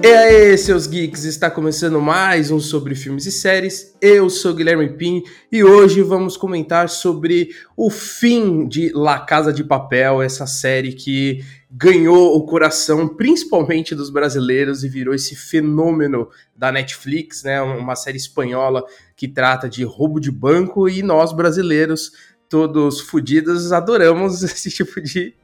E 0.00 0.06
aí, 0.06 0.56
seus 0.56 0.86
geeks, 0.86 1.24
está 1.24 1.50
começando 1.50 2.00
mais 2.00 2.52
um 2.52 2.60
sobre 2.60 2.94
filmes 2.94 3.26
e 3.26 3.32
séries. 3.32 3.96
Eu 4.00 4.30
sou 4.30 4.54
Guilherme 4.54 4.90
Pim 4.90 5.24
e 5.50 5.64
hoje 5.64 6.02
vamos 6.02 6.36
comentar 6.36 6.88
sobre 6.88 7.50
o 7.76 7.90
fim 7.90 8.68
de 8.68 8.92
La 8.94 9.18
Casa 9.18 9.52
de 9.52 9.64
Papel, 9.64 10.22
essa 10.22 10.46
série 10.46 10.92
que 10.92 11.44
ganhou 11.68 12.36
o 12.36 12.46
coração 12.46 13.08
principalmente 13.08 13.92
dos 13.92 14.08
brasileiros 14.08 14.84
e 14.84 14.88
virou 14.88 15.12
esse 15.12 15.34
fenômeno 15.34 16.28
da 16.56 16.70
Netflix, 16.70 17.42
né? 17.42 17.60
Uma 17.60 17.96
série 17.96 18.18
espanhola 18.18 18.84
que 19.16 19.26
trata 19.26 19.68
de 19.68 19.82
roubo 19.82 20.20
de 20.20 20.30
banco 20.30 20.88
e 20.88 21.02
nós 21.02 21.32
brasileiros, 21.32 22.12
todos 22.48 23.00
fodidos, 23.00 23.72
adoramos 23.72 24.44
esse 24.44 24.70
tipo 24.70 25.00
de 25.00 25.34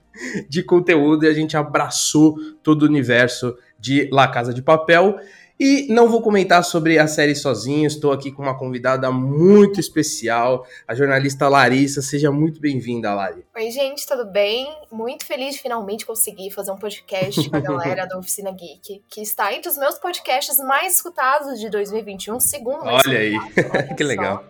de 0.48 0.62
conteúdo 0.62 1.25
e 1.25 1.29
a 1.29 1.32
gente 1.32 1.57
abraçou 1.57 2.36
todo 2.62 2.82
o 2.82 2.86
universo 2.86 3.57
de 3.84 4.08
La 4.11 4.26
Casa 4.26 4.54
de 4.54 4.62
Papel. 4.62 5.18
E 5.61 5.86
não 5.88 6.08
vou 6.08 6.20
comentar 6.20 6.64
sobre 6.64 6.98
a 6.98 7.06
série 7.06 7.34
sozinho, 7.36 7.86
estou 7.86 8.11
aqui 8.11 8.32
com 8.32 8.42
uma 8.42 8.58
convidada 8.58 9.12
muito 9.12 9.79
especial, 9.79 10.66
a 10.88 10.96
jornalista 10.96 11.48
Larissa. 11.48 12.02
Seja 12.02 12.32
muito 12.32 12.61
bem-vinda, 12.61 13.14
Lari. 13.14 13.46
Oi, 13.54 13.70
gente, 13.70 14.04
tudo 14.04 14.25
bem? 14.25 14.66
Muito 14.90 15.25
feliz 15.25 15.54
de 15.54 15.62
finalmente 15.62 16.04
conseguir 16.04 16.50
fazer 16.50 16.72
um 16.72 16.76
podcast 16.76 17.48
com 17.48 17.56
a 17.56 17.61
galera 17.61 18.04
da 18.04 18.18
Oficina 18.18 18.50
Geek, 18.50 19.04
que 19.08 19.20
está 19.20 19.52
entre 19.54 19.70
os 19.70 19.78
meus 19.78 19.96
podcasts 19.96 20.58
mais 20.58 20.96
escutados 20.96 21.61
de 21.61 21.70
2021, 21.70 22.40
segundo 22.40 22.84
Olha 22.84 23.18
aí, 23.18 23.36
que 23.96 24.03
legal. 24.03 24.44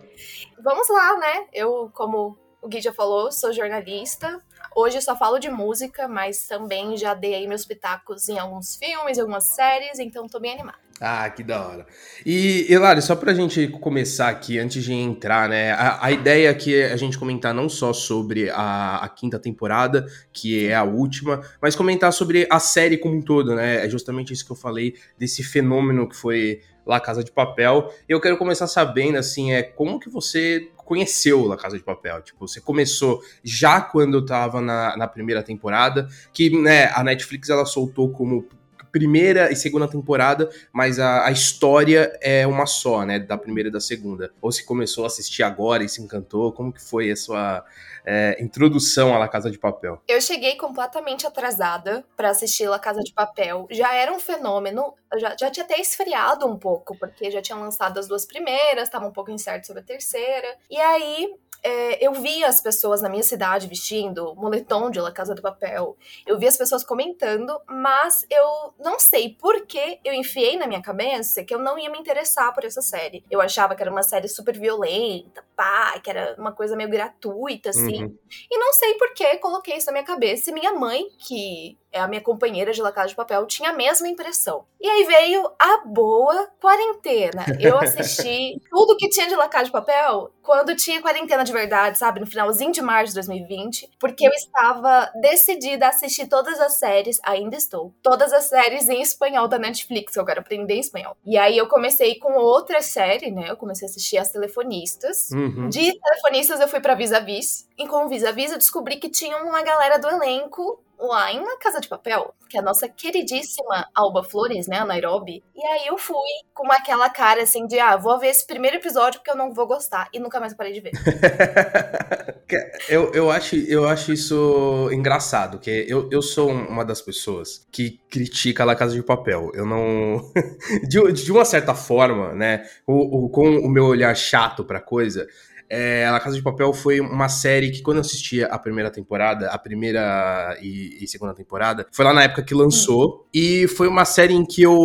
Vamos 0.63 0.89
lá, 0.89 1.19
né? 1.19 1.45
Eu, 1.53 1.91
como 1.93 2.35
o 2.65 2.67
Gui 2.67 2.81
já 2.81 2.91
falou, 2.91 3.31
sou 3.31 3.53
jornalista, 3.53 4.41
Hoje 4.73 5.01
só 5.01 5.15
falo 5.15 5.39
de 5.39 5.49
música, 5.49 6.05
mas 6.05 6.47
também 6.47 6.97
já 6.97 7.13
dei 7.13 7.33
aí 7.33 7.47
meus 7.47 7.65
pitacos 7.65 8.27
em 8.27 8.37
alguns 8.37 8.75
filmes, 8.75 9.17
algumas 9.17 9.45
séries, 9.45 9.99
então 9.99 10.27
tô 10.27 10.37
bem 10.37 10.53
animada. 10.53 10.77
Ah, 10.99 11.29
que 11.29 11.43
da 11.43 11.65
hora. 11.65 11.85
E, 12.25 12.65
Hilário, 12.69 13.01
só 13.01 13.15
pra 13.15 13.33
gente 13.33 13.67
começar 13.67 14.29
aqui, 14.29 14.59
antes 14.59 14.83
de 14.83 14.93
entrar, 14.93 15.47
né? 15.47 15.71
A, 15.71 16.05
a 16.05 16.11
ideia 16.11 16.49
aqui 16.49 16.75
é 16.75 16.91
a 16.91 16.97
gente 16.97 17.17
comentar 17.17 17.53
não 17.53 17.69
só 17.69 17.93
sobre 17.93 18.49
a, 18.49 18.97
a, 18.97 19.09
quinta 19.09 19.37
temporada, 19.37 20.05
que 20.31 20.67
é 20.67 20.75
a 20.75 20.83
última, 20.83 21.41
mas 21.61 21.75
comentar 21.75 22.13
sobre 22.13 22.47
a 22.49 22.59
série 22.59 22.97
como 22.97 23.15
um 23.15 23.21
todo, 23.21 23.55
né? 23.55 23.85
É 23.85 23.89
justamente 23.89 24.31
isso 24.31 24.45
que 24.45 24.51
eu 24.51 24.57
falei, 24.57 24.95
desse 25.17 25.43
fenômeno 25.43 26.07
que 26.07 26.15
foi 26.15 26.61
La 26.85 26.99
Casa 26.99 27.23
de 27.23 27.31
Papel. 27.31 27.91
Eu 28.07 28.21
quero 28.21 28.37
começar 28.37 28.67
sabendo, 28.67 29.17
assim, 29.17 29.53
é 29.53 29.63
como 29.63 29.99
que 29.99 30.09
você 30.09 30.69
conheceu 30.77 31.45
La 31.45 31.57
Casa 31.57 31.77
de 31.77 31.83
Papel? 31.83 32.21
Tipo, 32.21 32.47
você 32.47 32.61
começou 32.61 33.21
já 33.43 33.81
quando 33.81 34.19
estava 34.19 34.61
na, 34.61 34.95
na 34.95 35.07
primeira 35.07 35.41
temporada, 35.41 36.07
que 36.31 36.49
né, 36.61 36.91
a 36.93 37.03
Netflix 37.03 37.49
ela 37.49 37.65
soltou 37.65 38.11
como 38.11 38.47
primeira 38.95 39.51
e 39.51 39.57
segunda 39.57 39.89
temporada, 39.89 40.49
mas 40.71 40.99
a, 40.99 41.25
a, 41.25 41.31
história 41.31 42.17
é 42.21 42.47
uma 42.47 42.65
só, 42.65 43.03
né? 43.03 43.19
Da 43.19 43.37
primeira 43.37 43.67
e 43.67 43.71
da 43.71 43.81
segunda. 43.81 44.31
Ou 44.41 44.53
se 44.53 44.65
começou 44.65 45.03
a 45.03 45.07
assistir 45.07 45.43
agora 45.43 45.83
e 45.83 45.89
se 45.89 46.01
encantou, 46.01 46.53
como 46.53 46.71
que 46.71 46.81
foi 46.81 47.11
a 47.11 47.15
sua 47.17 47.65
é, 48.05 48.37
introdução 48.39 49.13
à 49.13 49.17
La 49.17 49.27
Casa 49.27 49.51
de 49.51 49.59
Papel? 49.59 50.01
Eu 50.07 50.21
cheguei 50.21 50.55
completamente 50.55 51.27
atrasada 51.27 52.05
para 52.15 52.29
assistir 52.29 52.69
La 52.69 52.79
Casa 52.79 53.01
de 53.01 53.11
Papel. 53.11 53.67
Já 53.69 53.93
era 53.93 54.13
um 54.13 54.19
fenômeno, 54.19 54.93
já, 55.17 55.35
já 55.37 55.51
tinha 55.51 55.65
até 55.65 55.77
esfriado 55.77 56.47
um 56.47 56.57
pouco, 56.57 56.97
porque 56.97 57.29
já 57.29 57.41
tinha 57.41 57.57
lançado 57.57 57.99
as 57.99 58.07
duas 58.07 58.25
primeiras, 58.25 58.83
estava 58.83 59.05
um 59.05 59.11
pouco 59.11 59.29
incerto 59.29 59.67
sobre 59.67 59.81
a 59.81 59.85
terceira. 59.85 60.55
E 60.71 60.77
aí 60.77 61.35
é, 61.65 62.05
eu 62.05 62.13
via 62.13 62.47
as 62.47 62.61
pessoas 62.61 63.01
na 63.01 63.09
minha 63.09 63.23
cidade 63.23 63.65
vestindo 63.65 64.35
moletom 64.35 64.91
de 64.91 65.01
La 65.01 65.11
Casa 65.11 65.33
do 65.33 65.41
Papel. 65.41 65.97
Eu 66.23 66.37
vi 66.37 66.47
as 66.47 66.55
pessoas 66.55 66.83
comentando, 66.83 67.59
mas 67.67 68.23
eu 68.29 68.75
não 68.79 68.99
sei 68.99 69.35
por 69.41 69.65
que 69.65 69.99
eu 70.05 70.13
enfiei 70.13 70.57
na 70.57 70.67
minha 70.67 70.81
cabeça 70.81 71.43
que 71.43 71.55
eu 71.55 71.57
não 71.57 71.79
ia 71.79 71.89
me 71.89 71.97
interessar 71.97 72.53
por 72.53 72.63
essa 72.63 72.83
série. 72.83 73.25
Eu 73.31 73.41
achava 73.41 73.73
que 73.73 73.81
era 73.81 73.89
uma 73.89 74.03
série 74.03 74.27
super 74.27 74.55
violenta, 74.59 75.43
pá, 75.55 75.99
que 75.99 76.09
era 76.11 76.35
uma 76.37 76.51
coisa 76.51 76.75
meio 76.75 76.89
gratuita, 76.89 77.71
assim. 77.71 78.03
Uhum. 78.03 78.17
E 78.51 78.57
não 78.59 78.71
sei 78.71 78.93
por 78.93 79.11
que 79.15 79.37
coloquei 79.37 79.77
isso 79.77 79.87
na 79.87 79.93
minha 79.93 80.05
cabeça. 80.05 80.51
E 80.51 80.53
minha 80.53 80.73
mãe, 80.73 81.07
que 81.17 81.75
a 81.99 82.07
minha 82.07 82.21
companheira 82.21 82.71
de 82.71 82.81
La 82.81 82.91
Casa 82.91 83.09
de 83.09 83.15
Papel, 83.15 83.45
tinha 83.45 83.69
a 83.69 83.73
mesma 83.73 84.07
impressão. 84.07 84.65
E 84.79 84.87
aí 84.87 85.03
veio 85.03 85.49
a 85.59 85.83
boa 85.85 86.47
quarentena. 86.61 87.45
Eu 87.59 87.77
assisti 87.77 88.61
tudo 88.69 88.97
que 88.97 89.09
tinha 89.09 89.27
de 89.27 89.35
La 89.35 89.47
Casa 89.47 89.65
de 89.65 89.71
Papel 89.71 90.31
quando 90.45 90.75
tinha 90.75 91.01
quarentena 91.01 91.43
de 91.43 91.51
verdade, 91.51 91.97
sabe? 91.97 92.19
No 92.19 92.27
finalzinho 92.27 92.71
de 92.71 92.81
março 92.81 93.09
de 93.09 93.15
2020. 93.15 93.89
Porque 93.99 94.27
eu 94.27 94.31
estava 94.31 95.11
decidida 95.19 95.87
a 95.87 95.89
assistir 95.89 96.27
todas 96.27 96.59
as 96.59 96.73
séries, 96.73 97.19
ainda 97.23 97.57
estou, 97.57 97.91
todas 98.03 98.31
as 98.31 98.45
séries 98.45 98.87
em 98.87 99.01
espanhol 99.01 99.47
da 99.47 99.57
Netflix, 99.57 100.13
que 100.13 100.19
eu 100.19 100.25
quero 100.25 100.41
aprender 100.41 100.75
espanhol. 100.75 101.17
E 101.25 101.37
aí 101.37 101.57
eu 101.57 101.67
comecei 101.67 102.19
com 102.19 102.33
outra 102.33 102.81
série, 102.81 103.31
né? 103.31 103.49
Eu 103.49 103.57
comecei 103.57 103.87
a 103.87 103.89
assistir 103.89 104.17
As 104.17 104.31
Telefonistas. 104.31 105.31
Uhum. 105.31 105.67
De 105.69 105.99
Telefonistas 105.99 106.59
eu 106.59 106.67
fui 106.67 106.79
pra 106.79 106.93
Vis 106.93 107.11
a 107.11 107.19
Vis. 107.19 107.67
E 107.77 107.87
com 107.87 108.05
o 108.05 108.07
Vis 108.07 108.23
a 108.23 108.31
Vis 108.31 108.51
eu 108.51 108.57
descobri 108.57 108.97
que 108.97 109.09
tinha 109.09 109.37
uma 109.37 109.63
galera 109.63 109.97
do 109.97 110.07
elenco 110.07 110.79
lá 110.99 111.31
em 111.31 111.43
Casa 111.59 111.79
de 111.79 111.87
Papel, 111.87 112.33
que 112.49 112.57
é 112.57 112.59
a 112.59 112.63
nossa 112.63 112.87
queridíssima 112.87 113.87
Alba 113.93 114.23
Flores, 114.23 114.67
né, 114.67 114.77
a 114.77 114.85
Nairobi. 114.85 115.43
E 115.55 115.65
aí 115.67 115.87
eu 115.87 115.97
fui 115.97 116.15
com 116.53 116.71
aquela 116.71 117.09
cara 117.09 117.43
assim 117.43 117.65
de, 117.67 117.79
ah, 117.79 117.97
vou 117.97 118.19
ver 118.19 118.27
esse 118.27 118.45
primeiro 118.45 118.77
episódio 118.77 119.19
porque 119.19 119.31
eu 119.31 119.35
não 119.35 119.53
vou 119.53 119.67
gostar. 119.67 120.07
E 120.13 120.19
nunca 120.19 120.39
mais 120.39 120.53
parei 120.53 120.73
de 120.73 120.81
ver. 120.81 120.91
eu, 122.89 123.11
eu, 123.13 123.31
acho, 123.31 123.55
eu 123.55 123.87
acho 123.87 124.13
isso 124.13 124.89
engraçado, 124.91 125.59
que 125.59 125.85
eu, 125.87 126.09
eu 126.11 126.21
sou 126.21 126.49
uma 126.49 126.85
das 126.85 127.01
pessoas 127.01 127.65
que 127.71 127.99
critica 128.09 128.65
La 128.65 128.75
Casa 128.75 128.95
de 128.95 129.03
Papel. 129.03 129.51
Eu 129.53 129.65
não... 129.65 130.31
de, 130.87 131.11
de 131.11 131.31
uma 131.31 131.45
certa 131.45 131.73
forma, 131.73 132.33
né, 132.33 132.65
o, 132.87 133.25
o, 133.25 133.29
com 133.29 133.57
o 133.57 133.69
meu 133.69 133.85
olhar 133.85 134.15
chato 134.15 134.63
pra 134.63 134.79
coisa... 134.79 135.27
É, 135.69 136.05
Casa 136.23 136.35
de 136.35 136.41
Papel 136.41 136.73
foi 136.73 136.99
uma 136.99 137.29
série 137.29 137.71
que, 137.71 137.81
quando 137.81 137.97
eu 137.97 138.01
assistia 138.01 138.47
a 138.47 138.57
primeira 138.57 138.89
temporada, 138.91 139.49
a 139.49 139.57
primeira 139.57 140.57
e, 140.61 141.03
e 141.03 141.07
segunda 141.07 141.33
temporada, 141.33 141.85
foi 141.91 142.05
lá 142.05 142.13
na 142.13 142.23
época 142.23 142.43
que 142.43 142.53
lançou. 142.53 143.27
E 143.33 143.67
foi 143.67 143.87
uma 143.87 144.05
série 144.05 144.33
em 144.33 144.45
que 144.45 144.61
eu 144.61 144.75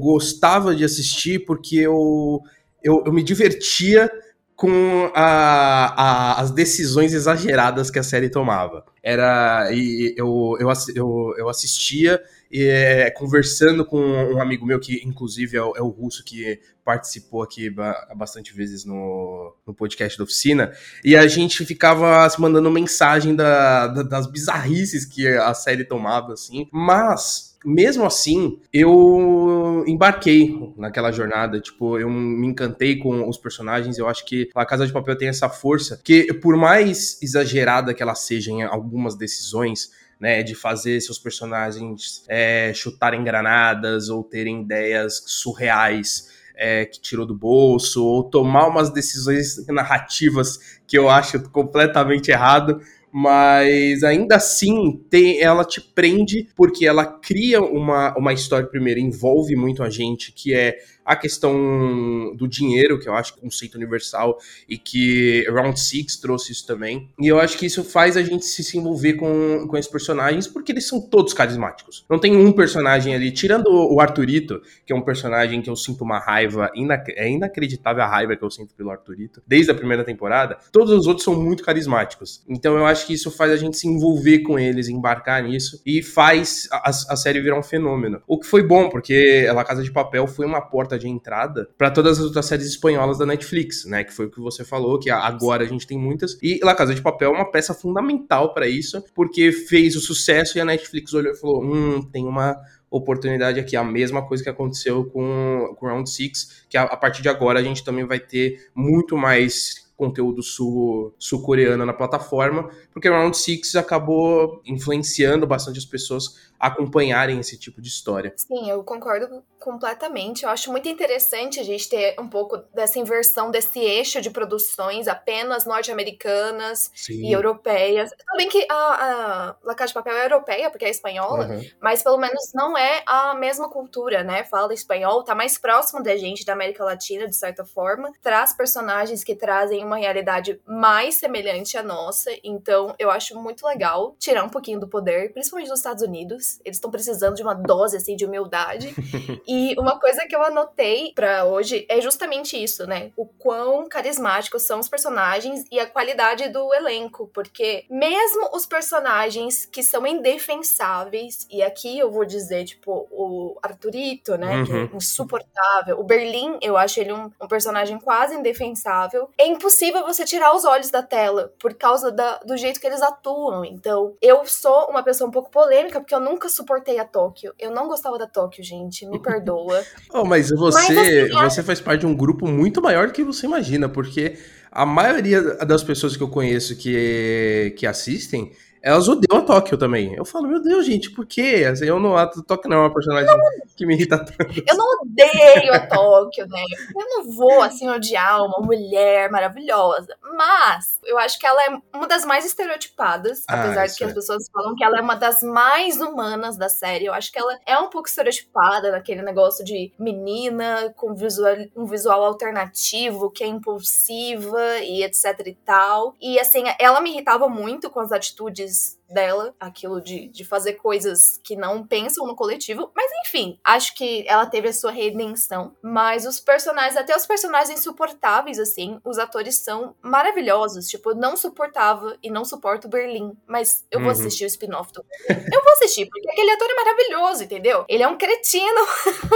gostava 0.00 0.74
de 0.74 0.84
assistir 0.84 1.44
porque 1.44 1.76
eu, 1.76 2.40
eu, 2.82 3.02
eu 3.06 3.12
me 3.12 3.22
divertia 3.22 4.10
com 4.54 5.10
a, 5.14 6.34
a, 6.34 6.40
as 6.40 6.52
decisões 6.52 7.12
exageradas 7.12 7.90
que 7.90 7.98
a 7.98 8.02
série 8.02 8.28
tomava. 8.28 8.84
Era. 9.02 9.68
E 9.72 10.14
eu, 10.16 10.56
eu, 10.60 10.68
eu, 10.94 11.34
eu 11.36 11.48
assistia 11.48 12.22
é, 12.52 13.10
conversando 13.10 13.84
com 13.84 13.98
um 13.98 14.40
amigo 14.40 14.64
meu, 14.64 14.78
que 14.78 15.02
inclusive 15.04 15.56
é 15.56 15.62
o, 15.62 15.76
é 15.76 15.82
o 15.82 15.88
russo 15.88 16.24
que 16.24 16.60
participou 16.84 17.42
aqui 17.42 17.70
bastante 18.14 18.52
vezes 18.52 18.84
no, 18.84 19.54
no 19.66 19.74
podcast 19.74 20.18
da 20.18 20.24
oficina, 20.24 20.72
e 21.04 21.16
a 21.16 21.26
gente 21.26 21.64
ficava 21.64 22.28
se 22.28 22.40
mandando 22.40 22.70
mensagem 22.70 23.34
da, 23.34 23.86
da, 23.86 24.02
das 24.02 24.26
bizarrices 24.26 25.04
que 25.04 25.26
a 25.28 25.54
série 25.54 25.84
tomava, 25.84 26.32
assim, 26.32 26.68
mas 26.72 27.52
mesmo 27.64 28.04
assim, 28.04 28.58
eu 28.72 29.84
embarquei 29.86 30.74
naquela 30.76 31.12
jornada. 31.12 31.60
Tipo, 31.60 31.98
eu 31.98 32.10
me 32.10 32.46
encantei 32.46 32.98
com 32.98 33.28
os 33.28 33.38
personagens. 33.38 33.98
Eu 33.98 34.08
acho 34.08 34.24
que 34.24 34.50
a 34.54 34.66
Casa 34.66 34.86
de 34.86 34.92
Papel 34.92 35.16
tem 35.16 35.28
essa 35.28 35.48
força 35.48 36.00
que, 36.02 36.32
por 36.34 36.56
mais 36.56 37.22
exagerada 37.22 37.94
que 37.94 38.02
ela 38.02 38.14
seja 38.14 38.50
em 38.50 38.62
algumas 38.62 39.14
decisões, 39.14 39.90
né, 40.18 40.42
de 40.42 40.54
fazer 40.54 41.00
seus 41.00 41.18
personagens 41.18 42.24
é, 42.28 42.72
chutarem 42.72 43.24
granadas 43.24 44.08
ou 44.08 44.22
terem 44.22 44.62
ideias 44.62 45.22
surreais 45.26 46.31
é, 46.56 46.84
que 46.84 47.00
tirou 47.00 47.26
do 47.26 47.34
bolso, 47.34 48.04
ou 48.04 48.24
tomar 48.24 48.68
umas 48.68 48.90
decisões 48.90 49.66
narrativas 49.68 50.80
que 50.86 50.98
eu 50.98 51.08
acho 51.08 51.42
completamente 51.50 52.30
errado, 52.30 52.80
mas 53.12 54.02
ainda 54.02 54.36
assim 54.36 54.98
tem, 55.10 55.40
ela 55.40 55.64
te 55.64 55.80
prende 55.80 56.48
porque 56.56 56.86
ela 56.86 57.04
cria 57.04 57.60
uma, 57.60 58.16
uma 58.16 58.32
história 58.32 58.66
primeiro, 58.66 59.00
envolve 59.00 59.54
muito 59.54 59.82
a 59.82 59.90
gente, 59.90 60.32
que 60.32 60.54
é 60.54 60.78
a 61.04 61.16
questão 61.16 62.34
do 62.36 62.46
dinheiro, 62.48 62.98
que 62.98 63.08
eu 63.08 63.14
acho 63.14 63.34
que 63.34 63.40
é 63.40 63.42
um 63.42 63.46
conceito 63.46 63.74
universal 63.74 64.38
e 64.68 64.78
que 64.78 65.44
Round 65.50 65.78
Six 65.78 66.16
trouxe 66.16 66.52
isso 66.52 66.66
também. 66.66 67.10
E 67.18 67.28
eu 67.28 67.38
acho 67.38 67.58
que 67.58 67.66
isso 67.66 67.84
faz 67.84 68.16
a 68.16 68.22
gente 68.22 68.44
se 68.44 68.76
envolver 68.76 69.14
com, 69.14 69.66
com 69.66 69.76
esses 69.76 69.90
personagens 69.90 70.46
porque 70.46 70.72
eles 70.72 70.86
são 70.86 71.00
todos 71.00 71.32
carismáticos. 71.32 72.04
Não 72.08 72.18
tem 72.18 72.36
um 72.36 72.52
personagem 72.52 73.14
ali, 73.14 73.30
tirando 73.30 73.66
o 73.68 74.00
Arthurito, 74.00 74.62
que 74.86 74.92
é 74.92 74.96
um 74.96 75.02
personagem 75.02 75.60
que 75.60 75.70
eu 75.70 75.76
sinto 75.76 76.04
uma 76.04 76.18
raiva, 76.18 76.70
inac 76.74 77.12
é 77.16 77.28
inacreditável 77.28 78.02
a 78.02 78.06
raiva 78.06 78.36
que 78.36 78.42
eu 78.42 78.50
sinto 78.50 78.74
pelo 78.74 78.90
Arthurito, 78.90 79.42
desde 79.46 79.70
a 79.70 79.74
primeira 79.74 80.04
temporada, 80.04 80.58
todos 80.70 80.92
os 80.92 81.06
outros 81.06 81.24
são 81.24 81.34
muito 81.34 81.62
carismáticos. 81.62 82.42
Então 82.48 82.76
eu 82.76 82.86
acho 82.86 83.06
que 83.06 83.14
isso 83.14 83.30
faz 83.30 83.50
a 83.50 83.56
gente 83.56 83.76
se 83.76 83.88
envolver 83.88 84.40
com 84.40 84.58
eles, 84.58 84.88
embarcar 84.88 85.42
nisso 85.42 85.80
e 85.84 86.02
faz 86.02 86.68
a, 86.70 86.88
a 86.88 87.16
série 87.16 87.40
virar 87.40 87.58
um 87.58 87.62
fenômeno. 87.62 88.22
O 88.26 88.38
que 88.38 88.46
foi 88.46 88.62
bom, 88.62 88.88
porque 88.88 89.50
La 89.52 89.64
Casa 89.64 89.82
de 89.82 89.90
Papel 89.90 90.26
foi 90.26 90.46
uma 90.46 90.60
porta 90.60 90.91
porta 90.92 90.98
de 90.98 91.08
entrada 91.08 91.68
para 91.78 91.90
todas 91.90 92.18
as 92.18 92.24
outras 92.24 92.46
séries 92.46 92.66
espanholas 92.66 93.18
da 93.18 93.26
Netflix, 93.26 93.84
né? 93.84 94.04
Que 94.04 94.12
foi 94.12 94.26
o 94.26 94.30
que 94.30 94.40
você 94.40 94.64
falou, 94.64 94.98
que 94.98 95.10
agora 95.10 95.64
a 95.64 95.66
gente 95.66 95.86
tem 95.86 95.98
muitas. 95.98 96.38
E 96.42 96.60
La 96.62 96.74
Casa 96.74 96.94
de 96.94 97.00
Papel 97.00 97.32
é 97.32 97.34
uma 97.34 97.50
peça 97.50 97.72
fundamental 97.72 98.52
para 98.52 98.68
isso, 98.68 99.02
porque 99.14 99.52
fez 99.52 99.96
o 99.96 100.00
sucesso 100.00 100.58
e 100.58 100.60
a 100.60 100.64
Netflix 100.64 101.12
olhou 101.14 101.32
e 101.32 101.36
falou: 101.36 101.64
hum, 101.64 102.02
tem 102.02 102.26
uma 102.26 102.56
oportunidade 102.90 103.58
aqui. 103.58 103.76
A 103.76 103.84
mesma 103.84 104.26
coisa 104.26 104.42
que 104.42 104.50
aconteceu 104.50 105.04
com 105.06 105.76
o 105.80 105.86
Round 105.86 106.08
6, 106.08 106.66
que 106.68 106.76
a, 106.76 106.82
a 106.82 106.96
partir 106.96 107.22
de 107.22 107.28
agora 107.28 107.58
a 107.58 107.62
gente 107.62 107.82
também 107.82 108.06
vai 108.06 108.20
ter 108.20 108.70
muito 108.74 109.16
mais 109.16 109.90
conteúdo 109.96 110.42
sul-coreano 110.42 111.86
na 111.86 111.92
plataforma, 111.92 112.68
porque 112.92 113.08
o 113.08 113.12
Round 113.12 113.36
6 113.36 113.76
acabou 113.76 114.60
influenciando 114.66 115.46
bastante 115.46 115.78
as 115.78 115.84
pessoas 115.84 116.50
acompanharem 116.58 117.38
esse 117.38 117.56
tipo 117.56 117.80
de 117.80 117.88
história. 117.88 118.32
Sim, 118.36 118.68
eu 118.68 118.82
concordo 118.82 119.44
completamente. 119.62 120.44
Eu 120.44 120.50
acho 120.50 120.70
muito 120.70 120.88
interessante 120.88 121.60
a 121.60 121.62
gente 121.62 121.88
ter 121.88 122.14
um 122.18 122.28
pouco 122.28 122.58
dessa 122.74 122.98
inversão 122.98 123.50
desse 123.50 123.78
eixo 123.78 124.20
de 124.20 124.30
produções 124.30 125.08
apenas 125.08 125.64
norte-americanas 125.64 126.90
e 127.08 127.32
europeias. 127.32 128.10
Bem 128.36 128.48
que 128.48 128.66
a, 128.70 128.74
a 128.74 129.56
La 129.62 129.74
Casa 129.74 129.88
de 129.88 129.94
Papel 129.94 130.16
é 130.16 130.24
europeia, 130.24 130.70
porque 130.70 130.84
é 130.84 130.90
espanhola, 130.90 131.46
uhum. 131.46 131.62
mas 131.80 132.02
pelo 132.02 132.18
menos 132.18 132.52
não 132.54 132.76
é 132.76 133.02
a 133.06 133.34
mesma 133.34 133.68
cultura, 133.68 134.22
né? 134.22 134.44
Fala 134.44 134.74
espanhol, 134.74 135.22
tá 135.22 135.34
mais 135.34 135.58
próximo 135.58 136.02
da 136.02 136.16
gente, 136.16 136.44
da 136.44 136.52
América 136.52 136.84
Latina, 136.84 137.28
de 137.28 137.36
certa 137.36 137.64
forma. 137.64 138.12
Traz 138.20 138.54
personagens 138.54 139.22
que 139.22 139.34
trazem 139.34 139.84
uma 139.84 139.96
realidade 139.96 140.60
mais 140.66 141.16
semelhante 141.16 141.76
à 141.76 141.82
nossa. 141.82 142.30
Então, 142.42 142.94
eu 142.98 143.10
acho 143.10 143.38
muito 143.38 143.66
legal 143.66 144.16
tirar 144.18 144.44
um 144.44 144.48
pouquinho 144.48 144.80
do 144.80 144.88
poder, 144.88 145.32
principalmente 145.32 145.68
nos 145.68 145.78
Estados 145.78 146.02
Unidos 146.02 146.60
eles 146.64 146.76
estão 146.76 146.90
precisando 146.90 147.36
de 147.36 147.42
uma 147.42 147.54
dose 147.54 147.96
assim 147.96 148.16
de 148.16 148.24
humildade. 148.24 148.94
e 149.52 149.74
uma 149.78 149.98
coisa 149.98 150.26
que 150.26 150.34
eu 150.34 150.42
anotei 150.42 151.12
para 151.14 151.44
hoje 151.44 151.84
é 151.88 152.00
justamente 152.00 152.60
isso, 152.60 152.86
né? 152.86 153.10
O 153.14 153.26
quão 153.26 153.86
carismáticos 153.86 154.62
são 154.62 154.80
os 154.80 154.88
personagens 154.88 155.66
e 155.70 155.78
a 155.78 155.86
qualidade 155.86 156.48
do 156.48 156.72
elenco, 156.72 157.30
porque 157.34 157.84
mesmo 157.90 158.48
os 158.54 158.64
personagens 158.64 159.66
que 159.66 159.82
são 159.82 160.06
indefensáveis, 160.06 161.46
e 161.50 161.62
aqui 161.62 161.98
eu 161.98 162.10
vou 162.10 162.24
dizer, 162.24 162.64
tipo, 162.64 163.06
o 163.10 163.58
Arthurito, 163.62 164.38
né, 164.38 164.56
uhum. 164.56 164.64
que 164.64 164.72
é 164.72 164.74
uhum. 164.74 164.90
insuportável, 164.94 166.00
o 166.00 166.04
Berlim, 166.04 166.58
eu 166.62 166.78
acho 166.78 167.00
ele 167.00 167.12
um, 167.12 167.30
um, 167.40 167.48
personagem 167.48 167.98
quase 167.98 168.34
indefensável. 168.34 169.28
É 169.36 169.46
impossível 169.46 170.02
você 170.06 170.24
tirar 170.24 170.54
os 170.54 170.64
olhos 170.64 170.90
da 170.90 171.02
tela 171.02 171.52
por 171.58 171.74
causa 171.74 172.10
da, 172.10 172.38
do 172.38 172.56
jeito 172.56 172.80
que 172.80 172.86
eles 172.86 173.02
atuam. 173.02 173.66
Então, 173.66 174.16
eu 174.22 174.46
sou 174.46 174.86
uma 174.88 175.02
pessoa 175.02 175.28
um 175.28 175.32
pouco 175.32 175.50
polêmica, 175.50 176.00
porque 176.00 176.14
eu 176.14 176.20
nunca 176.20 176.48
suportei 176.48 176.98
a 176.98 177.04
Tóquio. 177.04 177.52
Eu 177.58 177.70
não 177.70 177.86
gostava 177.86 178.16
da 178.16 178.26
Tóquio, 178.26 178.64
gente. 178.64 179.04
Me 179.04 179.18
perdoa. 179.42 179.82
oh, 180.12 180.24
mas 180.24 180.50
você, 180.50 181.28
mas, 181.32 181.44
assim, 181.44 181.56
você 181.56 181.62
faz 181.62 181.80
parte 181.80 182.00
de 182.00 182.06
um 182.06 182.14
grupo 182.14 182.46
muito 182.46 182.80
maior 182.80 183.08
do 183.08 183.12
que 183.12 183.24
você 183.24 183.46
imagina, 183.46 183.88
porque 183.88 184.36
a 184.70 184.86
maioria 184.86 185.56
das 185.56 185.82
pessoas 185.82 186.16
que 186.16 186.22
eu 186.22 186.28
conheço 186.28 186.76
que, 186.76 187.74
que 187.76 187.86
assistem 187.86 188.52
elas 188.82 189.08
odeiam 189.08 189.40
a 189.40 189.44
Tóquio 189.44 189.78
também. 189.78 190.14
Eu 190.14 190.24
falo, 190.24 190.48
meu 190.48 190.60
Deus, 190.60 190.84
gente, 190.84 191.10
por 191.10 191.24
quê? 191.24 191.64
Assim, 191.70 191.86
eu 191.86 192.00
não, 192.00 192.16
a 192.16 192.26
Tóquio 192.26 192.68
não 192.68 192.78
é 192.78 192.80
uma 192.80 192.92
personagem 192.92 193.26
não, 193.26 193.38
que 193.76 193.86
me 193.86 193.94
irrita 193.94 194.18
tanto. 194.18 194.62
Eu 194.66 194.76
não 194.76 194.86
odeio 195.02 195.72
a 195.72 195.86
Tóquio, 195.86 196.48
né? 196.48 196.60
Eu 196.96 197.08
não 197.08 197.32
vou, 197.32 197.62
assim, 197.62 197.88
odiar 197.88 198.44
uma 198.44 198.58
mulher 198.58 199.30
maravilhosa. 199.30 200.16
Mas, 200.36 200.98
eu 201.04 201.16
acho 201.16 201.38
que 201.38 201.46
ela 201.46 201.62
é 201.64 201.78
uma 201.94 202.08
das 202.08 202.24
mais 202.24 202.44
estereotipadas, 202.44 203.44
ah, 203.48 203.60
apesar 203.60 203.86
de 203.86 203.94
que 203.94 204.02
é. 204.02 204.06
as 204.08 204.14
pessoas 204.14 204.50
falam 204.52 204.74
que 204.74 204.82
ela 204.82 204.98
é 204.98 205.00
uma 205.00 205.14
das 205.14 205.42
mais 205.42 206.00
humanas 206.00 206.56
da 206.56 206.68
série. 206.68 207.04
Eu 207.04 207.14
acho 207.14 207.30
que 207.30 207.38
ela 207.38 207.56
é 207.64 207.78
um 207.78 207.88
pouco 207.88 208.08
estereotipada 208.08 208.90
naquele 208.90 209.22
negócio 209.22 209.64
de 209.64 209.92
menina 209.96 210.92
com 210.96 211.14
visual, 211.14 211.54
um 211.76 211.84
visual 211.84 212.24
alternativo, 212.24 213.30
que 213.30 213.44
é 213.44 213.46
impulsiva 213.46 214.78
e 214.80 215.04
etc 215.04 215.46
e 215.46 215.54
tal. 215.64 216.16
E, 216.20 216.40
assim, 216.40 216.64
ela 216.80 217.00
me 217.00 217.10
irritava 217.10 217.48
muito 217.48 217.88
com 217.88 218.00
as 218.00 218.10
atitudes 218.10 218.71
is 218.72 218.96
dela, 219.12 219.54
aquilo 219.58 220.00
de, 220.00 220.28
de 220.28 220.44
fazer 220.44 220.74
coisas 220.74 221.40
que 221.42 221.56
não 221.56 221.86
pensam 221.86 222.26
no 222.26 222.36
coletivo. 222.36 222.90
Mas 222.94 223.10
enfim, 223.26 223.58
acho 223.64 223.94
que 223.94 224.24
ela 224.26 224.46
teve 224.46 224.68
a 224.68 224.72
sua 224.72 224.90
redenção. 224.90 225.74
Mas 225.82 226.26
os 226.26 226.40
personagens, 226.40 226.96
até 226.96 227.16
os 227.16 227.26
personagens 227.26 227.78
insuportáveis, 227.78 228.58
assim, 228.58 229.00
os 229.04 229.18
atores 229.18 229.56
são 229.58 229.94
maravilhosos. 230.02 230.88
Tipo, 230.88 231.10
eu 231.10 231.14
não 231.14 231.36
suportava 231.36 232.16
e 232.22 232.30
não 232.30 232.44
suporto 232.44 232.88
Berlim. 232.88 233.36
Mas 233.46 233.84
eu 233.90 234.00
vou 234.00 234.08
uhum. 234.08 234.12
assistir 234.12 234.44
o 234.44 234.46
spin-off 234.46 234.92
do 234.92 235.04
Eu 235.28 235.62
vou 235.62 235.72
assistir, 235.72 236.06
porque 236.06 236.30
aquele 236.30 236.50
ator 236.50 236.68
é 236.70 236.74
maravilhoso, 236.74 237.44
entendeu? 237.44 237.84
Ele 237.88 238.02
é 238.02 238.08
um 238.08 238.16
cretino 238.16 238.86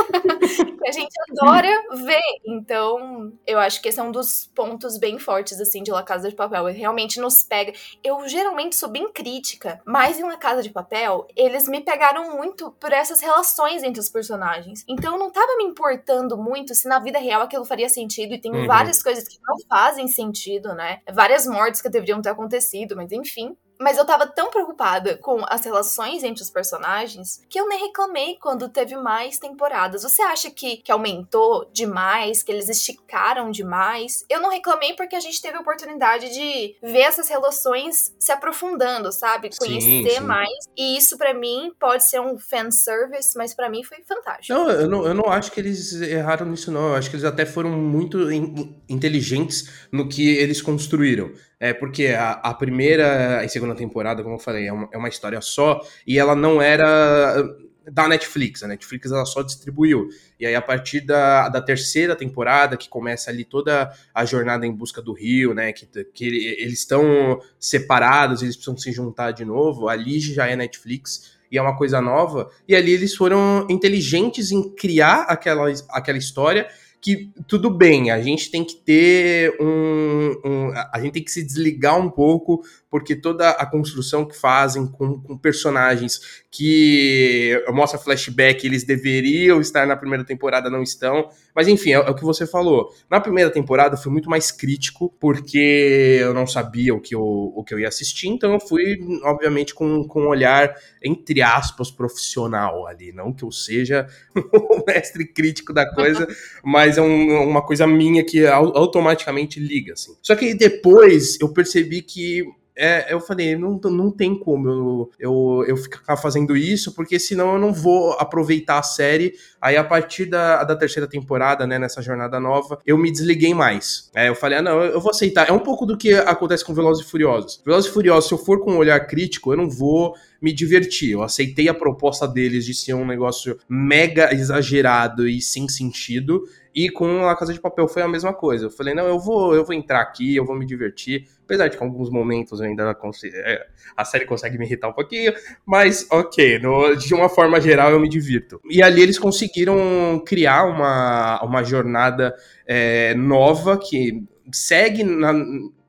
que 0.83 0.89
a 0.89 0.93
gente 0.93 1.15
adora 1.31 1.85
ver. 2.05 2.21
Então, 2.47 3.33
eu 3.47 3.59
acho 3.59 3.81
que 3.81 3.89
esse 3.89 4.01
é 4.01 4.03
um 4.03 4.13
dos 4.13 4.51
pontos 4.55 4.99
bem 4.99 5.19
fortes, 5.19 5.61
assim, 5.61 5.83
de 5.83 5.91
La 5.91 6.03
Casa 6.03 6.29
de 6.29 6.35
Papel. 6.35 6.69
Ele 6.69 6.79
realmente 6.79 7.21
nos 7.21 7.43
pega. 7.43 7.73
Eu 8.03 8.27
geralmente 8.29 8.77
sou 8.77 8.89
bem 8.89 9.11
crítica, 9.11 9.66
mas 9.85 10.19
em 10.19 10.25
La 10.25 10.37
Casa 10.37 10.63
de 10.63 10.71
Papel, 10.71 11.27
eles 11.37 11.69
me 11.69 11.81
pegaram 11.81 12.37
muito 12.37 12.71
por 12.73 12.93
essas 12.93 13.21
relações 13.21 13.83
entre 13.83 14.01
os 14.01 14.09
personagens. 14.09 14.85
Então 14.89 15.15
eu 15.15 15.19
não 15.19 15.31
tava 15.31 15.57
me 15.57 15.65
importando 15.65 16.37
muito 16.37 16.75
se 16.75 16.89
na 16.89 16.99
vida 16.99 17.19
real 17.19 17.43
aquilo 17.43 17.65
faria 17.65 17.89
sentido, 17.89 18.35
e 18.35 18.41
tem 18.41 18.53
uhum. 18.53 18.67
várias 18.67 19.03
coisas 19.03 19.27
que 19.27 19.39
não 19.43 19.57
fazem 19.69 20.09
sentido, 20.09 20.75
né? 20.75 21.01
Várias 21.13 21.47
mortes 21.47 21.81
que 21.81 21.89
deveriam 21.89 22.21
ter 22.21 22.31
acontecido, 22.31 22.97
mas 22.97 23.13
enfim. 23.13 23.57
Mas 23.79 23.99
eu 23.99 24.05
tava 24.05 24.27
tão 24.27 24.51
preocupada 24.51 25.17
com 25.19 25.45
as 25.49 25.65
relações 25.65 26.23
entre 26.23 26.43
os 26.43 26.51
personagens 26.51 27.43
que 27.49 27.61
eu 27.61 27.69
nem 27.69 27.81
reclamei 27.87 28.37
quando 28.41 28.69
teve 28.69 28.97
mais 28.97 29.39
temporadas. 29.39 30.03
Você 30.03 30.23
acha 30.23 30.51
que, 30.51 30.79
que 30.79 30.93
aumentou 30.93 31.69
demais, 31.73 32.43
que 32.43 32.51
eles 32.51 32.69
esticaram 32.69 33.51
demais? 33.51 34.25
Eu 34.29 34.41
não 34.41 34.51
reclamei 34.51 34.95
porque 34.95 35.17
a 35.17 35.21
gente 35.21 35.41
teve 35.41 35.57
a 35.57 35.61
oportunidade 35.61 36.33
de 36.33 36.77
ver 36.83 37.01
essas 37.01 37.29
relações 37.29 38.15
se 38.19 38.33
aprofundando, 38.33 39.13
sabe? 39.13 39.51
Conhecer 39.59 40.11
sim, 40.11 40.11
sim. 40.11 40.21
mais. 40.21 40.51
E 40.77 40.97
isso 40.97 41.17
para 41.19 41.35
mim 41.35 41.73
pode 41.79 42.09
ser 42.09 42.21
um 42.21 42.39
fanservice, 42.39 43.37
mas 43.37 43.55
para 43.55 43.69
mim 43.69 43.83
foi 43.83 43.99
fantástico. 44.03 44.59
Não 44.59 44.71
eu, 44.71 44.89
não, 44.89 45.07
eu 45.07 45.15
não 45.15 45.31
acho 45.31 45.53
que 45.53 45.61
eles 45.61 45.93
erraram 46.01 46.47
nisso, 46.47 46.71
não. 46.71 46.89
Eu 46.89 46.95
acho 46.95 47.11
que 47.11 47.17
eles 47.17 47.25
até 47.25 47.45
foram 47.45 47.71
muito 47.71 48.31
in, 48.31 48.75
inteligentes 48.89 49.87
no 49.91 50.09
que 50.09 50.29
eles 50.37 50.61
construíram. 50.63 51.33
É 51.59 51.73
porque 51.73 52.09
a, 52.09 52.33
a, 52.33 52.53
primeira 52.53 53.43
e 53.45 53.49
segunda 53.49 53.75
temporada, 53.75 54.23
como 54.23 54.35
eu 54.35 54.39
falei, 54.39 54.67
é 54.67 54.73
uma, 54.73 54.89
é 54.93 54.99
uma, 54.99 55.09
história 55.09 55.41
só 55.41 55.81
e 56.07 56.19
ela 56.19 56.37
não 56.37 56.61
era 56.61 57.43
da 57.91 58.07
Netflix. 58.09 58.63
A 58.63 58.69
Netflix 58.69 59.11
ela 59.11 59.25
só 59.25 59.43
distribuiu. 59.43 60.09
E 60.39 60.47
aí, 60.47 60.55
a 60.55 60.61
partir 60.61 61.01
da, 61.01 61.49
da 61.49 61.63
terceira 61.63 62.15
temporada, 62.15 62.77
que 62.77 62.89
começa 62.89 63.31
ali 63.31 63.45
toda 63.45 63.91
a 64.15 64.25
jornada 64.25 64.67
em 64.67 64.73
busca 64.73 65.01
do 65.01 65.13
Rio, 65.13 65.55
né? 65.55 65.73
Que, 65.73 65.87
que 66.05 66.25
eles 66.59 66.81
estão 66.81 67.41
separados, 67.59 68.43
eles 68.43 68.57
precisam 68.57 68.77
se 68.77 68.93
juntar 68.93 69.31
de 69.31 69.45
novo. 69.45 69.89
Ali 69.89 70.21
já 70.21 70.47
é 70.47 70.57
Netflix 70.57 71.37
e 71.51 71.57
é 71.57 71.63
uma 71.63 71.77
coisa 71.77 72.01
nova. 72.01 72.51
E 72.69 72.75
ali 72.75 72.93
eles 72.93 73.15
foram 73.15 73.67
inteligentes 73.71 74.51
em 74.51 74.75
criar 74.75 75.23
aquela, 75.23 75.73
aquela 75.91 76.19
história 76.19 76.69
que 77.07 77.31
tudo 77.47 77.71
bem, 77.71 78.11
a 78.11 78.21
gente 78.21 78.51
tem 78.51 78.65
que 78.65 78.75
ter 78.75 79.57
um, 79.61 80.41
um, 80.45 80.73
A 80.93 80.99
gente 81.01 81.13
tem 81.13 81.23
que 81.23 81.31
se 81.31 81.41
desligar 81.41 81.97
um 81.97 82.11
pouco 82.11 82.65
porque 82.91 83.15
toda 83.15 83.51
a 83.51 83.65
construção 83.65 84.27
que 84.27 84.37
fazem 84.37 84.89
com, 84.89 85.21
com 85.21 85.39
personagens 85.39 86.43
que 86.51 87.63
mostra 87.69 87.97
flashback, 87.97 88.67
eles 88.67 88.83
deveriam 88.83 89.61
estar 89.61 89.87
na 89.87 89.95
primeira 89.95 90.25
temporada, 90.25 90.69
não 90.69 90.83
estão. 90.83 91.31
Mas 91.57 91.69
enfim, 91.69 91.93
é, 91.93 91.95
é, 91.95 92.11
o 92.11 92.15
que 92.15 92.23
você 92.23 92.47
falou. 92.47 92.93
Na 93.11 93.19
primeira 93.19 93.51
temporada 93.51 93.95
eu 93.95 93.99
fui 93.99 94.13
muito 94.13 94.29
mais 94.29 94.51
crítico, 94.51 95.15
porque 95.19 96.19
eu 96.21 96.35
não 96.35 96.47
sabia 96.47 96.95
o 96.95 97.01
que 97.01 97.15
eu, 97.15 97.23
o 97.23 97.65
que 97.65 97.73
eu 97.73 97.81
ia 97.81 97.89
assistir, 97.89 98.29
então 98.29 98.53
eu 98.53 98.61
fui, 98.61 98.99
obviamente, 99.25 99.75
com, 99.75 100.05
com 100.05 100.25
um 100.25 100.29
olhar, 100.29 100.75
entre 101.03 101.41
aspas, 101.41 101.91
profissional 101.91 102.87
ali. 102.87 103.11
Não 103.11 103.33
que 103.33 103.43
eu 103.43 103.51
seja 103.51 104.07
o 104.37 104.85
mestre 104.87 105.27
crítico 105.27 105.73
da 105.73 105.91
coisa, 105.91 106.29
mas 106.63 106.99
é 106.99 107.01
um, 107.01 107.49
uma 107.49 107.63
coisa 107.63 107.87
minha 107.87 108.23
que 108.23 108.47
automaticamente 108.47 109.59
liga, 109.59 109.95
assim. 109.95 110.15
Só 110.21 110.37
que 110.37 110.53
depois 110.53 111.41
eu 111.41 111.49
percebi 111.49 112.03
que 112.03 112.45
é, 112.77 113.13
eu 113.13 113.21
falei, 113.21 113.57
não, 113.57 113.81
não 113.85 114.11
tem 114.11 114.39
como 114.39 114.69
eu, 114.69 115.11
eu, 115.19 115.65
eu 115.67 115.77
ficar 115.79 116.17
fazendo 116.17 116.55
isso, 116.55 116.95
porque 116.95 117.19
senão 117.19 117.55
eu 117.55 117.59
não 117.59 117.73
vou 117.73 118.13
aproveitar 118.13 118.79
a 118.79 118.83
série. 118.83 119.35
Aí, 119.61 119.77
a 119.77 119.85
partir 119.85 120.27
da, 120.27 120.63
da 120.63 120.77
terceira 120.77 121.09
temporada, 121.09 121.67
né, 121.67 121.79
nessa 121.79 122.03
jornada 122.03 122.39
nova, 122.39 122.79
eu 122.87 122.99
me 122.99 123.11
desliguei 123.11 123.55
mais. 123.55 124.11
É, 124.15 124.29
eu 124.29 124.35
falei, 124.35 124.59
ah, 124.59 124.63
não, 124.63 124.83
eu 124.83 125.01
vou 125.01 125.11
aceitar. 125.11 125.49
É 125.49 125.53
um 125.53 125.59
pouco 125.59 125.87
do 125.87 125.97
que 125.97 126.13
acontece 126.13 126.65
com 126.65 126.75
Velozes 126.75 127.05
e 127.05 127.09
Furiosos. 127.09 127.63
Velozes 127.65 127.91
e 127.91 127.93
Furiosos, 127.95 128.29
se 128.29 128.35
eu 128.35 128.39
for 128.39 128.61
com 128.61 128.73
um 128.73 128.77
olhar 128.77 129.01
crítico, 129.07 129.53
eu 129.53 129.57
não 129.57 129.71
vou 129.71 130.15
me 130.41 130.53
divertir. 130.53 131.13
Eu 131.13 131.23
aceitei 131.23 131.69
a 131.69 131.75
proposta 131.75 132.27
deles 132.27 132.65
de 132.65 132.75
ser 132.75 132.95
um 132.95 133.07
negócio 133.07 133.59
mega 133.69 134.33
exagerado 134.33 135.29
e 135.29 135.41
sem 135.41 135.69
sentido. 135.69 136.45
E 136.75 136.91
com 136.91 137.27
a 137.27 137.35
Casa 137.35 137.55
de 137.55 137.61
Papel 137.61 137.89
foi 137.89 138.03
a 138.03 138.09
mesma 138.09 138.35
coisa. 138.35 138.67
Eu 138.67 138.71
falei, 138.71 138.93
não, 138.95 139.07
eu 139.07 139.19
vou, 139.19 139.55
eu 139.55 139.65
vou 139.65 139.75
entrar 139.75 140.03
aqui, 140.03 140.37
eu 140.37 140.45
vou 140.45 140.55
me 140.55 140.67
divertir. 140.67 141.27
Apesar 141.45 141.69
de 141.69 141.77
que 141.79 141.83
em 141.83 141.87
alguns 141.87 142.11
momentos 142.11 142.61
ainda 142.61 142.95
é, 143.25 143.67
a 143.97 144.05
série 144.05 144.27
consegue 144.27 144.59
me 144.59 144.67
irritar 144.67 144.89
um 144.89 144.93
pouquinho, 144.93 145.33
mas 145.65 146.07
ok, 146.11 146.59
no, 146.59 146.95
de 146.95 147.15
uma 147.15 147.31
forma 147.31 147.59
geral 147.63 147.93
eu 147.93 147.99
me 147.99 148.11
divirto. 148.11 148.61
E 148.69 148.83
ali 148.83 149.01
eles 149.01 149.19
conseguiram 149.19 150.23
criar 150.27 150.65
uma, 150.67 151.43
uma 151.43 151.65
jornada 151.65 152.35
é, 152.67 153.15
nova 153.15 153.79
que 153.79 154.23
segue 154.53 155.03
na, 155.05 155.33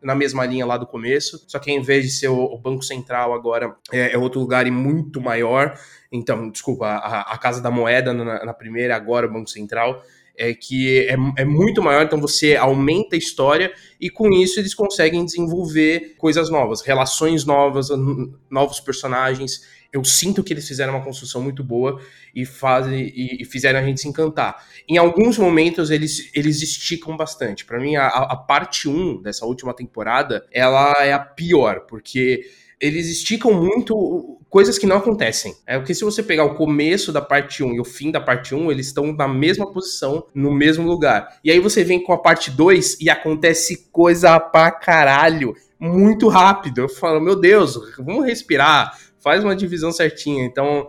na 0.02 0.16
mesma 0.16 0.46
linha 0.46 0.66
lá 0.66 0.78
do 0.78 0.88
começo, 0.88 1.44
só 1.48 1.60
que 1.60 1.72
em 1.72 1.82
vez 1.82 2.06
de 2.06 2.12
ser 2.12 2.28
o, 2.30 2.38
o 2.38 2.58
Banco 2.58 2.84
Central 2.84 3.34
agora 3.34 3.76
é, 3.92 4.14
é, 4.14 4.18
outro 4.18 4.40
lugar 4.40 4.68
e 4.68 4.72
muito 4.72 5.20
maior. 5.20 5.78
Então, 6.12 6.50
desculpa, 6.50 6.88
a, 6.88 7.34
a 7.34 7.38
Casa 7.38 7.62
da 7.62 7.72
Moeda 7.72 8.14
na, 8.14 8.46
na 8.46 8.54
primeira, 8.54 8.96
agora 8.96 9.28
o 9.28 9.32
Banco 9.32 9.50
Central 9.50 10.02
é 10.38 10.54
que 10.54 11.08
é, 11.08 11.16
é, 11.38 11.44
muito 11.44 11.82
maior, 11.82 12.06
então 12.06 12.22
você 12.22 12.56
aumenta 12.56 13.16
a 13.16 13.18
história 13.18 13.74
e 14.00 14.08
com 14.08 14.32
isso 14.32 14.60
eles 14.60 14.76
conseguem 14.76 15.26
desenvolver 15.26 16.16
coisas 16.18 16.50
novas, 16.50 16.82
relações 16.82 17.44
novas, 17.44 17.90
novos 18.50 18.80
personagens. 18.80 19.77
Eu 19.92 20.04
sinto 20.04 20.44
que 20.44 20.54
eles 20.54 20.68
fizeram 20.68 20.94
uma 20.94 21.04
construção 21.04 21.42
muito 21.42 21.64
boa 21.64 22.02
e, 22.36 22.46
fazem, 22.46 23.12
e, 23.16 23.42
e 23.42 23.46
fizeram 23.46 23.80
a 23.80 23.84
gente 23.84 24.02
se 24.02 24.08
encantar. 24.08 24.64
Em 24.88 24.98
alguns 24.98 25.38
momentos 25.38 25.90
eles, 25.90 26.30
eles 26.34 26.62
esticam 26.62 27.16
bastante. 27.16 27.66
Para 27.66 27.80
mim, 27.80 27.96
a, 27.96 28.08
a 28.08 28.36
parte 28.36 28.88
1 28.88 29.22
dessa 29.22 29.46
última 29.46 29.74
temporada, 29.74 30.46
ela 30.52 30.94
é 31.00 31.14
a 31.14 31.20
pior, 31.20 31.82
porque 31.88 32.46
eles 32.80 33.08
esticam 33.08 33.52
muito 33.54 34.40
coisas 34.50 34.78
que 34.78 34.86
não 34.86 34.98
acontecem. 34.98 35.56
É 35.66 35.78
porque 35.78 35.96
se 35.96 36.04
você 36.04 36.22
pegar 36.22 36.46
o 36.46 36.56
começo 36.56 37.12
da 37.12 37.22
parte 37.22 37.64
1 37.64 37.74
e 37.74 37.80
o 37.80 37.86
fim 37.86 38.12
da 38.12 38.22
parte 38.22 38.54
1, 38.54 38.72
eles 38.72 38.88
estão 38.88 39.12
na 39.14 39.28
mesma 39.28 39.72
posição, 39.72 40.28
no 40.34 40.52
mesmo 40.52 40.88
lugar. 40.88 41.40
E 41.44 41.52
aí 41.52 41.60
você 41.60 41.84
vem 41.84 42.02
com 42.02 42.14
a 42.14 42.18
parte 42.18 42.52
2 42.52 43.00
e 43.02 43.10
acontece 43.10 43.90
coisa 43.92 44.40
pra 44.40 44.72
caralho 44.72 45.56
muito 45.80 46.28
rápido. 46.28 46.82
Eu 46.82 46.90
falo, 46.90 47.20
meu 47.20 47.36
Deus, 47.36 47.80
vamos 47.98 48.26
respirar 48.26 48.98
faz 49.28 49.44
uma 49.44 49.58
divisão 49.58 49.92
certinha. 49.92 50.46
Então, 50.46 50.88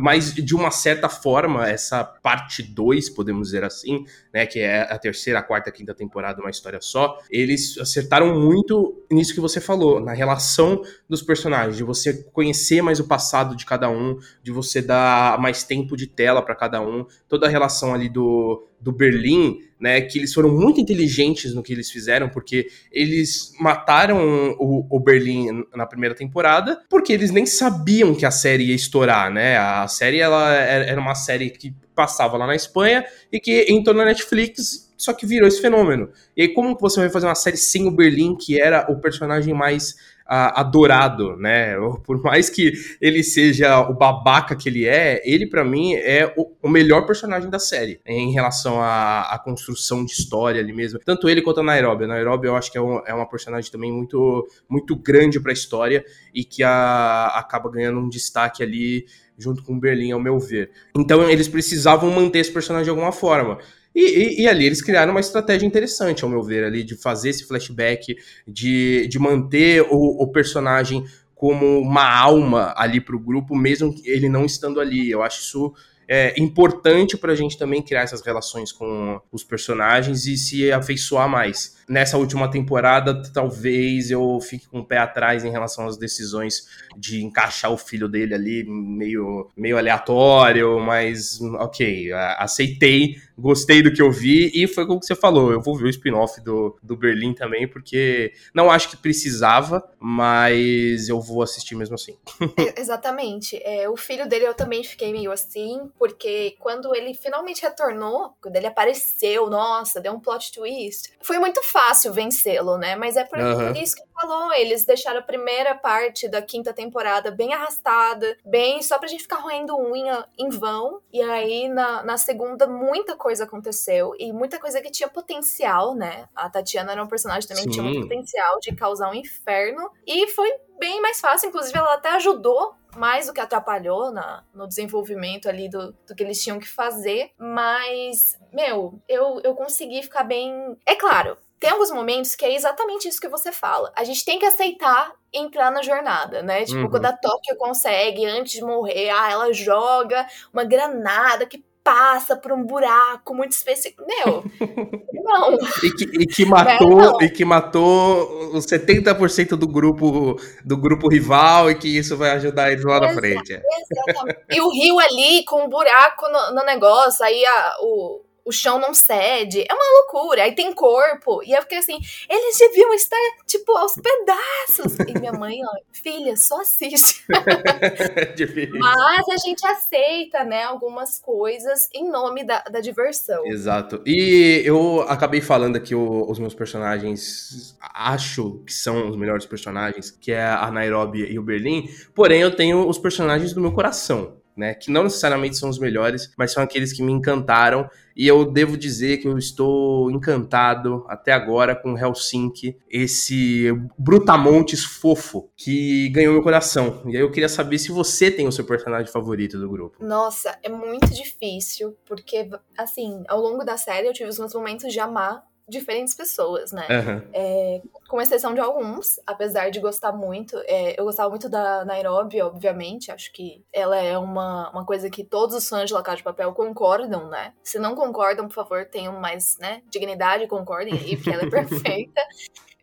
mas 0.00 0.32
de 0.32 0.54
uma 0.54 0.70
certa 0.70 1.08
forma, 1.08 1.68
essa 1.68 2.04
parte 2.04 2.62
2, 2.62 3.10
podemos 3.10 3.48
dizer 3.48 3.64
assim, 3.64 4.04
né, 4.32 4.46
que 4.46 4.60
é 4.60 4.82
a 4.82 4.98
terceira, 4.98 5.38
a 5.38 5.42
quarta, 5.42 5.70
a 5.70 5.72
quinta 5.72 5.94
temporada, 5.94 6.40
uma 6.40 6.50
história 6.50 6.80
só, 6.80 7.18
eles 7.30 7.76
acertaram 7.78 8.38
muito 8.38 9.04
nisso 9.10 9.34
que 9.34 9.40
você 9.40 9.60
falou, 9.60 10.00
na 10.00 10.12
relação 10.12 10.82
dos 11.08 11.22
personagens, 11.22 11.76
de 11.76 11.84
você 11.84 12.22
conhecer 12.32 12.82
mais 12.82 12.98
o 12.98 13.04
passado 13.04 13.54
de 13.54 13.66
cada 13.66 13.90
um, 13.90 14.18
de 14.42 14.50
você 14.50 14.80
dar 14.80 15.38
mais 15.40 15.64
tempo 15.64 15.96
de 15.96 16.06
tela 16.06 16.42
para 16.42 16.54
cada 16.54 16.80
um, 16.80 17.06
toda 17.28 17.46
a 17.46 17.50
relação 17.50 17.92
ali 17.94 18.08
do, 18.08 18.66
do 18.80 18.92
Berlim 18.92 19.58
né, 19.82 20.00
que 20.00 20.16
eles 20.16 20.32
foram 20.32 20.48
muito 20.48 20.80
inteligentes 20.80 21.52
no 21.52 21.60
que 21.60 21.72
eles 21.72 21.90
fizeram, 21.90 22.28
porque 22.28 22.68
eles 22.92 23.52
mataram 23.58 24.54
o, 24.56 24.86
o, 24.88 25.00
Berlim 25.00 25.64
na 25.74 25.84
primeira 25.84 26.14
temporada, 26.14 26.80
porque 26.88 27.12
eles 27.12 27.32
nem 27.32 27.44
sabiam 27.44 28.14
que 28.14 28.24
a 28.24 28.30
série 28.30 28.66
ia 28.66 28.76
estourar, 28.76 29.28
né? 29.28 29.58
A 29.58 29.88
série 29.88 30.20
ela 30.20 30.52
era 30.54 31.00
uma 31.00 31.16
série 31.16 31.50
que 31.50 31.74
passava 31.94 32.36
lá 32.36 32.46
na 32.46 32.54
Espanha 32.54 33.04
e 33.30 33.38
que 33.38 33.66
entrou 33.68 33.94
na 33.94 34.04
Netflix, 34.04 34.92
só 34.96 35.12
que 35.12 35.26
virou 35.26 35.48
esse 35.48 35.60
fenômeno. 35.60 36.10
E 36.36 36.42
aí, 36.42 36.48
como 36.48 36.76
você 36.78 37.00
vai 37.00 37.10
fazer 37.10 37.26
uma 37.26 37.34
série 37.34 37.56
sem 37.56 37.86
o 37.86 37.90
Berlim, 37.90 38.36
que 38.36 38.60
era 38.60 38.90
o 38.90 39.00
personagem 39.00 39.52
mais 39.52 39.96
adorado, 40.32 41.36
né? 41.36 41.74
Por 42.04 42.22
mais 42.22 42.48
que 42.48 42.72
ele 43.00 43.22
seja 43.22 43.80
o 43.80 43.94
babaca 43.94 44.56
que 44.56 44.68
ele 44.68 44.86
é, 44.86 45.20
ele 45.24 45.46
para 45.46 45.64
mim 45.64 45.94
é 45.94 46.32
o, 46.36 46.50
o, 46.62 46.68
melhor 46.68 47.06
personagem 47.06 47.50
da 47.50 47.58
série 47.58 48.00
em 48.06 48.32
relação 48.32 48.80
à, 48.80 49.40
construção 49.44 50.04
de 50.04 50.12
história 50.12 50.60
ali 50.60 50.72
mesmo. 50.72 50.98
Tanto 51.04 51.28
ele 51.28 51.42
quanto 51.42 51.60
a 51.60 51.62
Nairobi. 51.62 52.04
A 52.04 52.08
Nairobi 52.08 52.46
eu 52.46 52.56
acho 52.56 52.70
que 52.72 52.78
é, 52.78 52.80
um, 52.80 53.00
é 53.06 53.12
uma 53.12 53.28
personagem 53.28 53.70
também 53.70 53.92
muito, 53.92 54.46
muito 54.68 54.96
grande 54.96 55.38
para 55.38 55.52
a 55.52 55.54
história 55.54 56.04
e 56.34 56.44
que 56.44 56.62
a, 56.62 57.26
acaba 57.34 57.70
ganhando 57.70 57.98
um 57.98 58.08
destaque 58.08 58.62
ali 58.62 59.04
junto 59.42 59.62
com 59.62 59.74
o 59.74 59.80
Berlim, 59.80 60.12
ao 60.12 60.20
meu 60.20 60.38
ver. 60.38 60.70
Então 60.96 61.28
eles 61.28 61.48
precisavam 61.48 62.10
manter 62.10 62.38
esse 62.38 62.52
personagem 62.52 62.84
de 62.84 62.90
alguma 62.90 63.12
forma. 63.12 63.58
E, 63.94 64.00
e, 64.00 64.42
e, 64.42 64.48
ali 64.48 64.64
eles 64.64 64.80
criaram 64.80 65.10
uma 65.10 65.20
estratégia 65.20 65.66
interessante, 65.66 66.24
ao 66.24 66.30
meu 66.30 66.42
ver, 66.42 66.64
ali, 66.64 66.82
de 66.82 66.96
fazer 66.96 67.28
esse 67.28 67.46
flashback, 67.46 68.16
de, 68.48 69.06
de 69.06 69.18
manter 69.18 69.82
o, 69.82 70.22
o 70.22 70.26
personagem 70.28 71.04
como 71.34 71.78
uma 71.80 72.08
alma 72.08 72.72
ali 72.76 73.00
para 73.00 73.16
o 73.16 73.18
grupo, 73.18 73.54
mesmo 73.54 73.94
ele 74.04 74.28
não 74.28 74.46
estando 74.46 74.80
ali. 74.80 75.10
Eu 75.10 75.22
acho 75.22 75.40
isso 75.40 75.74
é 76.14 76.34
importante 76.38 77.16
para 77.16 77.32
a 77.32 77.34
gente 77.34 77.56
também 77.56 77.80
criar 77.80 78.02
essas 78.02 78.20
relações 78.20 78.70
com 78.70 79.20
os 79.30 79.42
personagens 79.42 80.26
e 80.26 80.36
se 80.36 80.70
afeiçoar 80.70 81.28
mais. 81.28 81.76
Nessa 81.88 82.16
última 82.16 82.50
temporada, 82.50 83.22
talvez 83.32 84.10
eu 84.10 84.40
fique 84.40 84.66
com 84.68 84.80
o 84.80 84.84
pé 84.84 84.98
atrás 84.98 85.44
em 85.44 85.50
relação 85.50 85.86
às 85.86 85.96
decisões 85.96 86.66
de 86.96 87.22
encaixar 87.22 87.72
o 87.72 87.76
filho 87.76 88.08
dele 88.08 88.34
ali, 88.34 88.64
meio, 88.64 89.48
meio 89.56 89.76
aleatório, 89.76 90.78
mas 90.80 91.40
ok, 91.40 92.12
aceitei, 92.38 93.16
gostei 93.36 93.82
do 93.82 93.92
que 93.92 94.00
eu 94.00 94.10
vi 94.10 94.50
e 94.54 94.66
foi 94.66 94.86
como 94.86 95.02
você 95.02 95.14
falou, 95.14 95.52
eu 95.52 95.60
vou 95.60 95.76
ver 95.76 95.84
o 95.84 95.90
spin-off 95.90 96.40
do, 96.40 96.76
do 96.82 96.96
Berlim 96.96 97.34
também, 97.34 97.66
porque 97.66 98.32
não 98.54 98.70
acho 98.70 98.88
que 98.88 98.96
precisava, 98.96 99.82
mas 99.98 101.08
eu 101.08 101.20
vou 101.20 101.42
assistir 101.42 101.74
mesmo 101.74 101.94
assim. 101.94 102.16
É, 102.62 102.80
exatamente. 102.80 103.60
É, 103.64 103.88
o 103.88 103.96
filho 103.96 104.28
dele 104.28 104.46
eu 104.46 104.54
também 104.54 104.84
fiquei 104.84 105.10
meio 105.10 105.32
assim, 105.32 105.90
porque 105.98 106.54
quando 106.60 106.94
ele 106.94 107.14
finalmente 107.14 107.62
retornou, 107.62 108.34
quando 108.40 108.56
ele 108.56 108.66
apareceu, 108.66 109.48
nossa, 109.48 110.00
deu 110.00 110.12
um 110.12 110.20
plot 110.20 110.52
twist, 110.52 111.12
foi 111.20 111.38
muito 111.38 111.62
fácil 111.62 111.81
vencê-lo, 112.12 112.78
né? 112.78 112.96
Mas 112.96 113.16
é 113.16 113.24
por, 113.24 113.38
uhum. 113.38 113.72
isso 113.72 113.96
que 113.96 114.02
falou, 114.22 114.52
eles 114.52 114.84
deixaram 114.84 115.18
a 115.18 115.22
primeira 115.22 115.74
parte 115.74 116.28
da 116.28 116.40
quinta 116.40 116.72
temporada 116.72 117.30
bem 117.30 117.52
arrastada, 117.52 118.36
bem 118.44 118.80
só 118.82 118.98
pra 118.98 119.08
gente 119.08 119.22
ficar 119.22 119.36
roendo 119.36 119.76
unha 119.76 120.24
em 120.38 120.48
vão, 120.48 121.00
e 121.12 121.20
aí 121.20 121.68
na, 121.68 122.02
na 122.04 122.16
segunda 122.16 122.66
muita 122.66 123.16
coisa 123.16 123.44
aconteceu, 123.44 124.14
e 124.18 124.32
muita 124.32 124.58
coisa 124.58 124.80
que 124.80 124.90
tinha 124.90 125.08
potencial, 125.08 125.94
né? 125.94 126.28
A 126.34 126.48
Tatiana 126.48 126.92
era 126.92 127.02
um 127.02 127.08
personagem 127.08 127.48
também 127.48 127.64
Sim. 127.64 127.68
que 127.68 127.74
tinha 127.74 127.84
muito 127.84 128.02
potencial 128.02 128.58
de 128.60 128.74
causar 128.74 129.10
um 129.10 129.14
inferno, 129.14 129.90
e 130.06 130.28
foi 130.28 130.48
bem 130.78 131.00
mais 131.00 131.20
fácil, 131.20 131.48
inclusive 131.48 131.76
ela 131.76 131.94
até 131.94 132.10
ajudou 132.10 132.74
mais 132.96 133.26
do 133.26 133.32
que 133.32 133.40
atrapalhou 133.40 134.12
na, 134.12 134.44
no 134.52 134.66
desenvolvimento 134.66 135.48
ali 135.48 135.68
do, 135.68 135.92
do 136.06 136.14
que 136.14 136.22
eles 136.22 136.42
tinham 136.42 136.58
que 136.58 136.68
fazer. 136.68 137.30
Mas, 137.38 138.38
meu, 138.52 139.00
eu, 139.08 139.40
eu 139.42 139.54
consegui 139.54 140.02
ficar 140.02 140.24
bem. 140.24 140.76
É 140.86 140.94
claro, 140.94 141.38
tem 141.62 141.70
alguns 141.70 141.92
momentos 141.92 142.34
que 142.34 142.44
é 142.44 142.56
exatamente 142.56 143.06
isso 143.06 143.20
que 143.20 143.28
você 143.28 143.52
fala. 143.52 143.92
A 143.94 144.02
gente 144.02 144.24
tem 144.24 144.36
que 144.36 144.44
aceitar 144.44 145.12
entrar 145.32 145.70
na 145.70 145.80
jornada, 145.80 146.42
né? 146.42 146.64
Tipo, 146.64 146.80
uhum. 146.80 146.90
quando 146.90 147.06
a 147.06 147.12
Tóquio 147.12 147.56
consegue, 147.56 148.26
antes 148.26 148.54
de 148.54 148.62
morrer, 148.62 149.10
ah, 149.10 149.30
ela 149.30 149.52
joga 149.52 150.26
uma 150.52 150.64
granada 150.64 151.46
que 151.46 151.64
passa 151.84 152.34
por 152.36 152.50
um 152.50 152.64
buraco 152.64 153.32
muito 153.32 153.52
específico. 153.52 154.04
Meu, 154.04 154.42
não. 155.22 155.54
E 155.84 155.92
que, 155.92 156.04
e 156.04 156.26
que 156.26 156.44
matou, 156.44 157.20
é, 157.20 157.26
e 157.26 157.30
que 157.30 157.44
matou 157.44 158.56
os 158.56 158.66
70% 158.66 159.50
do 159.50 159.68
grupo 159.68 160.34
do 160.64 160.76
grupo 160.76 161.08
rival 161.08 161.70
e 161.70 161.76
que 161.76 161.96
isso 161.96 162.16
vai 162.16 162.32
ajudar 162.32 162.72
eles 162.72 162.84
lá 162.84 162.98
na 162.98 163.14
frente. 163.14 163.52
Exatamente. 163.52 164.40
E 164.50 164.60
o 164.60 164.68
rio 164.68 164.98
ali 164.98 165.44
com 165.44 165.64
um 165.64 165.68
buraco 165.68 166.28
no, 166.28 166.56
no 166.56 166.64
negócio, 166.64 167.24
aí 167.24 167.46
a, 167.46 167.76
o 167.82 168.20
o 168.44 168.52
chão 168.52 168.78
não 168.78 168.94
cede. 168.94 169.64
É 169.68 169.74
uma 169.74 170.00
loucura. 170.00 170.42
Aí 170.42 170.54
tem 170.54 170.72
corpo. 170.72 171.42
E 171.44 171.52
eu 171.52 171.62
fiquei 171.62 171.78
assim, 171.78 171.98
eles 172.28 172.58
deviam 172.58 172.92
estar, 172.94 173.16
tipo, 173.46 173.76
aos 173.76 173.94
pedaços. 173.94 174.98
E 175.06 175.18
minha 175.18 175.32
mãe, 175.32 175.58
ó, 175.64 175.76
filha, 175.92 176.36
só 176.36 176.60
assiste. 176.60 177.24
Mas 177.28 179.28
a 179.28 179.36
gente 179.36 179.66
aceita, 179.66 180.44
né, 180.44 180.64
algumas 180.64 181.18
coisas 181.18 181.88
em 181.94 182.10
nome 182.10 182.44
da, 182.44 182.60
da 182.62 182.80
diversão. 182.80 183.44
Exato. 183.46 184.02
E 184.06 184.62
eu 184.64 185.02
acabei 185.02 185.40
falando 185.40 185.76
aqui 185.76 185.94
o, 185.94 186.30
os 186.30 186.38
meus 186.38 186.54
personagens, 186.54 187.76
acho 187.80 188.62
que 188.66 188.72
são 188.72 189.08
os 189.08 189.16
melhores 189.16 189.46
personagens, 189.46 190.10
que 190.10 190.32
é 190.32 190.44
a 190.44 190.70
Nairobi 190.70 191.30
e 191.30 191.38
o 191.38 191.42
Berlim. 191.42 191.88
Porém, 192.14 192.40
eu 192.40 192.54
tenho 192.54 192.88
os 192.88 192.98
personagens 192.98 193.52
do 193.52 193.60
meu 193.60 193.72
coração 193.72 194.41
né? 194.56 194.74
Que 194.74 194.90
não 194.90 195.04
necessariamente 195.04 195.56
são 195.56 195.68
os 195.68 195.78
melhores, 195.78 196.32
mas 196.36 196.52
são 196.52 196.62
aqueles 196.62 196.92
que 196.92 197.02
me 197.02 197.12
encantaram. 197.12 197.88
E 198.14 198.26
eu 198.26 198.44
devo 198.44 198.76
dizer 198.76 199.18
que 199.18 199.28
eu 199.28 199.38
estou 199.38 200.10
encantado 200.10 201.04
até 201.08 201.32
agora 201.32 201.74
com 201.74 201.96
Helsinki, 201.96 202.76
esse 202.90 203.72
brutamontes 203.98 204.84
fofo 204.84 205.50
que 205.56 206.10
ganhou 206.10 206.34
meu 206.34 206.42
coração. 206.42 207.02
E 207.06 207.16
aí 207.16 207.22
eu 207.22 207.30
queria 207.30 207.48
saber 207.48 207.78
se 207.78 207.90
você 207.90 208.30
tem 208.30 208.46
o 208.46 208.52
seu 208.52 208.64
personagem 208.64 209.10
favorito 209.10 209.58
do 209.58 209.68
grupo. 209.68 210.04
Nossa, 210.04 210.58
é 210.62 210.68
muito 210.68 211.08
difícil, 211.14 211.96
porque, 212.04 212.50
assim, 212.76 213.24
ao 213.28 213.40
longo 213.40 213.64
da 213.64 213.78
série 213.78 214.08
eu 214.08 214.12
tive 214.12 214.28
os 214.28 214.38
meus 214.38 214.54
momentos 214.54 214.92
de 214.92 215.00
amar 215.00 215.42
diferentes 215.68 216.14
pessoas, 216.14 216.72
né? 216.72 216.86
Uhum. 216.90 217.30
É, 217.32 217.80
com 218.08 218.20
exceção 218.20 218.54
de 218.54 218.60
alguns, 218.60 219.18
apesar 219.26 219.70
de 219.70 219.80
gostar 219.80 220.12
muito. 220.12 220.56
É, 220.66 220.98
eu 220.98 221.04
gostava 221.04 221.30
muito 221.30 221.48
da 221.48 221.84
Nairobi, 221.84 222.40
obviamente. 222.42 223.10
Acho 223.10 223.32
que 223.32 223.64
ela 223.72 223.96
é 223.96 224.18
uma, 224.18 224.70
uma 224.70 224.84
coisa 224.84 225.08
que 225.08 225.24
todos 225.24 225.54
os 225.56 225.68
fãs 225.68 225.88
de 225.88 225.94
La 225.94 226.02
Casa 226.02 226.18
de 226.18 226.22
Papel 226.22 226.52
concordam, 226.52 227.28
né? 227.28 227.54
Se 227.62 227.78
não 227.78 227.94
concordam, 227.94 228.48
por 228.48 228.54
favor, 228.54 228.84
tenham 228.84 229.18
mais 229.20 229.56
né, 229.58 229.82
dignidade 229.88 230.44
e 230.44 230.48
concordem 230.48 230.94
aí, 230.94 231.16
porque 231.16 231.30
ela 231.30 231.44
é 231.44 231.48
perfeita. 231.50 232.20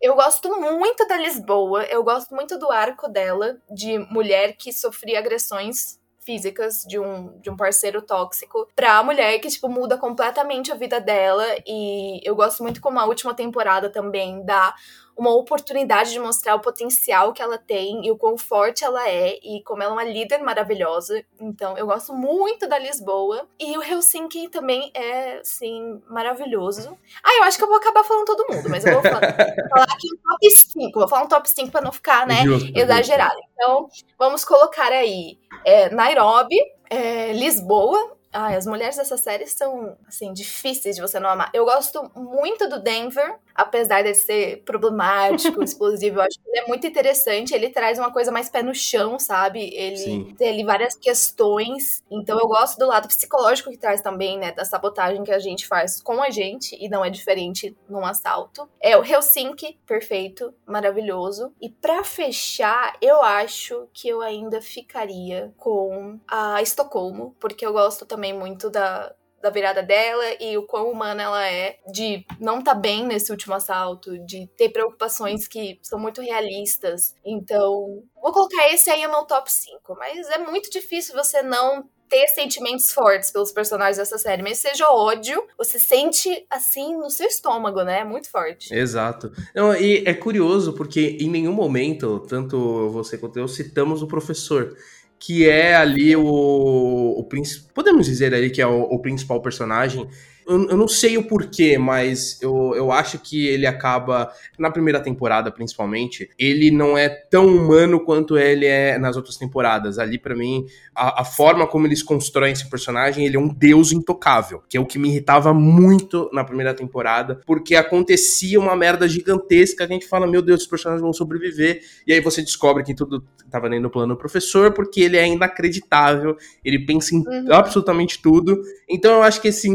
Eu 0.02 0.16
gosto 0.16 0.50
muito 0.62 1.06
da 1.08 1.18
Lisboa, 1.18 1.84
eu 1.84 2.02
gosto 2.04 2.34
muito 2.34 2.58
do 2.58 2.72
arco 2.72 3.10
dela, 3.10 3.58
de 3.70 4.00
mulher 4.12 4.56
que 4.56 4.72
sofria 4.72 5.20
agressões 5.20 5.99
físicas 6.30 6.86
de 6.88 7.00
um, 7.00 7.40
de 7.40 7.50
um 7.50 7.58
parceiro 7.58 8.04
tóxico 8.04 8.68
pra 8.76 9.02
mulher 9.02 9.40
que, 9.40 9.48
tipo, 9.48 9.68
muda 9.68 9.98
completamente 9.98 10.72
a 10.72 10.76
vida 10.76 11.02
dela. 11.02 11.44
E 11.66 12.22
eu 12.24 12.36
gosto 12.36 12.62
muito 12.62 12.80
como 12.80 13.00
a 13.00 13.06
última 13.06 13.34
temporada 13.34 13.90
também 13.90 14.46
dá 14.46 14.76
uma 15.20 15.36
oportunidade 15.36 16.12
de 16.12 16.20
mostrar 16.20 16.56
o 16.56 16.62
potencial 16.62 17.34
que 17.34 17.42
ela 17.42 17.58
tem 17.58 18.06
e 18.06 18.10
o 18.10 18.16
quão 18.16 18.38
forte 18.38 18.86
ela 18.86 19.06
é 19.10 19.38
e 19.44 19.62
como 19.64 19.84
ela 19.84 19.92
é 19.92 19.94
uma 19.94 20.04
líder 20.06 20.38
maravilhosa. 20.38 21.22
Então, 21.38 21.78
eu 21.78 21.86
gosto 21.86 22.14
muito 22.14 22.66
da 22.70 22.80
Lisboa. 22.80 23.46
E 23.60 23.78
o 23.78 23.84
Helsinki 23.84 24.48
também 24.48 24.90
é, 24.94 25.40
assim, 25.40 26.02
maravilhoso. 26.10 26.98
Ah, 27.22 27.38
eu 27.40 27.44
acho 27.44 27.58
que 27.58 27.64
eu 27.66 27.68
vou 27.68 27.76
acabar 27.76 28.06
falando 28.06 28.26
todo 28.26 28.48
mundo, 28.50 28.70
mas 28.70 28.86
eu 28.86 28.94
vou 28.94 29.02
falar, 29.02 29.20
falar 29.70 29.84
aqui 29.84 30.08
um 30.08 30.32
top 30.32 30.52
5. 30.52 31.00
Vou 31.00 31.08
falar 31.10 31.24
um 31.24 31.28
top 31.28 31.50
5 31.50 31.70
para 31.70 31.82
não 31.82 31.92
ficar, 31.92 32.26
né, 32.26 32.44
Justo, 32.44 32.72
exagerado. 32.74 33.36
Então, 33.54 33.90
vamos 34.18 34.46
colocar 34.46 34.94
aí 34.94 35.38
é, 35.66 35.90
Nairobi, 35.90 36.56
é, 36.90 37.34
Lisboa, 37.34 38.18
Ai, 38.32 38.56
as 38.56 38.68
mulheres 38.68 38.96
dessa 38.96 39.18
série 39.18 39.48
são, 39.48 39.98
assim, 40.08 40.32
difíceis 40.34 40.96
de 40.96 41.02
você 41.02 41.20
não 41.20 41.30
amar. 41.30 41.50
Eu 41.52 41.66
gosto 41.66 42.12
muito 42.16 42.70
do 42.70 42.80
Denver, 42.80 43.38
apesar 43.56 44.04
de 44.04 44.14
ser 44.14 44.62
problemático, 44.64 45.62
explosivo. 45.64 46.20
Eu 46.20 46.22
acho 46.22 46.40
que 46.40 46.48
ele 46.48 46.60
é 46.60 46.68
muito 46.68 46.86
interessante. 46.86 47.56
Ele 47.56 47.70
traz 47.70 47.98
uma 47.98 48.12
coisa 48.12 48.32
mais 48.32 48.48
pé 48.48 48.62
no 48.62 48.74
chão, 48.74 49.18
sabe? 49.18 49.74
Ele 49.74 49.98
Sim. 49.98 50.36
tem 50.38 50.50
ali 50.50 50.64
várias 50.64 50.96
questões. 50.96 52.04
Então 52.10 52.40
eu 52.40 52.48
gosto 52.48 52.78
do 52.78 52.86
lado 52.86 53.08
psicológico 53.08 53.72
que 53.72 53.78
traz 53.78 54.02
também, 54.02 54.38
né? 54.38 54.52
Da 54.52 54.64
sabotagem 54.64 55.24
que 55.24 55.32
a 55.32 55.40
gente 55.40 55.66
faz 55.66 56.00
com 56.02 56.22
a 56.22 56.30
gente 56.30 56.78
e 56.80 56.88
não 56.88 57.04
é 57.04 57.10
diferente 57.10 57.76
num 57.90 58.06
assalto. 58.06 58.70
É 58.80 58.96
o 58.96 59.04
Helsinki, 59.04 59.80
perfeito, 59.88 60.54
maravilhoso. 60.68 61.52
E 61.60 61.68
para 61.68 62.04
fechar, 62.04 62.96
eu 63.02 63.24
acho 63.24 63.88
que 63.92 64.08
eu 64.08 64.22
ainda 64.22 64.62
ficaria 64.62 65.52
com 65.58 66.20
a 66.28 66.62
Estocolmo, 66.62 67.36
porque 67.40 67.66
eu 67.66 67.74
gosto 67.74 68.06
também 68.06 68.19
também 68.20 68.38
muito 68.38 68.70
da, 68.70 69.14
da 69.42 69.50
virada 69.50 69.82
dela 69.82 70.26
e 70.42 70.58
o 70.58 70.64
quão 70.64 70.92
humana 70.92 71.24
ela 71.24 71.48
é 71.48 71.78
de 71.90 72.26
não 72.38 72.60
estar 72.60 72.76
tá 72.76 72.80
bem 72.80 73.08
nesse 73.08 73.32
último 73.32 73.56
assalto, 73.56 74.20
de 74.26 74.46
ter 74.58 74.70
preocupações 74.70 75.48
que 75.48 75.80
são 75.82 75.98
muito 75.98 76.22
realistas. 76.22 77.16
Então, 77.26 78.04
vou 78.22 78.34
colocar 78.34 78.70
esse 78.74 78.90
aí 78.90 79.04
no 79.04 79.14
meu 79.14 79.24
top 79.24 79.50
5, 79.50 79.96
mas 79.98 80.30
é 80.30 80.38
muito 80.38 80.70
difícil 80.70 81.16
você 81.16 81.42
não 81.42 81.88
ter 82.10 82.28
sentimentos 82.28 82.92
fortes 82.92 83.30
pelos 83.30 83.52
personagens 83.52 83.98
dessa 83.98 84.18
série, 84.18 84.42
mas 84.42 84.58
seja 84.58 84.90
ódio, 84.90 85.42
você 85.56 85.78
sente 85.78 86.44
assim 86.50 86.98
no 86.98 87.10
seu 87.10 87.28
estômago, 87.28 87.84
né? 87.84 88.04
Muito 88.04 88.30
forte. 88.32 88.74
Exato. 88.74 89.32
Não, 89.56 89.76
e 89.76 90.04
é 90.06 90.14
curioso 90.14 90.74
porque 90.74 91.18
em 91.22 91.30
nenhum 91.30 91.54
momento, 91.54 92.20
tanto 92.28 92.90
você 92.90 93.16
quanto 93.16 93.38
eu, 93.38 93.48
citamos 93.48 94.02
o 94.02 94.08
professor 94.08 94.76
que 95.20 95.48
é 95.48 95.76
ali 95.76 96.16
o, 96.16 96.24
o 96.24 97.28
podemos 97.74 98.06
dizer 98.06 98.34
ali 98.34 98.50
que 98.50 98.62
é 98.62 98.68
o, 98.68 98.84
o 98.84 99.00
principal 99.00 99.42
personagem 99.42 100.08
eu, 100.50 100.70
eu, 100.70 100.78
não 100.78 100.88
sei 100.88 101.16
o 101.16 101.24
porquê, 101.24 101.78
mas 101.78 102.42
eu, 102.42 102.74
eu 102.76 102.92
acho 102.92 103.20
que 103.20 103.48
ele 103.48 103.68
acaba, 103.68 104.32
na 104.58 104.72
primeira 104.72 105.00
temporada 105.00 105.52
principalmente, 105.52 106.30
ele 106.40 106.72
não 106.72 106.98
é 106.98 107.08
tão 107.08 107.46
humano 107.46 108.00
quanto 108.00 108.38
ele 108.38 108.66
é 108.66 108.98
nas 108.98 109.16
outras 109.16 109.38
temporadas. 109.38 110.00
Ali, 110.00 110.18
para 110.18 110.36
mim, 110.36 110.66
a, 110.96 111.22
a, 111.22 111.26
forma 111.26 111.68
como 111.68 111.86
eles 111.86 112.02
constroem 112.02 112.52
esse 112.52 112.68
personagem, 112.68 113.26
ele 113.26 113.38
é 113.38 113.40
um 113.40 113.48
deus 113.48 113.92
intocável, 113.92 114.64
que 114.68 114.76
é 114.76 114.80
o 114.80 114.86
que 114.86 114.98
me 114.98 115.10
irritava 115.10 115.54
muito 115.54 116.30
na 116.34 116.44
primeira 116.44 116.74
temporada, 116.74 117.40
porque 117.46 117.76
acontecia 117.76 118.60
uma 118.60 118.76
merda 118.76 119.08
gigantesca, 119.08 119.84
a 119.84 119.88
gente 119.88 120.08
fala, 120.08 120.26
meu 120.26 120.42
Deus, 120.42 120.62
os 120.62 120.68
personagens 120.68 121.02
vão 121.02 121.14
sobreviver, 121.14 121.82
e 122.08 122.14
aí 122.14 122.20
você 122.20 122.42
descobre 122.42 122.84
que 122.84 122.96
tudo 122.96 123.24
tava 123.50 123.70
dentro 123.70 123.84
do 123.84 123.90
plano 123.90 124.14
do 124.14 124.18
professor, 124.18 124.72
porque 124.72 125.02
ele 125.02 125.18
é 125.18 125.28
inacreditável, 125.28 126.38
ele 126.64 126.80
pensa 126.86 127.16
em 127.16 127.20
uhum. 127.20 127.54
absolutamente 127.54 128.22
tudo. 128.22 128.62
Então 128.88 129.16
eu 129.16 129.24
acho 129.24 129.42
que 129.42 129.48
esse 129.50 129.70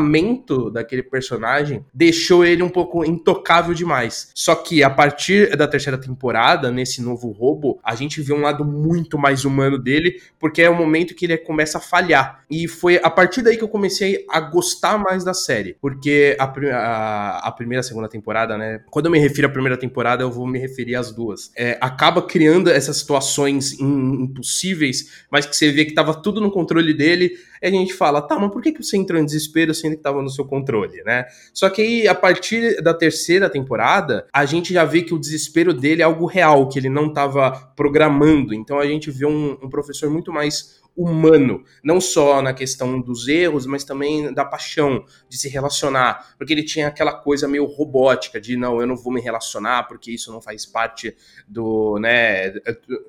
endeusamento 0.00 0.70
daquele 0.70 1.02
personagem 1.02 1.84
deixou 1.92 2.44
ele 2.44 2.62
um 2.62 2.68
pouco 2.68 3.04
intocável 3.04 3.74
demais. 3.74 4.30
Só 4.34 4.54
que 4.54 4.82
a 4.82 4.90
partir 4.90 5.56
da 5.56 5.68
terceira 5.68 5.98
temporada, 5.98 6.70
nesse 6.70 7.02
novo 7.02 7.30
roubo, 7.30 7.78
a 7.84 7.94
gente 7.94 8.20
vê 8.20 8.32
um 8.32 8.40
lado 8.40 8.64
muito 8.64 9.18
mais 9.18 9.44
humano 9.44 9.78
dele, 9.78 10.20
porque 10.38 10.62
é 10.62 10.70
o 10.70 10.74
momento 10.74 11.14
que 11.14 11.26
ele 11.26 11.36
começa 11.38 11.78
a 11.78 11.80
falhar. 11.80 12.44
E 12.50 12.66
foi 12.66 13.00
a 13.02 13.10
partir 13.10 13.42
daí 13.42 13.56
que 13.56 13.64
eu 13.64 13.68
comecei 13.68 14.24
a 14.28 14.40
gostar 14.40 14.98
mais 14.98 15.24
da 15.24 15.34
série. 15.34 15.76
Porque 15.80 16.36
a, 16.38 16.44
a, 16.44 17.48
a 17.48 17.52
primeira 17.52 17.80
a 17.80 17.84
segunda 17.84 18.08
temporada, 18.08 18.56
né? 18.56 18.80
Quando 18.90 19.06
eu 19.06 19.12
me 19.12 19.18
refiro 19.18 19.46
à 19.46 19.50
primeira 19.50 19.76
temporada, 19.76 20.22
eu 20.22 20.30
vou 20.30 20.46
me 20.46 20.58
referir 20.58 20.94
às 20.94 21.12
duas. 21.12 21.50
É, 21.56 21.78
acaba 21.80 22.22
criando 22.22 22.70
essas 22.70 22.96
situações 22.96 23.78
impossíveis, 23.80 25.24
mas 25.30 25.46
que 25.46 25.56
você 25.56 25.70
vê 25.70 25.84
que 25.84 25.94
tava 25.94 26.14
tudo 26.14 26.40
no 26.40 26.50
controle 26.50 26.94
dele. 26.94 27.32
E 27.62 27.66
a 27.66 27.70
gente 27.70 27.92
fala, 27.92 28.22
tá, 28.22 28.38
mas 28.38 28.50
por 28.50 28.62
que, 28.62 28.72
que 28.72 28.82
você 28.82 28.96
entrou 28.96 29.20
em 29.20 29.24
desespero 29.24 29.74
sendo 29.74 29.89
que 29.94 30.00
estava 30.00 30.22
no 30.22 30.30
seu 30.30 30.44
controle, 30.44 31.02
né? 31.04 31.26
Só 31.52 31.68
que 31.68 31.82
aí, 31.82 32.08
a 32.08 32.14
partir 32.14 32.82
da 32.82 32.94
terceira 32.94 33.48
temporada, 33.48 34.26
a 34.32 34.44
gente 34.44 34.72
já 34.72 34.84
vê 34.84 35.02
que 35.02 35.14
o 35.14 35.18
desespero 35.18 35.72
dele 35.72 36.02
é 36.02 36.04
algo 36.04 36.26
real, 36.26 36.68
que 36.68 36.78
ele 36.78 36.88
não 36.88 37.06
estava 37.06 37.52
programando. 37.76 38.54
Então 38.54 38.78
a 38.78 38.86
gente 38.86 39.10
vê 39.10 39.26
um, 39.26 39.58
um 39.62 39.68
professor 39.68 40.10
muito 40.10 40.32
mais 40.32 40.80
humano, 41.02 41.64
não 41.82 42.00
só 42.00 42.42
na 42.42 42.52
questão 42.52 43.00
dos 43.00 43.26
erros, 43.26 43.66
mas 43.66 43.84
também 43.84 44.32
da 44.32 44.44
paixão 44.44 45.04
de 45.28 45.38
se 45.38 45.48
relacionar, 45.48 46.34
porque 46.36 46.52
ele 46.52 46.62
tinha 46.62 46.88
aquela 46.88 47.12
coisa 47.12 47.48
meio 47.48 47.64
robótica 47.64 48.40
de 48.40 48.56
não, 48.56 48.80
eu 48.80 48.86
não 48.86 48.96
vou 48.96 49.12
me 49.12 49.20
relacionar 49.20 49.84
porque 49.84 50.10
isso 50.10 50.30
não 50.32 50.40
faz 50.40 50.66
parte 50.66 51.16
do, 51.48 51.98
né, 51.98 52.52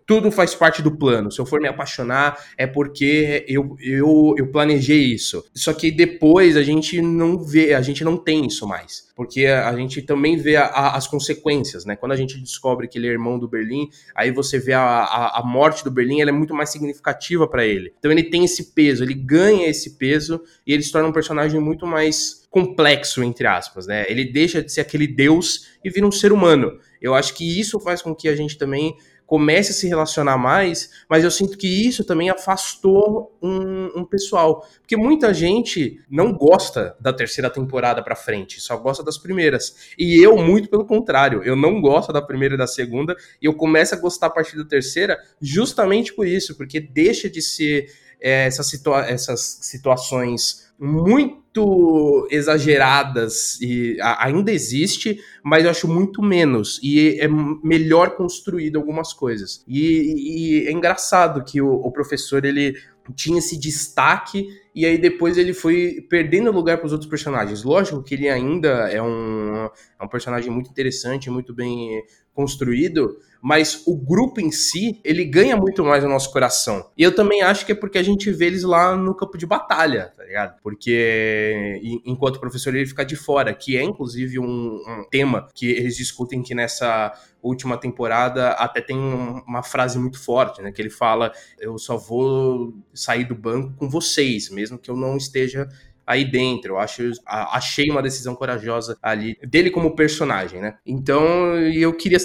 tudo 0.05 0.31
faz 0.31 0.55
parte 0.55 0.81
do 0.81 0.95
plano. 0.95 1.31
Se 1.31 1.39
eu 1.39 1.45
for 1.45 1.59
me 1.59 1.67
apaixonar 1.67 2.37
é 2.57 2.65
porque 2.65 3.45
eu, 3.47 3.75
eu, 3.79 4.35
eu 4.37 4.47
planejei 4.47 5.01
isso. 5.01 5.43
Só 5.53 5.73
que 5.73 5.91
depois 5.91 6.55
a 6.55 6.63
gente 6.63 7.01
não 7.01 7.43
vê, 7.43 7.73
a 7.73 7.81
gente 7.81 8.03
não 8.03 8.17
tem 8.17 8.45
isso 8.45 8.67
mais 8.67 9.11
porque 9.21 9.45
a 9.45 9.75
gente 9.75 10.01
também 10.01 10.35
vê 10.35 10.55
a, 10.55 10.65
a, 10.65 10.97
as 10.97 11.05
consequências, 11.05 11.85
né? 11.85 11.95
Quando 11.95 12.11
a 12.11 12.15
gente 12.15 12.39
descobre 12.39 12.87
que 12.87 12.97
ele 12.97 13.07
é 13.07 13.11
irmão 13.11 13.37
do 13.37 13.47
Berlim, 13.47 13.87
aí 14.15 14.31
você 14.31 14.57
vê 14.57 14.73
a, 14.73 15.03
a 15.35 15.43
morte 15.45 15.83
do 15.83 15.91
Berlim, 15.91 16.21
ela 16.21 16.31
é 16.31 16.33
muito 16.33 16.55
mais 16.55 16.71
significativa 16.71 17.47
para 17.47 17.63
ele. 17.63 17.80
Então 17.97 18.11
ele 18.11 18.23
tem 18.23 18.43
esse 18.43 18.73
peso, 18.73 19.03
ele 19.03 19.13
ganha 19.13 19.67
esse 19.67 19.97
peso 19.97 20.41
e 20.65 20.73
ele 20.73 20.83
se 20.83 20.91
torna 20.91 21.07
um 21.07 21.13
personagem 21.13 21.59
muito 21.59 21.85
mais 21.85 22.47
complexo, 22.49 23.23
entre 23.23 23.47
aspas, 23.47 23.87
né? 23.87 24.05
Ele 24.09 24.25
deixa 24.25 24.61
de 24.61 24.71
ser 24.71 24.81
aquele 24.81 25.07
deus 25.07 25.67
e 25.83 25.89
vira 25.89 26.05
um 26.05 26.11
ser 26.11 26.33
humano. 26.33 26.77
Eu 27.01 27.15
acho 27.15 27.33
que 27.33 27.59
isso 27.59 27.79
faz 27.79 28.01
com 28.01 28.13
que 28.13 28.27
a 28.27 28.35
gente 28.35 28.57
também 28.57 28.95
comece 29.31 29.71
a 29.71 29.73
se 29.73 29.87
relacionar 29.87 30.37
mais, 30.37 30.89
mas 31.09 31.23
eu 31.23 31.31
sinto 31.31 31.57
que 31.57 31.87
isso 31.87 32.03
também 32.03 32.29
afastou 32.29 33.33
um, 33.41 34.01
um, 34.01 34.03
pessoal. 34.03 34.67
Porque 34.81 34.97
muita 34.97 35.33
gente 35.33 36.03
não 36.09 36.33
gosta 36.33 36.97
da 36.99 37.13
terceira 37.13 37.49
temporada 37.49 38.03
pra 38.03 38.13
frente, 38.13 38.59
só 38.59 38.75
gosta 38.75 39.01
das 39.01 39.17
primeiras. 39.17 39.93
E 39.97 40.21
eu, 40.21 40.35
muito 40.35 40.67
pelo 40.67 40.85
contrário, 40.85 41.41
eu 41.45 41.55
não 41.55 41.79
gosto 41.79 42.11
da 42.11 42.21
primeira 42.21 42.55
e 42.55 42.57
da 42.57 42.67
segunda, 42.67 43.15
e 43.41 43.45
eu 43.45 43.53
começo 43.53 43.95
a 43.95 43.97
gostar 43.97 44.27
a 44.27 44.31
partir 44.31 44.57
da 44.57 44.65
terceira 44.65 45.17
justamente 45.41 46.13
por 46.13 46.27
isso, 46.27 46.57
porque 46.57 46.81
deixa 46.81 47.29
de 47.29 47.41
ser 47.41 47.89
é, 48.19 48.47
essas, 48.47 48.67
situa 48.67 49.05
essas 49.05 49.59
situações 49.61 50.69
muito 50.81 52.27
exageradas 52.31 53.61
e 53.61 53.95
ainda 54.01 54.51
existe, 54.51 55.19
mas 55.43 55.63
eu 55.63 55.69
acho 55.69 55.87
muito 55.87 56.23
menos 56.23 56.79
e 56.81 57.19
é 57.19 57.27
melhor 57.63 58.15
construído 58.15 58.77
algumas 58.77 59.13
coisas. 59.13 59.63
E, 59.67 60.63
e 60.63 60.67
é 60.67 60.71
engraçado 60.71 61.43
que 61.43 61.61
o, 61.61 61.71
o 61.71 61.91
professor 61.91 62.43
ele 62.45 62.75
tinha 63.15 63.37
esse 63.37 63.59
destaque 63.59 64.47
e 64.73 64.85
aí 64.85 64.97
depois 64.97 65.37
ele 65.37 65.53
foi 65.53 66.05
perdendo 66.09 66.51
lugar 66.51 66.77
para 66.77 66.87
os 66.87 66.93
outros 66.93 67.09
personagens. 67.09 67.63
Lógico 67.63 68.01
que 68.01 68.15
ele 68.15 68.27
ainda 68.27 68.89
é 68.89 69.01
um, 69.01 69.69
é 69.99 70.03
um 70.03 70.07
personagem 70.07 70.49
muito 70.49 70.71
interessante, 70.71 71.29
muito 71.29 71.53
bem 71.53 72.03
construído, 72.33 73.17
mas 73.41 73.81
o 73.87 73.97
grupo 73.97 74.39
em 74.39 74.51
si, 74.51 75.01
ele 75.03 75.25
ganha 75.25 75.57
muito 75.57 75.83
mais 75.83 76.03
no 76.03 76.09
nosso 76.09 76.31
coração. 76.31 76.89
E 76.95 77.01
eu 77.01 77.13
também 77.13 77.41
acho 77.41 77.65
que 77.65 77.71
é 77.71 77.75
porque 77.75 77.97
a 77.97 78.03
gente 78.03 78.31
vê 78.31 78.45
eles 78.45 78.63
lá 78.63 78.95
no 78.95 79.15
campo 79.15 79.37
de 79.37 79.47
batalha, 79.47 80.13
tá 80.15 80.23
ligado? 80.23 80.59
Porque 80.61 81.81
enquanto 82.05 82.35
o 82.35 82.39
professor 82.39 82.75
ele 82.75 82.85
fica 82.85 83.03
de 83.03 83.15
fora, 83.15 83.53
que 83.53 83.75
é 83.75 83.83
inclusive 83.83 84.37
um, 84.37 84.45
um 84.87 85.05
tema 85.09 85.47
que 85.55 85.65
eles 85.65 85.97
discutem 85.97 86.43
que 86.43 86.53
nessa 86.53 87.11
última 87.41 87.77
temporada 87.77 88.49
até 88.51 88.79
tem 88.79 88.97
uma 88.97 89.63
frase 89.63 89.97
muito 89.97 90.19
forte, 90.19 90.61
né? 90.61 90.71
Que 90.71 90.81
ele 90.81 90.91
fala: 90.91 91.31
Eu 91.59 91.79
só 91.79 91.97
vou 91.97 92.73
sair 92.93 93.25
do 93.25 93.33
banco 93.33 93.73
com 93.75 93.89
vocês, 93.89 94.51
mesmo 94.51 94.77
que 94.77 94.91
eu 94.91 94.95
não 94.95 95.17
esteja 95.17 95.67
aí 96.05 96.25
dentro. 96.25 96.73
Eu 96.73 96.79
acho, 96.79 97.11
achei 97.25 97.89
uma 97.89 98.01
decisão 98.01 98.35
corajosa 98.35 98.97
ali 99.01 99.37
dele 99.43 99.69
como 99.69 99.95
personagem, 99.95 100.61
né? 100.61 100.77
Então, 100.85 101.55
eu 101.57 101.95
queria 101.95 102.17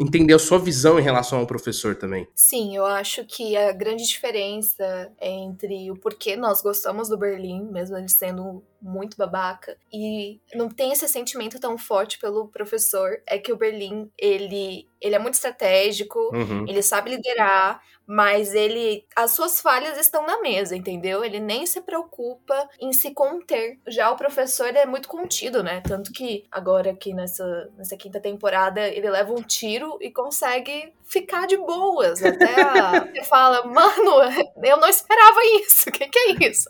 entender 0.00 0.34
a 0.34 0.38
sua 0.38 0.58
visão 0.58 0.98
em 0.98 1.02
relação 1.02 1.38
ao 1.40 1.46
professor 1.46 1.94
também. 1.96 2.26
Sim, 2.34 2.76
eu 2.76 2.84
acho 2.84 3.24
que 3.24 3.56
a 3.56 3.72
grande 3.72 4.04
diferença 4.04 5.10
entre 5.20 5.90
o 5.90 5.96
porquê 5.96 6.36
nós 6.36 6.62
gostamos 6.62 7.08
do 7.08 7.18
Berlim, 7.18 7.64
mesmo 7.70 7.96
ele 7.96 8.08
sendo 8.08 8.62
muito 8.80 9.16
babaca 9.16 9.76
e 9.90 10.38
não 10.54 10.68
tem 10.68 10.92
esse 10.92 11.08
sentimento 11.08 11.58
tão 11.58 11.78
forte 11.78 12.18
pelo 12.18 12.48
professor, 12.48 13.18
é 13.26 13.38
que 13.38 13.50
o 13.50 13.56
Berlim, 13.56 14.10
ele 14.18 14.86
ele 15.04 15.14
é 15.14 15.18
muito 15.18 15.34
estratégico, 15.34 16.18
uhum. 16.32 16.64
ele 16.66 16.82
sabe 16.82 17.10
liderar, 17.10 17.80
mas 18.06 18.54
ele 18.54 19.04
as 19.14 19.32
suas 19.32 19.60
falhas 19.60 19.98
estão 19.98 20.26
na 20.26 20.40
mesa, 20.40 20.74
entendeu? 20.74 21.22
Ele 21.22 21.38
nem 21.38 21.66
se 21.66 21.82
preocupa 21.82 22.68
em 22.80 22.92
se 22.92 23.12
conter. 23.12 23.78
Já 23.86 24.10
o 24.10 24.16
professor 24.16 24.74
é 24.74 24.86
muito 24.86 25.08
contido, 25.08 25.62
né? 25.62 25.82
Tanto 25.82 26.10
que 26.10 26.46
agora 26.50 26.90
aqui 26.90 27.12
nessa, 27.12 27.70
nessa 27.76 27.96
quinta 27.96 28.18
temporada 28.18 28.88
ele 28.88 29.10
leva 29.10 29.32
um 29.32 29.42
tiro 29.42 29.98
e 30.00 30.10
consegue 30.10 30.92
ficar 31.04 31.46
de 31.46 31.56
boas. 31.56 32.22
Até 32.24 32.60
a, 32.60 33.06
você 33.12 33.24
fala, 33.24 33.64
mano, 33.66 34.12
eu 34.64 34.76
não 34.78 34.88
esperava 34.88 35.40
isso. 35.62 35.88
O 35.88 35.92
que, 35.92 36.08
que 36.08 36.18
é 36.18 36.48
isso? 36.48 36.68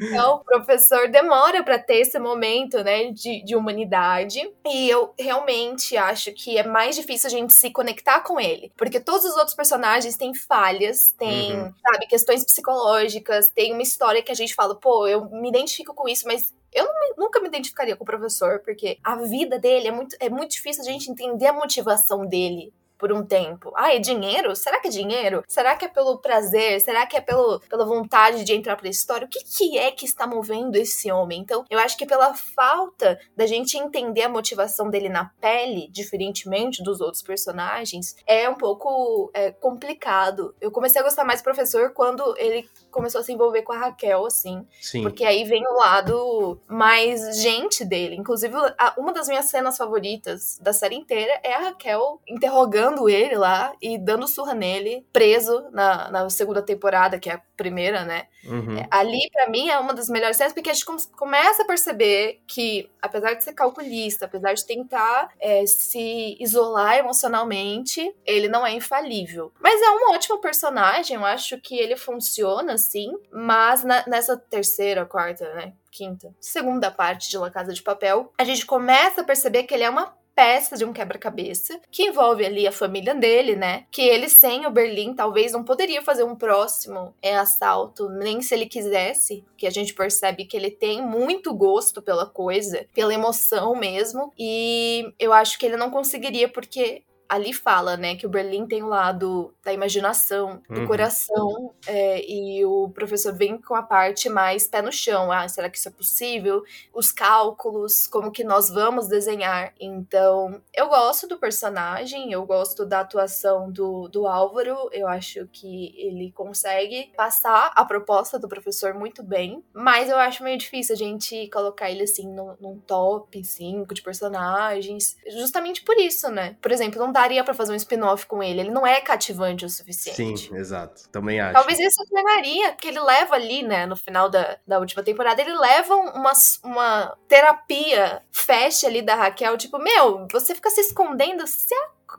Então, 0.00 0.36
o 0.36 0.44
professor 0.44 1.08
demora 1.08 1.64
para 1.64 1.78
ter 1.78 1.96
esse 1.96 2.18
momento, 2.18 2.82
né, 2.84 3.10
de, 3.10 3.42
de 3.42 3.56
humanidade. 3.56 4.40
E 4.66 4.88
eu 4.88 5.12
realmente 5.18 5.96
acho 5.96 6.32
que 6.32 6.56
é 6.56 6.62
mais 6.62 6.94
difícil 6.94 7.26
a 7.26 7.30
gente 7.30 7.52
se 7.52 7.70
conectar 7.70 8.20
com 8.20 8.38
ele. 8.38 8.70
Porque 8.76 9.00
todos 9.00 9.24
os 9.24 9.36
outros 9.36 9.56
personagens 9.56 10.16
têm 10.16 10.34
falhas, 10.34 11.12
têm, 11.18 11.58
uhum. 11.58 11.72
sabe, 11.82 12.06
questões 12.06 12.44
psicológicas, 12.44 13.48
tem 13.48 13.72
uma 13.72 13.82
história 13.82 14.22
que 14.22 14.30
a 14.30 14.36
gente 14.36 14.54
fala, 14.54 14.74
pô, 14.74 15.06
eu 15.06 15.28
me 15.30 15.48
identifico 15.48 15.94
com 15.94 16.08
isso, 16.08 16.26
mas 16.26 16.54
eu 16.72 16.86
nunca 17.16 17.40
me 17.40 17.48
identificaria 17.48 17.96
com 17.96 18.04
o 18.04 18.06
professor, 18.06 18.60
porque 18.60 18.98
a 19.02 19.16
vida 19.16 19.58
dele 19.58 19.88
é 19.88 19.90
muito, 19.90 20.16
é 20.20 20.28
muito 20.28 20.52
difícil 20.52 20.82
a 20.82 20.86
gente 20.86 21.10
entender 21.10 21.46
a 21.46 21.52
motivação 21.52 22.26
dele 22.26 22.72
por 22.98 23.12
um 23.12 23.24
tempo. 23.24 23.72
Ah, 23.76 23.94
é 23.94 23.98
dinheiro? 23.98 24.54
Será 24.56 24.80
que 24.80 24.88
é 24.88 24.90
dinheiro? 24.90 25.44
Será 25.46 25.76
que 25.76 25.84
é 25.84 25.88
pelo 25.88 26.18
prazer? 26.18 26.80
Será 26.80 27.06
que 27.06 27.16
é 27.16 27.20
pelo, 27.20 27.60
pela 27.60 27.86
vontade 27.86 28.44
de 28.44 28.52
entrar 28.52 28.76
pra 28.76 28.88
história? 28.88 29.26
O 29.26 29.30
que, 29.30 29.42
que 29.44 29.78
é 29.78 29.90
que 29.90 30.04
está 30.04 30.26
movendo 30.26 30.76
esse 30.76 31.10
homem? 31.10 31.40
Então, 31.40 31.64
eu 31.70 31.78
acho 31.78 31.96
que 31.96 32.04
pela 32.04 32.34
falta 32.34 33.18
da 33.36 33.46
gente 33.46 33.78
entender 33.78 34.22
a 34.22 34.28
motivação 34.28 34.90
dele 34.90 35.08
na 35.08 35.26
pele, 35.40 35.88
diferentemente 35.90 36.82
dos 36.82 37.00
outros 37.00 37.22
personagens, 37.22 38.16
é 38.26 38.48
um 38.48 38.54
pouco 38.54 39.30
é, 39.32 39.52
complicado. 39.52 40.54
Eu 40.60 40.70
comecei 40.70 41.00
a 41.00 41.04
gostar 41.04 41.24
mais 41.24 41.40
do 41.40 41.44
professor 41.44 41.92
quando 41.92 42.34
ele 42.36 42.68
começou 42.90 43.20
a 43.20 43.24
se 43.24 43.32
envolver 43.32 43.62
com 43.62 43.72
a 43.72 43.78
Raquel, 43.78 44.26
assim. 44.26 44.66
Sim. 44.80 45.02
Porque 45.02 45.24
aí 45.24 45.44
vem 45.44 45.64
o 45.66 45.78
lado 45.78 46.60
mais 46.66 47.40
gente 47.40 47.84
dele. 47.84 48.16
Inclusive, 48.16 48.54
uma 48.96 49.12
das 49.12 49.28
minhas 49.28 49.46
cenas 49.46 49.76
favoritas 49.76 50.58
da 50.60 50.72
série 50.72 50.96
inteira 50.96 51.40
é 51.44 51.54
a 51.54 51.60
Raquel 51.60 52.20
interrogando 52.26 52.87
ele 53.08 53.36
lá 53.36 53.74
e 53.82 53.98
dando 53.98 54.28
surra 54.28 54.54
nele, 54.54 55.04
preso 55.12 55.66
na, 55.72 56.10
na 56.10 56.30
segunda 56.30 56.62
temporada, 56.62 57.18
que 57.18 57.28
é 57.28 57.34
a 57.34 57.42
primeira, 57.56 58.04
né? 58.04 58.28
Uhum. 58.44 58.78
É, 58.78 58.86
ali, 58.90 59.28
para 59.32 59.50
mim, 59.50 59.68
é 59.68 59.78
uma 59.78 59.92
das 59.92 60.08
melhores 60.08 60.36
cenas, 60.36 60.52
porque 60.52 60.70
a 60.70 60.72
gente 60.72 60.86
começa 61.16 61.62
a 61.62 61.66
perceber 61.66 62.40
que, 62.46 62.88
apesar 63.02 63.34
de 63.34 63.42
ser 63.42 63.52
calculista, 63.52 64.26
apesar 64.26 64.54
de 64.54 64.64
tentar 64.64 65.30
é, 65.40 65.66
se 65.66 66.36
isolar 66.40 66.96
emocionalmente, 66.98 68.14
ele 68.24 68.48
não 68.48 68.66
é 68.66 68.72
infalível. 68.72 69.52
Mas 69.60 69.82
é 69.82 69.90
um 69.90 70.14
ótimo 70.14 70.38
personagem, 70.40 71.16
eu 71.16 71.24
acho 71.24 71.58
que 71.60 71.76
ele 71.76 71.96
funciona, 71.96 72.74
assim, 72.74 73.12
mas 73.32 73.82
na, 73.84 74.04
nessa 74.06 74.36
terceira, 74.36 75.04
quarta, 75.04 75.52
né? 75.54 75.72
Quinta, 75.90 76.32
segunda 76.38 76.90
parte 76.90 77.28
de 77.28 77.38
La 77.38 77.50
Casa 77.50 77.72
de 77.72 77.82
Papel, 77.82 78.32
a 78.38 78.44
gente 78.44 78.64
começa 78.64 79.22
a 79.22 79.24
perceber 79.24 79.64
que 79.64 79.74
ele 79.74 79.82
é 79.82 79.90
uma 79.90 80.14
peça 80.38 80.76
de 80.76 80.84
um 80.84 80.92
quebra-cabeça 80.92 81.80
que 81.90 82.04
envolve 82.04 82.46
ali 82.46 82.64
a 82.64 82.70
família 82.70 83.12
dele, 83.12 83.56
né? 83.56 83.86
Que 83.90 84.02
ele 84.02 84.28
sem 84.28 84.66
o 84.66 84.70
Berlim 84.70 85.12
talvez 85.12 85.50
não 85.50 85.64
poderia 85.64 86.00
fazer 86.00 86.22
um 86.22 86.36
próximo 86.36 87.12
é, 87.20 87.36
assalto, 87.36 88.08
nem 88.08 88.40
se 88.40 88.54
ele 88.54 88.66
quisesse, 88.66 89.44
que 89.56 89.66
a 89.66 89.70
gente 89.70 89.92
percebe 89.92 90.44
que 90.44 90.56
ele 90.56 90.70
tem 90.70 91.02
muito 91.02 91.52
gosto 91.52 92.00
pela 92.00 92.24
coisa, 92.24 92.86
pela 92.94 93.12
emoção 93.12 93.74
mesmo, 93.74 94.32
e 94.38 95.12
eu 95.18 95.32
acho 95.32 95.58
que 95.58 95.66
ele 95.66 95.76
não 95.76 95.90
conseguiria 95.90 96.48
porque 96.48 97.02
ali 97.28 97.52
fala, 97.52 97.96
né, 97.96 98.16
que 98.16 98.26
o 98.26 98.30
Berlim 98.30 98.66
tem 98.66 98.82
o 98.82 98.88
lado 98.88 99.54
da 99.62 99.72
imaginação, 99.72 100.62
do 100.68 100.80
uhum. 100.80 100.86
coração, 100.86 101.74
é, 101.86 102.24
e 102.26 102.64
o 102.64 102.88
professor 102.88 103.34
vem 103.34 103.60
com 103.60 103.74
a 103.74 103.82
parte 103.82 104.28
mais 104.30 104.66
pé 104.66 104.80
no 104.80 104.90
chão. 104.90 105.30
Ah, 105.30 105.46
será 105.46 105.68
que 105.68 105.76
isso 105.76 105.88
é 105.88 105.92
possível? 105.92 106.62
Os 106.92 107.12
cálculos, 107.12 108.06
como 108.06 108.32
que 108.32 108.42
nós 108.42 108.70
vamos 108.70 109.08
desenhar. 109.08 109.74
Então, 109.78 110.62
eu 110.74 110.88
gosto 110.88 111.26
do 111.26 111.36
personagem, 111.36 112.32
eu 112.32 112.46
gosto 112.46 112.86
da 112.86 113.00
atuação 113.00 113.70
do, 113.70 114.08
do 114.08 114.26
Álvaro, 114.26 114.88
eu 114.90 115.06
acho 115.06 115.46
que 115.52 115.94
ele 115.98 116.32
consegue 116.32 117.12
passar 117.16 117.72
a 117.74 117.84
proposta 117.84 118.38
do 118.38 118.48
professor 118.48 118.94
muito 118.94 119.22
bem, 119.22 119.62
mas 119.74 120.08
eu 120.08 120.16
acho 120.16 120.42
meio 120.42 120.56
difícil 120.56 120.94
a 120.94 120.98
gente 120.98 121.48
colocar 121.48 121.90
ele, 121.90 122.04
assim, 122.04 122.26
num, 122.26 122.56
num 122.58 122.78
top 122.78 123.44
5 123.44 123.92
de 123.92 124.00
personagens, 124.00 125.16
justamente 125.26 125.82
por 125.82 125.98
isso, 125.98 126.30
né? 126.30 126.56
Por 126.62 126.72
exemplo, 126.72 126.98
não 126.98 127.12
daria 127.18 127.42
para 127.42 127.52
fazer 127.52 127.72
um 127.72 127.76
spin-off 127.76 128.26
com 128.26 128.42
ele. 128.42 128.60
Ele 128.60 128.70
não 128.70 128.86
é 128.86 129.00
cativante 129.00 129.64
o 129.64 129.68
suficiente. 129.68 130.48
Sim, 130.48 130.56
exato. 130.56 131.08
Também 131.10 131.40
acho. 131.40 131.54
Talvez 131.54 131.78
isso 131.80 132.04
pegaria, 132.12 132.72
porque 132.72 132.88
ele 132.88 133.00
leva 133.00 133.34
ali, 133.34 133.62
né, 133.62 133.86
no 133.86 133.96
final 133.96 134.30
da, 134.30 134.56
da 134.66 134.78
última 134.78 135.02
temporada, 135.02 135.40
ele 135.42 135.56
leva 135.56 135.94
uma, 135.96 136.32
uma 136.62 137.16
terapia 137.26 138.22
fecha 138.30 138.86
ali 138.86 139.02
da 139.02 139.16
Raquel, 139.16 139.56
tipo, 139.58 139.78
meu, 139.78 140.28
você 140.30 140.54
fica 140.54 140.70
se 140.70 140.80
escondendo, 140.80 141.44
se 141.46 141.74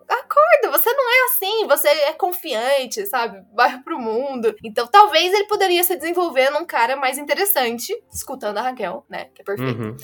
acorda, 0.08 0.78
você 0.78 0.92
não 0.94 1.10
é 1.10 1.26
assim, 1.26 1.68
você 1.68 1.88
é 1.88 2.14
confiante, 2.14 3.06
sabe? 3.08 3.44
Vai 3.54 3.82
pro 3.82 4.00
mundo. 4.00 4.56
Então, 4.64 4.86
talvez 4.86 5.34
ele 5.34 5.46
poderia 5.46 5.84
se 5.84 5.96
desenvolver 5.96 6.50
num 6.52 6.66
cara 6.66 6.96
mais 6.96 7.18
interessante, 7.18 7.96
escutando 8.14 8.58
a 8.58 8.62
Raquel, 8.62 9.06
né? 9.10 9.30
Que 9.34 9.42
é 9.42 9.46
perfeito. 9.46 9.82
Uhum. 9.82 9.98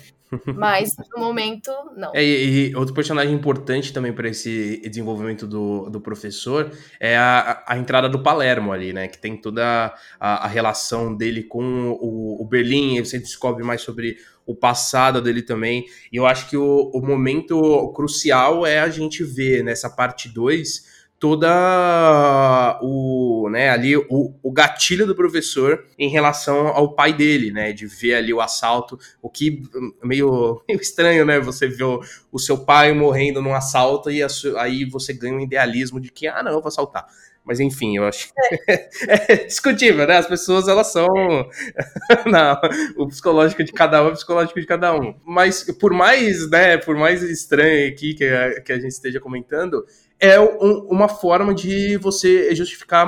Mas 0.55 0.95
no 1.15 1.19
momento, 1.19 1.71
não. 1.95 2.11
É, 2.13 2.23
e, 2.23 2.75
outro 2.75 2.93
personagem 2.93 3.33
importante 3.33 3.93
também 3.93 4.11
para 4.11 4.29
esse 4.29 4.81
desenvolvimento 4.87 5.45
do, 5.45 5.89
do 5.89 6.01
professor 6.01 6.71
é 6.99 7.15
a, 7.15 7.63
a 7.67 7.77
entrada 7.77 8.09
do 8.09 8.21
Palermo 8.21 8.71
ali, 8.71 8.91
né? 8.91 9.07
Que 9.07 9.17
tem 9.17 9.37
toda 9.37 9.93
a, 10.19 10.45
a 10.45 10.47
relação 10.47 11.15
dele 11.15 11.43
com 11.43 11.91
o, 12.01 12.41
o 12.41 12.45
Berlim, 12.45 13.03
você 13.03 13.19
descobre 13.19 13.63
mais 13.63 13.81
sobre 13.81 14.17
o 14.45 14.55
passado 14.55 15.21
dele 15.21 15.41
também. 15.41 15.85
E 16.11 16.17
eu 16.17 16.25
acho 16.25 16.49
que 16.49 16.57
o, 16.57 16.91
o 16.93 17.01
momento 17.01 17.91
crucial 17.93 18.65
é 18.65 18.79
a 18.79 18.89
gente 18.89 19.23
ver 19.23 19.63
nessa 19.63 19.89
parte 19.89 20.29
2 20.29 20.94
toda 21.19 22.79
o, 22.81 23.49
né, 23.49 23.69
ali 23.69 23.95
o, 23.97 24.33
o 24.43 24.51
gatilho 24.51 25.07
do 25.07 25.15
professor 25.15 25.85
em 25.97 26.09
relação 26.09 26.67
ao 26.67 26.93
pai 26.93 27.13
dele, 27.13 27.51
né, 27.51 27.71
de 27.71 27.87
ver 27.87 28.15
ali 28.15 28.33
o 28.33 28.41
assalto, 28.41 28.99
o 29.21 29.29
que 29.29 29.63
meio, 30.03 30.61
meio 30.67 30.81
estranho, 30.81 31.25
né, 31.25 31.39
você 31.39 31.67
vê 31.67 31.83
o, 31.83 32.01
o 32.31 32.39
seu 32.39 32.57
pai 32.57 32.93
morrendo 32.93 33.41
num 33.41 33.55
assalto 33.55 34.11
e 34.11 34.21
a, 34.21 34.27
aí 34.57 34.85
você 34.85 35.13
ganha 35.13 35.35
um 35.35 35.39
idealismo 35.39 35.99
de 35.99 36.11
que, 36.11 36.27
ah, 36.27 36.43
não, 36.43 36.51
eu 36.51 36.61
vou 36.61 36.67
assaltar. 36.67 37.07
Mas 37.45 37.59
enfim, 37.59 37.95
eu 37.95 38.05
acho 38.05 38.29
é. 38.67 38.89
é 39.07 39.35
discutível, 39.45 40.07
né? 40.07 40.17
As 40.17 40.27
pessoas, 40.27 40.67
elas 40.67 40.91
são. 40.91 41.07
Não, 42.25 42.59
o 42.97 43.07
psicológico 43.07 43.63
de 43.63 43.71
cada 43.71 44.03
um 44.03 44.07
é 44.07 44.09
o 44.09 44.13
psicológico 44.13 44.59
de 44.59 44.65
cada 44.65 44.95
um. 44.95 45.13
Mas 45.23 45.63
por 45.79 45.93
mais, 45.93 46.49
né, 46.49 46.77
por 46.77 46.95
mais 46.95 47.21
estranho 47.21 47.87
aqui 47.87 48.15
que 48.15 48.25
a, 48.25 48.61
que 48.61 48.73
a 48.73 48.79
gente 48.79 48.93
esteja 48.93 49.19
comentando, 49.19 49.85
é 50.19 50.39
um, 50.39 50.87
uma 50.89 51.07
forma 51.07 51.53
de 51.53 51.97
você 51.97 52.53
justificar 52.55 53.07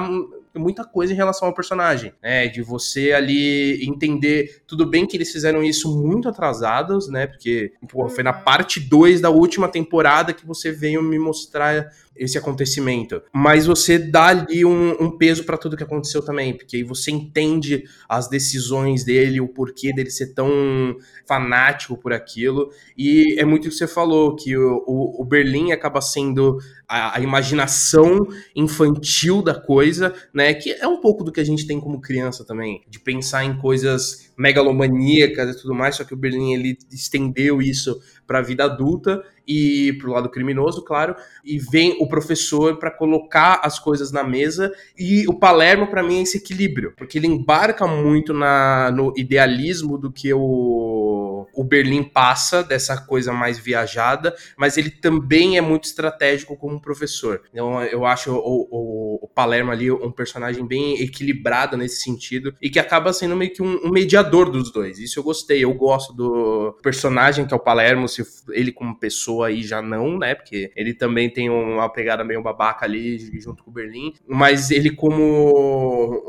muita 0.58 0.84
coisa 0.84 1.14
em 1.14 1.16
relação 1.16 1.48
ao 1.48 1.54
personagem, 1.54 2.14
né? 2.22 2.48
De 2.48 2.62
você 2.62 3.12
ali 3.12 3.86
entender, 3.86 4.64
tudo 4.68 4.86
bem 4.86 5.06
que 5.06 5.16
eles 5.16 5.32
fizeram 5.32 5.64
isso 5.64 5.96
muito 6.02 6.28
atrasados, 6.28 7.08
né? 7.08 7.28
Porque 7.28 7.74
pô, 7.88 8.10
foi 8.10 8.24
na 8.24 8.36
uhum. 8.36 8.44
parte 8.44 8.80
2 8.80 9.22
da 9.22 9.30
última 9.30 9.68
temporada 9.68 10.34
que 10.34 10.46
você 10.46 10.72
veio 10.72 11.02
me 11.02 11.20
mostrar 11.20 11.92
esse 12.20 12.38
acontecimento. 12.38 13.22
Mas 13.34 13.66
você 13.66 13.98
dá 13.98 14.28
ali 14.28 14.66
um, 14.66 14.92
um 15.02 15.18
peso 15.18 15.44
para 15.44 15.58
tudo 15.58 15.78
que 15.78 15.84
aconteceu 15.84 16.22
também, 16.22 16.56
porque 16.56 16.78
aí 16.78 16.84
você 16.84 17.12
entende 17.12 17.84
as 18.08 18.28
decisões 18.28 19.04
dele, 19.04 19.42
o 19.42 19.48
porquê 19.48 19.94
dele 19.94 20.10
ser 20.10 20.34
tão 20.34 20.96
fanático 21.28 21.98
por 21.98 22.14
aquilo. 22.14 22.70
E 22.98 23.36
é 23.40 23.46
muito 23.46 23.66
o 23.66 23.70
que 23.70 23.76
você 23.76 23.88
falou, 23.88 24.36
que 24.36 24.58
o, 24.58 24.84
o, 24.88 25.22
o 25.22 25.26
Berlim 25.26 25.72
acaba 25.72 26.02
sendo 26.02 26.58
a, 26.88 27.18
a, 27.18 27.22
imaginação 27.22 28.28
infantil 28.56 29.42
da 29.42 29.54
coisa, 29.54 30.14
né? 30.34 30.54
Que 30.54 30.72
é 30.72 30.88
um 30.88 31.02
pouco 31.02 31.24
do 31.24 31.32
que 31.32 31.42
a 31.42 31.46
gente 31.46 31.68
tem 31.68 31.80
como 31.80 32.00
criança 32.00 32.46
também, 32.46 32.84
de 32.88 33.00
pensar 33.00 33.44
em 33.44 33.58
coisas 33.58 34.32
megalomaníacas 34.38 35.56
e 35.56 35.62
tudo 35.62 35.74
mais, 35.74 35.96
só 35.96 36.04
que 36.04 36.14
o 36.14 36.18
Berlim 36.18 36.54
ele 36.54 36.78
estendeu 36.92 37.62
isso 37.62 38.00
para 38.26 38.40
a 38.40 38.42
vida 38.42 38.64
adulta 38.64 39.24
e 39.48 39.94
para 39.94 40.10
o 40.10 40.14
lado 40.14 40.30
criminoso, 40.30 40.84
claro, 40.84 41.16
e 41.44 41.58
vem 41.58 41.98
o 42.00 42.08
professor 42.08 42.78
para 42.78 42.92
colocar 42.92 43.62
as 43.64 43.80
coisas 43.80 44.12
na 44.12 44.24
mesa 44.24 44.72
e 44.98 45.28
o 45.28 45.34
Palermo 45.34 45.88
para 45.88 46.04
mim 46.04 46.20
é 46.20 46.22
esse 46.24 46.38
equilíbrio, 46.38 46.94
porque 46.98 47.18
ele 47.18 47.28
embarca 47.28 47.88
muito 47.88 48.34
na, 48.34 48.92
no 48.92 49.14
idealismo 49.16 49.98
do 49.98 50.12
que 50.12 50.34
o 50.34 51.18
o, 51.38 51.46
o 51.54 51.64
Berlim 51.64 52.04
passa 52.04 52.64
dessa 52.64 52.98
coisa 52.98 53.32
mais 53.32 53.60
viajada, 53.60 54.36
mas 54.58 54.78
ele 54.78 54.90
também 54.90 55.58
é 55.58 55.62
muito 55.62 55.86
estratégico 55.86 56.58
como 56.58 56.82
professor. 56.82 57.42
Então 57.52 57.84
eu 57.84 58.06
acho 58.06 58.32
o, 58.34 58.68
o, 58.72 59.26
o 59.26 59.28
Palermo 59.28 59.72
ali 59.72 59.92
um 59.92 60.12
personagem 60.12 60.66
bem 60.66 61.02
equilibrado 61.02 61.78
nesse 61.78 62.02
sentido 62.02 62.54
e 62.62 62.70
que 62.70 62.80
acaba 62.80 63.14
sendo 63.14 63.36
meio 63.36 63.54
que 63.54 63.62
um, 63.62 63.86
um, 63.86 63.90
mediador 63.90 64.50
dos 64.50 64.72
dois. 64.72 65.00
Isso 65.00 65.20
eu 65.20 65.24
gostei. 65.24 65.64
Eu 65.64 65.74
gosto 65.74 66.14
do 66.14 66.78
personagem 66.82 67.46
que 67.46 67.54
é 67.54 67.58
o 67.58 67.60
Palermo, 67.60 68.08
se 68.08 68.24
ele 68.50 68.72
como 68.72 68.98
pessoa 69.00 69.37
aí 69.44 69.64
já 69.64 69.82
não, 69.82 70.18
né? 70.18 70.36
Porque 70.36 70.72
ele 70.76 70.94
também 70.94 71.30
tem 71.30 71.50
uma 71.50 71.90
pegada 71.90 72.24
meio 72.24 72.42
babaca 72.42 72.86
ali 72.86 73.18
junto 73.40 73.64
com 73.64 73.72
o 73.72 73.74
Berlim, 73.74 74.14
mas 74.28 74.72
ele 74.72 74.92
como 74.92 75.24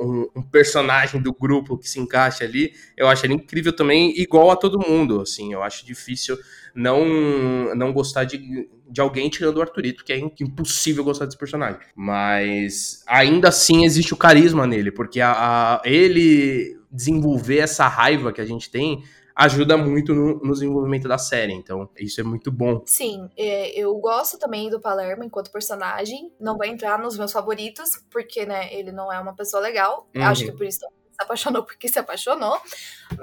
um, 0.01 0.41
um 0.41 0.43
personagem 0.43 1.21
do 1.21 1.33
grupo 1.33 1.77
que 1.77 1.89
se 1.89 2.01
encaixa 2.01 2.45
ali, 2.45 2.73
eu 2.97 3.09
acho 3.09 3.27
ele 3.27 3.35
incrível 3.35 3.73
também, 3.75 4.19
igual 4.21 4.51
a 4.51 4.57
todo 4.57 4.79
mundo, 4.79 5.21
assim. 5.21 5.53
Eu 5.53 5.63
acho 5.63 5.85
difícil 5.85 6.37
não 6.75 7.75
não 7.75 7.93
gostar 7.93 8.25
de, 8.25 8.69
de 8.89 9.01
alguém 9.01 9.29
tirando 9.29 9.57
o 9.57 9.63
Arthurito, 9.63 10.05
que 10.05 10.13
é 10.13 10.19
impossível 10.19 11.05
gostar 11.05 11.25
desse 11.25 11.39
personagem. 11.39 11.81
Mas 11.95 13.03
ainda 13.07 13.49
assim 13.49 13.85
existe 13.85 14.15
o 14.15 14.17
carisma 14.17 14.67
nele, 14.67 14.91
porque 14.91 15.21
a, 15.21 15.33
a 15.33 15.83
ele 15.85 16.79
desenvolver 16.91 17.59
essa 17.59 17.87
raiva 17.87 18.33
que 18.33 18.41
a 18.41 18.45
gente 18.45 18.71
tem 18.71 19.03
ajuda 19.39 19.77
muito 19.77 20.13
no, 20.13 20.41
no, 20.41 20.53
desenvolvimento 20.53 21.07
da 21.07 21.17
série. 21.17 21.53
Então, 21.53 21.89
isso 21.97 22.21
é 22.21 22.25
muito 22.25 22.51
bom. 22.51 22.83
Sim, 22.85 23.31
é, 23.37 23.71
eu 23.79 23.95
gosto 23.99 24.37
também 24.37 24.69
do 24.69 24.81
Palermo 24.81 25.23
enquanto 25.23 25.53
personagem. 25.53 26.33
Não 26.41 26.59
vai 26.59 26.69
entrar 26.69 26.99
nos 26.99 27.17
meus 27.17 27.31
favoritos, 27.31 27.91
porque, 28.11 28.45
né, 28.45 28.75
ele 28.75 28.91
não 28.91 29.13
é 29.13 29.21
uma 29.21 29.37
pessoa 29.37 29.63
legal. 29.63 30.09
Uhum. 30.15 30.25
Acho 30.25 30.45
que 30.45 30.53
por 30.53 30.67
isso 30.67 30.81
se 31.19 31.25
apaixonou 31.25 31.63
porque 31.65 31.89
se 31.89 31.99
apaixonou. 31.99 32.61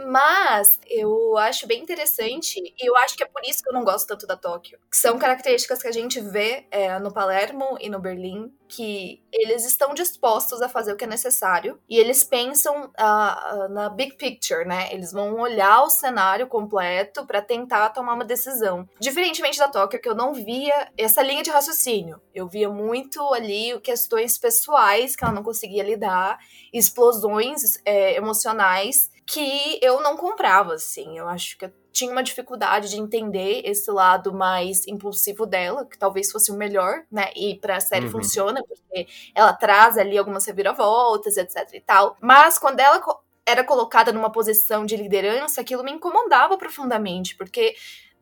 Mas 0.07 0.79
eu 0.87 1.37
acho 1.37 1.67
bem 1.67 1.81
interessante, 1.81 2.59
e 2.59 2.89
eu 2.89 2.95
acho 2.97 3.15
que 3.15 3.23
é 3.23 3.27
por 3.27 3.41
isso 3.45 3.63
que 3.63 3.69
eu 3.69 3.73
não 3.73 3.83
gosto 3.83 4.07
tanto 4.07 4.27
da 4.27 4.35
Tóquio. 4.35 4.79
Que 4.89 4.97
são 4.97 5.17
características 5.17 5.81
que 5.81 5.87
a 5.87 5.91
gente 5.91 6.19
vê 6.19 6.67
é, 6.71 6.99
no 6.99 7.13
Palermo 7.13 7.77
e 7.79 7.89
no 7.89 7.99
Berlim, 7.99 8.51
que 8.67 9.23
eles 9.31 9.63
estão 9.65 9.93
dispostos 9.93 10.61
a 10.61 10.67
fazer 10.67 10.93
o 10.93 10.97
que 10.97 11.03
é 11.03 11.07
necessário 11.07 11.79
e 11.87 11.97
eles 11.97 12.23
pensam 12.23 12.85
uh, 12.85 13.69
na 13.69 13.89
big 13.89 14.15
picture, 14.15 14.65
né? 14.65 14.89
Eles 14.91 15.11
vão 15.11 15.39
olhar 15.39 15.83
o 15.83 15.89
cenário 15.89 16.47
completo 16.47 17.25
para 17.25 17.41
tentar 17.41 17.89
tomar 17.89 18.13
uma 18.13 18.25
decisão. 18.25 18.89
Diferentemente 18.99 19.59
da 19.59 19.67
Tóquio, 19.67 20.01
que 20.01 20.09
eu 20.09 20.15
não 20.15 20.33
via 20.33 20.91
essa 20.97 21.21
linha 21.21 21.43
de 21.43 21.51
raciocínio. 21.51 22.19
Eu 22.33 22.47
via 22.47 22.69
muito 22.69 23.21
ali 23.33 23.79
questões 23.81 24.37
pessoais 24.37 25.15
que 25.15 25.23
ela 25.23 25.33
não 25.33 25.43
conseguia 25.43 25.83
lidar, 25.83 26.39
explosões 26.73 27.79
é, 27.85 28.15
emocionais 28.17 29.11
que 29.25 29.79
eu 29.81 30.01
não 30.01 30.17
comprava, 30.17 30.73
assim. 30.73 31.17
Eu 31.17 31.27
acho 31.27 31.57
que 31.57 31.65
eu 31.65 31.73
tinha 31.91 32.11
uma 32.11 32.21
dificuldade 32.21 32.89
de 32.89 32.97
entender 32.99 33.61
esse 33.63 33.89
lado 33.89 34.33
mais 34.33 34.85
impulsivo 34.85 35.45
dela, 35.45 35.85
que 35.85 35.97
talvez 35.97 36.29
fosse 36.31 36.51
o 36.51 36.55
melhor, 36.55 37.03
né? 37.09 37.31
E 37.35 37.55
pra 37.55 37.79
série 37.79 38.05
uhum. 38.05 38.11
funciona, 38.11 38.61
porque 38.67 39.07
ela 39.33 39.53
traz 39.53 39.97
ali 39.97 40.17
algumas 40.17 40.45
reviravoltas, 40.45 41.37
etc 41.37 41.73
e 41.73 41.79
tal. 41.79 42.17
Mas 42.19 42.59
quando 42.59 42.81
ela 42.81 43.01
era 43.47 43.63
colocada 43.63 44.11
numa 44.11 44.31
posição 44.31 44.85
de 44.85 44.97
liderança, 44.97 45.61
aquilo 45.61 45.83
me 45.83 45.91
incomodava 45.91 46.57
profundamente, 46.57 47.35
porque 47.37 47.75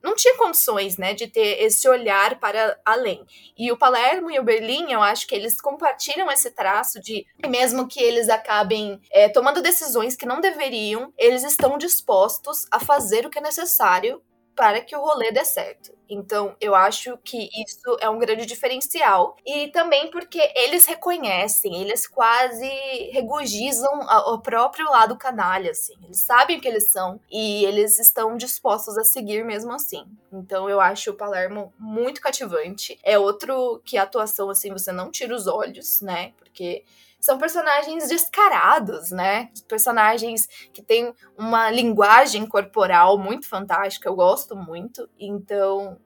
não 0.04 0.16
tinha 0.16 0.38
condições, 0.38 0.98
né, 0.98 1.14
de 1.14 1.28
ter 1.28 1.64
esse 1.64 1.88
olhar 1.88 2.40
para 2.40 2.78
além. 2.84 3.26
E 3.58 3.72
o 3.72 3.78
Palermo 3.78 4.30
e 4.30 4.38
o 4.38 4.44
Berlim, 4.44 4.92
eu 4.92 5.02
acho 5.02 5.26
que 5.26 5.34
eles 5.34 5.62
compartilham 5.62 6.30
esse 6.30 6.52
traço 6.52 7.00
de, 7.00 7.26
mesmo 7.48 7.88
que 7.88 8.02
eles 8.02 8.28
acabem 8.28 9.00
é, 9.12 9.30
tomando 9.30 9.62
decisões 9.62 10.16
que 10.16 10.26
não 10.26 10.42
deveriam, 10.42 11.14
eles 11.18 11.44
estão 11.44 11.78
dispostos 11.78 12.68
a 12.70 12.80
fazer 12.80 13.26
o 13.26 13.30
que 13.30 13.40
é 13.40 13.42
necessário 13.42 14.22
para 14.56 14.82
que 14.82 14.96
o 14.96 15.02
rolê 15.02 15.32
dê 15.32 15.44
certo. 15.46 15.92
Então, 16.10 16.56
eu 16.62 16.76
acho 16.76 17.18
que 17.24 17.50
isso 17.56 17.98
é 18.00 18.10
um 18.10 18.20
grande 18.20 18.46
diferencial. 18.46 19.36
E 19.46 19.70
também 19.70 20.12
porque 20.12 20.40
eles 20.56 20.86
reconhecem, 20.86 21.82
eles 21.82 22.06
quase 22.08 22.68
regurgizam 23.12 23.92
o 24.28 24.40
próprio 24.40 24.86
lado 24.92 25.18
canalha, 25.18 25.72
assim. 25.72 25.96
Eles 26.04 26.20
sabem 26.22 26.58
o 26.58 26.62
que 26.62 26.68
eles 26.68 26.90
são 26.92 27.20
e 27.32 27.66
eles 27.66 27.98
estão 27.98 28.38
dispostos 28.38 28.98
a 28.98 29.04
seguir 29.04 29.44
mesmo 29.44 29.72
assim. 29.74 30.06
Então, 30.32 30.70
eu 30.70 30.80
acho 30.80 31.12
o 31.12 31.16
Palermo 31.16 31.74
muito 31.80 32.22
cativante. 32.22 33.00
É 33.04 33.18
outro 33.18 33.82
que 33.84 33.98
a 33.98 34.04
atuação, 34.04 34.50
assim, 34.50 34.72
você 34.72 34.92
não 34.92 35.10
tira 35.10 35.34
os 35.34 35.48
olhos, 35.48 36.00
né? 36.02 36.34
Porque 36.38 36.84
são 37.24 37.38
personagens 37.38 38.10
descarados, 38.10 39.10
né? 39.10 39.50
Personagens 39.66 40.46
que 40.74 40.82
têm 40.82 41.14
uma 41.38 41.72
linguagem 41.72 42.46
corporal 42.46 43.18
muito 43.18 43.48
fantástica, 43.48 44.10
eu 44.10 44.16
gosto 44.16 44.58
muito. 44.58 45.10
Então, 45.18 45.98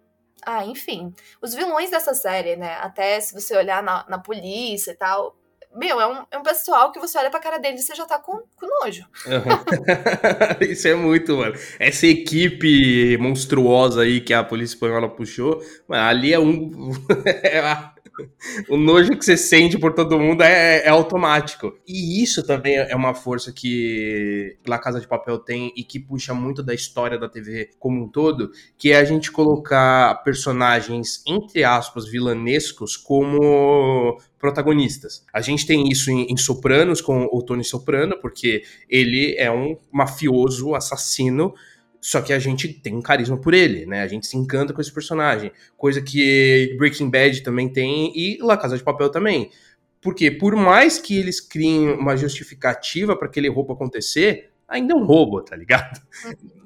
ah, 0.46 0.64
enfim. 0.64 1.12
Os 1.42 1.56
vilões 1.56 1.90
dessa 1.90 2.14
série, 2.14 2.56
né? 2.56 2.76
Até 2.82 3.20
se 3.20 3.34
você 3.34 3.58
olhar 3.58 3.82
na, 3.82 4.06
na 4.08 4.20
polícia 4.20 4.92
e 4.92 4.96
tal, 4.96 5.36
meu, 5.76 6.00
é 6.00 6.08
um, 6.08 6.26
é 6.32 6.38
um 6.38 6.44
pessoal 6.44 6.92
que 6.92 7.00
você 7.00 7.18
olha 7.18 7.30
pra 7.30 7.40
cara 7.40 7.58
deles 7.58 7.82
e 7.82 7.86
você 7.86 7.96
já 7.96 8.06
tá 8.06 8.20
com, 8.20 8.44
com 8.56 8.68
nojo. 8.84 9.04
Uhum. 9.26 10.58
Isso 10.70 10.88
é 10.88 10.96
muito, 10.96 11.36
mano. 11.38 11.56
Essa 11.80 12.08
equipe 12.08 13.18
monstruosa 13.18 14.02
aí 14.02 14.22
que 14.22 14.34
a 14.34 14.44
polícia 14.44 14.76
espanhola 14.76 15.10
puxou, 15.10 15.62
mano, 15.88 16.04
ali 16.04 16.34
é 16.34 16.40
um. 16.40 16.92
É 18.20 18.28
o 18.70 18.78
nojo 18.78 19.18
que 19.18 19.24
você 19.24 19.38
sente 19.38 19.78
por 19.78 19.94
todo 19.94 20.20
mundo 20.20 20.42
é, 20.42 20.86
é, 20.86 20.90
automático. 20.90 21.74
E 21.88 22.22
isso 22.22 22.46
também 22.46 22.76
é 22.76 22.96
uma 22.96 23.14
força 23.14 23.52
que 23.52 24.58
La 24.66 24.80
Casa 24.80 25.00
de 25.00 25.08
Papel 25.08 25.40
tem 25.40 25.72
e 25.76 25.84
que 25.84 26.00
puxa 26.00 26.34
muito 26.34 26.64
da 26.64 26.74
história 26.74 27.18
da 27.18 27.30
TV 27.30 27.70
como 27.80 28.04
um 28.04 28.08
todo, 28.08 28.52
que 28.78 28.92
é 28.92 28.98
a 28.98 29.06
gente 29.06 29.32
colocar 29.32 30.24
personagens, 30.24 31.22
entre 31.28 31.64
aspas, 31.64 32.08
vilanescos 32.08 32.98
como 32.98 34.20
protagonistas. 34.40 35.26
A 35.34 35.42
gente 35.42 35.66
tem 35.66 35.90
isso 35.90 36.12
em, 36.12 36.28
em, 36.32 36.38
Sopranos 36.38 37.02
com 37.02 37.28
o 37.32 37.42
Tony 37.42 37.64
Soprano, 37.64 38.18
porque 38.22 38.64
ele 38.90 39.36
é 39.38 39.52
um 39.52 39.76
mafioso 39.92 40.76
assassino 40.76 41.54
só 42.00 42.22
que 42.22 42.32
a 42.32 42.40
gente 42.40 42.68
tem 42.68 42.96
um 42.96 43.02
carisma 43.02 43.38
por 43.38 43.54
ele, 43.54 43.86
né? 43.86 44.02
A 44.02 44.08
gente 44.08 44.28
se 44.28 44.38
encanta 44.38 44.74
com 44.74 44.82
esse 44.82 44.94
personagem. 44.94 45.52
Coisa 45.76 46.02
que 46.02 46.76
Breaking 46.78 47.10
Bad 47.10 47.42
também 47.42 47.70
tem 47.70 48.12
e 48.16 48.38
La 48.42 48.58
Casa 48.58 48.78
de 48.78 48.84
Papel 48.84 49.10
também. 49.10 49.52
Porque 50.02 50.30
por 50.30 50.56
mais 50.56 51.00
que 51.00 51.18
eles 51.18 51.42
criem 51.42 51.90
uma 51.90 52.16
justificativa 52.16 53.16
para 53.16 53.28
aquele 53.28 53.50
roubo 53.50 53.74
acontecer, 53.74 54.52
ainda 54.68 54.94
é 54.94 54.96
um 54.96 55.06
roubo, 55.06 55.42
tá 55.42 55.56
ligado? 55.56 56.00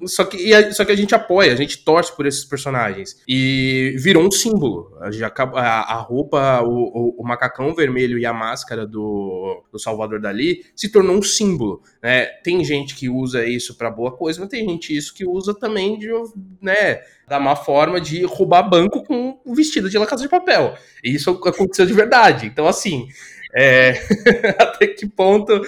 Só 0.06 0.24
que, 0.24 0.52
a, 0.52 0.72
só 0.72 0.84
que 0.84 0.90
a 0.90 0.96
gente 0.96 1.14
apoia, 1.14 1.52
a 1.52 1.56
gente 1.56 1.84
torce 1.84 2.14
por 2.16 2.26
esses 2.26 2.44
personagens. 2.44 3.22
E 3.28 3.94
virou 3.98 4.26
um 4.26 4.30
símbolo. 4.30 4.98
A, 5.00 5.60
a, 5.60 5.94
a 5.94 5.96
roupa, 6.00 6.60
o, 6.62 6.70
o, 6.70 7.22
o, 7.22 7.24
macacão 7.24 7.72
vermelho 7.74 8.18
e 8.18 8.26
a 8.26 8.32
máscara 8.32 8.84
do, 8.84 9.62
do 9.70 9.78
Salvador 9.78 10.20
Dali 10.20 10.64
se 10.74 10.90
tornou 10.90 11.16
um 11.16 11.22
símbolo. 11.22 11.82
Né? 12.02 12.26
Tem 12.42 12.64
gente 12.64 12.96
que 12.96 13.08
usa 13.08 13.46
isso 13.46 13.76
para 13.76 13.90
boa 13.90 14.10
coisa, 14.10 14.40
mas 14.40 14.48
tem 14.48 14.68
gente 14.68 14.96
isso 14.96 15.14
que 15.14 15.24
usa 15.24 15.54
também 15.54 15.96
de, 15.98 16.08
né, 16.60 17.02
da 17.28 17.38
má 17.38 17.54
forma 17.54 18.00
de 18.00 18.24
roubar 18.24 18.68
banco 18.68 19.04
com 19.04 19.40
o 19.44 19.54
vestido 19.54 19.88
de 19.88 19.98
La 19.98 20.06
Casa 20.06 20.22
de 20.22 20.28
Papel. 20.28 20.74
E 21.04 21.14
isso 21.14 21.30
aconteceu 21.30 21.86
de 21.86 21.92
verdade. 21.92 22.46
Então, 22.46 22.66
assim, 22.66 23.06
é, 23.54 23.92
até 24.58 24.86
que 24.86 25.06
ponto 25.06 25.60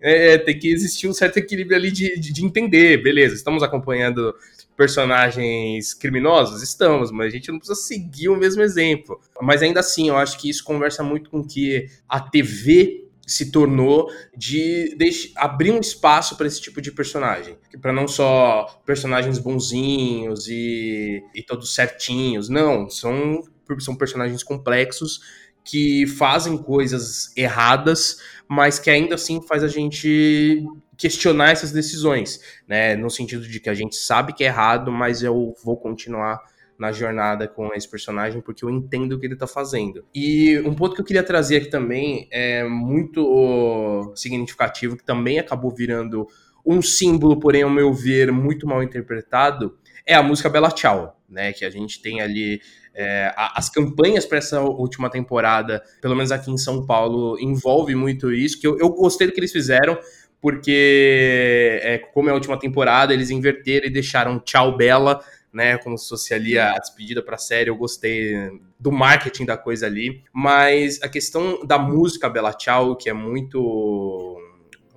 é, 0.00 0.38
tem 0.38 0.58
que 0.58 0.70
existir 0.70 1.08
um 1.08 1.12
certo 1.12 1.38
equilíbrio 1.38 1.76
ali 1.76 1.90
de, 1.90 2.18
de, 2.18 2.32
de, 2.32 2.44
entender, 2.44 3.02
beleza, 3.02 3.34
estamos 3.34 3.62
acompanhando 3.62 4.34
personagens 4.76 5.92
criminosos? 5.92 6.62
Estamos, 6.62 7.10
mas 7.10 7.26
a 7.26 7.30
gente 7.30 7.50
não 7.50 7.58
precisa 7.58 7.80
seguir 7.80 8.28
o 8.28 8.36
mesmo 8.36 8.62
exemplo. 8.62 9.20
Mas 9.40 9.62
ainda 9.62 9.80
assim, 9.80 10.08
eu 10.08 10.16
acho 10.16 10.38
que 10.38 10.48
isso 10.48 10.64
conversa 10.64 11.02
muito 11.02 11.30
com 11.30 11.44
que 11.44 11.86
a 12.08 12.20
TV 12.20 13.08
se 13.26 13.50
tornou 13.50 14.08
de, 14.36 14.96
de 14.96 15.32
abrir 15.36 15.70
um 15.70 15.80
espaço 15.80 16.36
para 16.36 16.46
esse 16.46 16.60
tipo 16.60 16.80
de 16.80 16.90
personagem, 16.90 17.56
para 17.80 17.92
não 17.92 18.08
só 18.08 18.82
personagens 18.84 19.38
bonzinhos 19.38 20.48
e, 20.48 21.22
e 21.34 21.42
todos 21.42 21.74
certinhos, 21.74 22.48
não, 22.48 22.90
são 22.90 23.42
são 23.78 23.94
personagens 23.94 24.42
complexos 24.42 25.20
que 25.64 26.06
fazem 26.06 26.58
coisas 26.58 27.32
erradas, 27.36 28.18
mas 28.48 28.78
que 28.78 28.90
ainda 28.90 29.14
assim 29.14 29.40
faz 29.42 29.62
a 29.62 29.68
gente 29.68 30.64
questionar 30.96 31.50
essas 31.50 31.72
decisões, 31.72 32.40
né? 32.66 32.94
No 32.96 33.10
sentido 33.10 33.46
de 33.46 33.58
que 33.60 33.70
a 33.70 33.74
gente 33.74 33.96
sabe 33.96 34.32
que 34.32 34.44
é 34.44 34.48
errado, 34.48 34.92
mas 34.92 35.22
eu 35.22 35.54
vou 35.64 35.76
continuar 35.76 36.40
na 36.78 36.90
jornada 36.90 37.46
com 37.46 37.72
esse 37.74 37.88
personagem 37.88 38.40
porque 38.40 38.64
eu 38.64 38.70
entendo 38.70 39.12
o 39.12 39.18
que 39.18 39.26
ele 39.26 39.36
tá 39.36 39.46
fazendo. 39.46 40.04
E 40.14 40.58
um 40.60 40.74
ponto 40.74 40.94
que 40.94 41.00
eu 41.00 41.04
queria 41.04 41.22
trazer 41.22 41.58
aqui 41.58 41.70
também 41.70 42.28
é 42.30 42.64
muito 42.64 44.12
significativo, 44.16 44.96
que 44.96 45.04
também 45.04 45.38
acabou 45.38 45.70
virando 45.70 46.26
um 46.64 46.80
símbolo, 46.80 47.38
porém, 47.38 47.62
ao 47.62 47.70
meu 47.70 47.92
ver, 47.92 48.30
muito 48.30 48.66
mal 48.66 48.82
interpretado, 48.82 49.76
é 50.06 50.14
a 50.14 50.22
música 50.22 50.48
Bela 50.48 50.70
Tchau, 50.70 51.20
né? 51.28 51.52
Que 51.52 51.64
a 51.64 51.70
gente 51.70 52.00
tem 52.00 52.20
ali 52.20 52.60
é, 52.94 53.32
as 53.36 53.70
campanhas 53.70 54.26
para 54.26 54.38
essa 54.38 54.60
última 54.60 55.10
temporada, 55.10 55.82
pelo 56.00 56.14
menos 56.14 56.30
aqui 56.30 56.50
em 56.50 56.58
São 56.58 56.84
Paulo, 56.84 57.38
envolve 57.38 57.94
muito 57.94 58.32
isso. 58.32 58.60
Que 58.60 58.66
eu, 58.66 58.78
eu 58.78 58.90
gostei 58.90 59.26
do 59.26 59.32
que 59.32 59.40
eles 59.40 59.52
fizeram, 59.52 59.98
porque, 60.40 61.80
é, 61.82 61.98
como 62.12 62.28
é 62.28 62.32
a 62.32 62.34
última 62.34 62.58
temporada, 62.58 63.14
eles 63.14 63.30
inverteram 63.30 63.86
e 63.86 63.90
deixaram 63.90 64.40
Tchau 64.40 64.76
Bela, 64.76 65.20
né? 65.52 65.78
Como 65.78 65.96
se 65.96 66.08
fosse 66.08 66.34
ali 66.34 66.58
a 66.58 66.72
despedida 66.78 67.22
pra 67.22 67.38
série. 67.38 67.70
Eu 67.70 67.76
gostei 67.76 68.34
do 68.78 68.90
marketing 68.90 69.44
da 69.44 69.56
coisa 69.56 69.86
ali. 69.86 70.22
Mas 70.32 71.00
a 71.02 71.08
questão 71.08 71.64
da 71.64 71.78
música 71.78 72.28
Bela 72.28 72.52
Tchau, 72.52 72.96
que 72.96 73.08
é 73.08 73.12
muito 73.12 74.36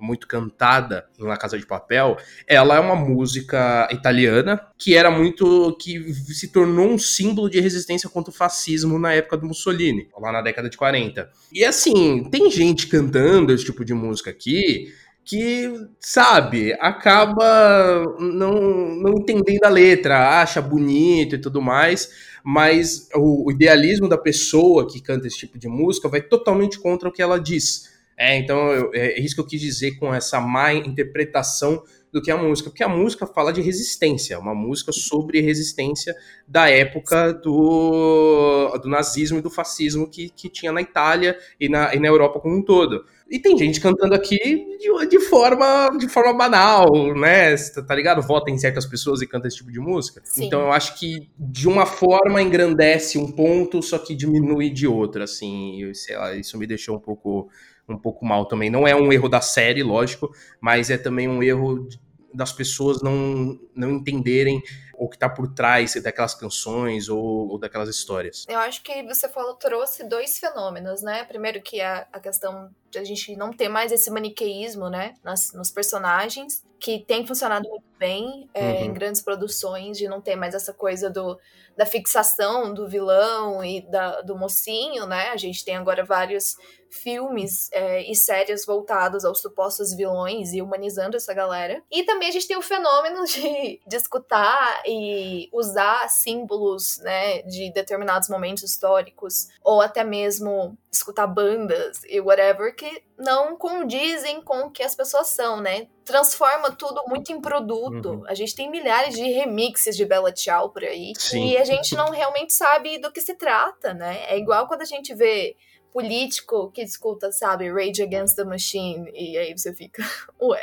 muito 0.00 0.26
cantada 0.26 1.06
em 1.18 1.24
La 1.24 1.36
Casa 1.36 1.58
de 1.58 1.66
Papel, 1.66 2.16
ela 2.46 2.76
é 2.76 2.80
uma 2.80 2.96
música 2.96 3.88
italiana 3.90 4.60
que 4.78 4.94
era 4.94 5.10
muito 5.10 5.76
que 5.80 6.12
se 6.14 6.48
tornou 6.48 6.88
um 6.88 6.98
símbolo 6.98 7.48
de 7.48 7.60
resistência 7.60 8.08
contra 8.08 8.30
o 8.30 8.34
fascismo 8.34 8.98
na 8.98 9.12
época 9.12 9.36
do 9.36 9.46
Mussolini, 9.46 10.08
lá 10.18 10.32
na 10.32 10.42
década 10.42 10.68
de 10.68 10.76
40. 10.76 11.30
E 11.52 11.64
assim, 11.64 12.24
tem 12.30 12.50
gente 12.50 12.86
cantando 12.86 13.52
esse 13.52 13.64
tipo 13.64 13.84
de 13.84 13.94
música 13.94 14.30
aqui 14.30 14.92
que, 15.26 15.88
sabe, 15.98 16.72
acaba 16.74 18.04
não, 18.20 18.94
não 18.94 19.14
entendendo 19.14 19.64
a 19.64 19.68
letra, 19.68 20.40
acha 20.40 20.62
bonito 20.62 21.34
e 21.34 21.40
tudo 21.40 21.60
mais, 21.60 22.08
mas 22.44 23.08
o, 23.12 23.48
o 23.48 23.50
idealismo 23.50 24.08
da 24.08 24.16
pessoa 24.16 24.86
que 24.88 25.02
canta 25.02 25.26
esse 25.26 25.38
tipo 25.38 25.58
de 25.58 25.66
música 25.66 26.08
vai 26.08 26.22
totalmente 26.22 26.78
contra 26.78 27.08
o 27.08 27.12
que 27.12 27.20
ela 27.20 27.40
diz. 27.40 27.95
É, 28.16 28.36
então 28.38 28.70
eu, 28.72 28.90
é 28.94 29.20
isso 29.20 29.34
que 29.34 29.40
eu 29.40 29.46
quis 29.46 29.60
dizer 29.60 29.98
com 29.98 30.14
essa 30.14 30.40
má 30.40 30.72
interpretação 30.72 31.82
do 32.12 32.22
que 32.22 32.30
a 32.30 32.36
música, 32.36 32.70
porque 32.70 32.82
a 32.82 32.88
música 32.88 33.26
fala 33.26 33.52
de 33.52 33.60
resistência, 33.60 34.38
uma 34.38 34.54
música 34.54 34.90
sobre 34.90 35.40
resistência 35.42 36.14
da 36.48 36.70
época 36.70 37.34
do, 37.34 38.78
do 38.82 38.88
nazismo 38.88 39.38
e 39.38 39.42
do 39.42 39.50
fascismo 39.50 40.08
que, 40.08 40.30
que 40.30 40.48
tinha 40.48 40.72
na 40.72 40.80
Itália 40.80 41.36
e 41.60 41.68
na, 41.68 41.94
e 41.94 42.00
na 42.00 42.08
Europa 42.08 42.40
como 42.40 42.56
um 42.56 42.62
todo. 42.62 43.04
E 43.28 43.38
tem 43.38 43.58
gente 43.58 43.80
cantando 43.80 44.14
aqui 44.14 44.38
de, 44.38 45.06
de, 45.08 45.20
forma, 45.20 45.90
de 45.98 46.08
forma 46.08 46.32
banal, 46.32 46.86
né? 47.14 47.54
Tá 47.86 47.94
ligado? 47.94 48.22
Vota 48.22 48.50
em 48.50 48.56
certas 48.56 48.86
pessoas 48.86 49.20
e 49.20 49.26
canta 49.26 49.48
esse 49.48 49.58
tipo 49.58 49.70
de 49.70 49.80
música. 49.80 50.22
Sim. 50.24 50.46
Então 50.46 50.60
eu 50.60 50.72
acho 50.72 50.98
que 50.98 51.28
de 51.36 51.68
uma 51.68 51.84
forma 51.84 52.40
engrandece 52.40 53.18
um 53.18 53.30
ponto, 53.30 53.82
só 53.82 53.98
que 53.98 54.14
diminui 54.14 54.70
de 54.70 54.86
outra, 54.86 55.24
assim. 55.24 55.92
Sei 55.92 56.16
lá, 56.16 56.34
isso 56.34 56.56
me 56.56 56.66
deixou 56.66 56.96
um 56.96 57.00
pouco 57.00 57.50
um 57.88 57.96
pouco 57.96 58.24
mal 58.24 58.46
também. 58.46 58.70
Não 58.70 58.86
é 58.86 58.94
um 58.94 59.12
erro 59.12 59.28
da 59.28 59.40
série, 59.40 59.82
lógico, 59.82 60.30
mas 60.60 60.90
é 60.90 60.98
também 60.98 61.28
um 61.28 61.42
erro 61.42 61.88
das 62.34 62.52
pessoas 62.52 63.02
não, 63.02 63.58
não 63.74 63.92
entenderem 63.92 64.62
o 64.98 65.08
que 65.08 65.16
está 65.16 65.28
por 65.28 65.52
trás 65.52 65.94
daquelas 66.02 66.34
canções 66.34 67.08
ou, 67.08 67.48
ou, 67.48 67.58
daquelas 67.58 67.88
histórias. 67.88 68.44
Eu 68.48 68.58
acho 68.58 68.82
que 68.82 69.02
você 69.02 69.28
falou, 69.28 69.54
trouxe 69.54 70.04
dois 70.04 70.38
fenômenos, 70.38 71.02
né? 71.02 71.24
Primeiro 71.24 71.60
que 71.62 71.80
é 71.80 72.06
a 72.12 72.20
questão 72.20 72.70
de 72.90 72.98
a 72.98 73.04
gente 73.04 73.36
não 73.36 73.52
ter 73.52 73.68
mais 73.68 73.92
esse 73.92 74.10
maniqueísmo, 74.10 74.88
né? 74.88 75.14
Nas, 75.22 75.52
nos 75.52 75.70
personagens, 75.70 76.64
que 76.78 77.00
tem 77.00 77.26
funcionado 77.26 77.68
muito 77.68 77.86
bem 77.98 78.48
é, 78.54 78.72
uhum. 78.72 78.84
em 78.84 78.92
grandes 78.92 79.20
produções, 79.20 79.98
de 79.98 80.08
não 80.08 80.20
ter 80.20 80.36
mais 80.36 80.54
essa 80.54 80.72
coisa 80.72 81.10
do, 81.10 81.38
da 81.76 81.84
fixação 81.84 82.72
do 82.72 82.88
vilão 82.88 83.64
e 83.64 83.80
da, 83.82 84.22
do 84.22 84.36
mocinho, 84.36 85.06
né? 85.06 85.30
A 85.30 85.36
gente 85.36 85.64
tem 85.64 85.76
agora 85.76 86.04
vários 86.04 86.56
filmes 86.88 87.68
é, 87.72 88.10
e 88.10 88.14
séries 88.14 88.64
voltados 88.64 89.24
aos 89.24 89.40
supostos 89.40 89.94
vilões 89.94 90.52
e 90.52 90.62
humanizando 90.62 91.16
essa 91.16 91.34
galera. 91.34 91.82
E 91.90 92.04
também 92.04 92.28
a 92.28 92.32
gente 92.32 92.48
tem 92.48 92.56
o 92.56 92.62
fenômeno 92.62 93.24
de, 93.26 93.80
de 93.86 93.96
escutar 93.96 94.82
e 94.86 95.48
usar 95.52 96.08
símbolos, 96.08 96.98
né, 96.98 97.42
de 97.42 97.72
determinados 97.72 98.28
momentos 98.28 98.62
históricos, 98.62 99.48
ou 99.62 99.80
até 99.80 100.04
mesmo 100.04 100.76
escutar 100.90 101.26
bandas 101.26 102.02
e 102.08 102.20
whatever, 102.20 102.74
que 102.74 103.02
não 103.18 103.56
condizem 103.56 104.40
com 104.40 104.66
o 104.66 104.70
que 104.70 104.82
as 104.82 104.94
pessoas 104.94 105.28
são, 105.28 105.60
né? 105.60 105.88
Transforma 106.04 106.70
tudo 106.70 107.02
muito 107.06 107.32
em 107.32 107.40
produto. 107.40 108.10
Uhum. 108.10 108.24
A 108.26 108.34
gente 108.34 108.54
tem 108.54 108.70
milhares 108.70 109.14
de 109.14 109.22
remixes 109.22 109.96
de 109.96 110.04
Bella 110.04 110.34
Ciao 110.34 110.70
por 110.70 110.84
aí. 110.84 111.12
Sim. 111.18 111.48
E 111.48 111.58
a 111.58 111.64
gente 111.64 111.94
não 111.94 112.10
realmente 112.10 112.52
sabe 112.52 112.98
do 112.98 113.10
que 113.10 113.20
se 113.20 113.34
trata, 113.34 113.92
né? 113.92 114.24
É 114.28 114.38
igual 114.38 114.66
quando 114.66 114.82
a 114.82 114.86
gente 114.86 115.14
vê 115.14 115.56
político 115.96 116.70
que 116.72 116.82
escuta, 116.82 117.32
sabe, 117.32 117.72
Rage 117.72 118.02
Against 118.02 118.36
the 118.36 118.44
Machine, 118.44 119.10
e 119.14 119.38
aí 119.38 119.56
você 119.56 119.72
fica, 119.72 120.04
ué. 120.38 120.62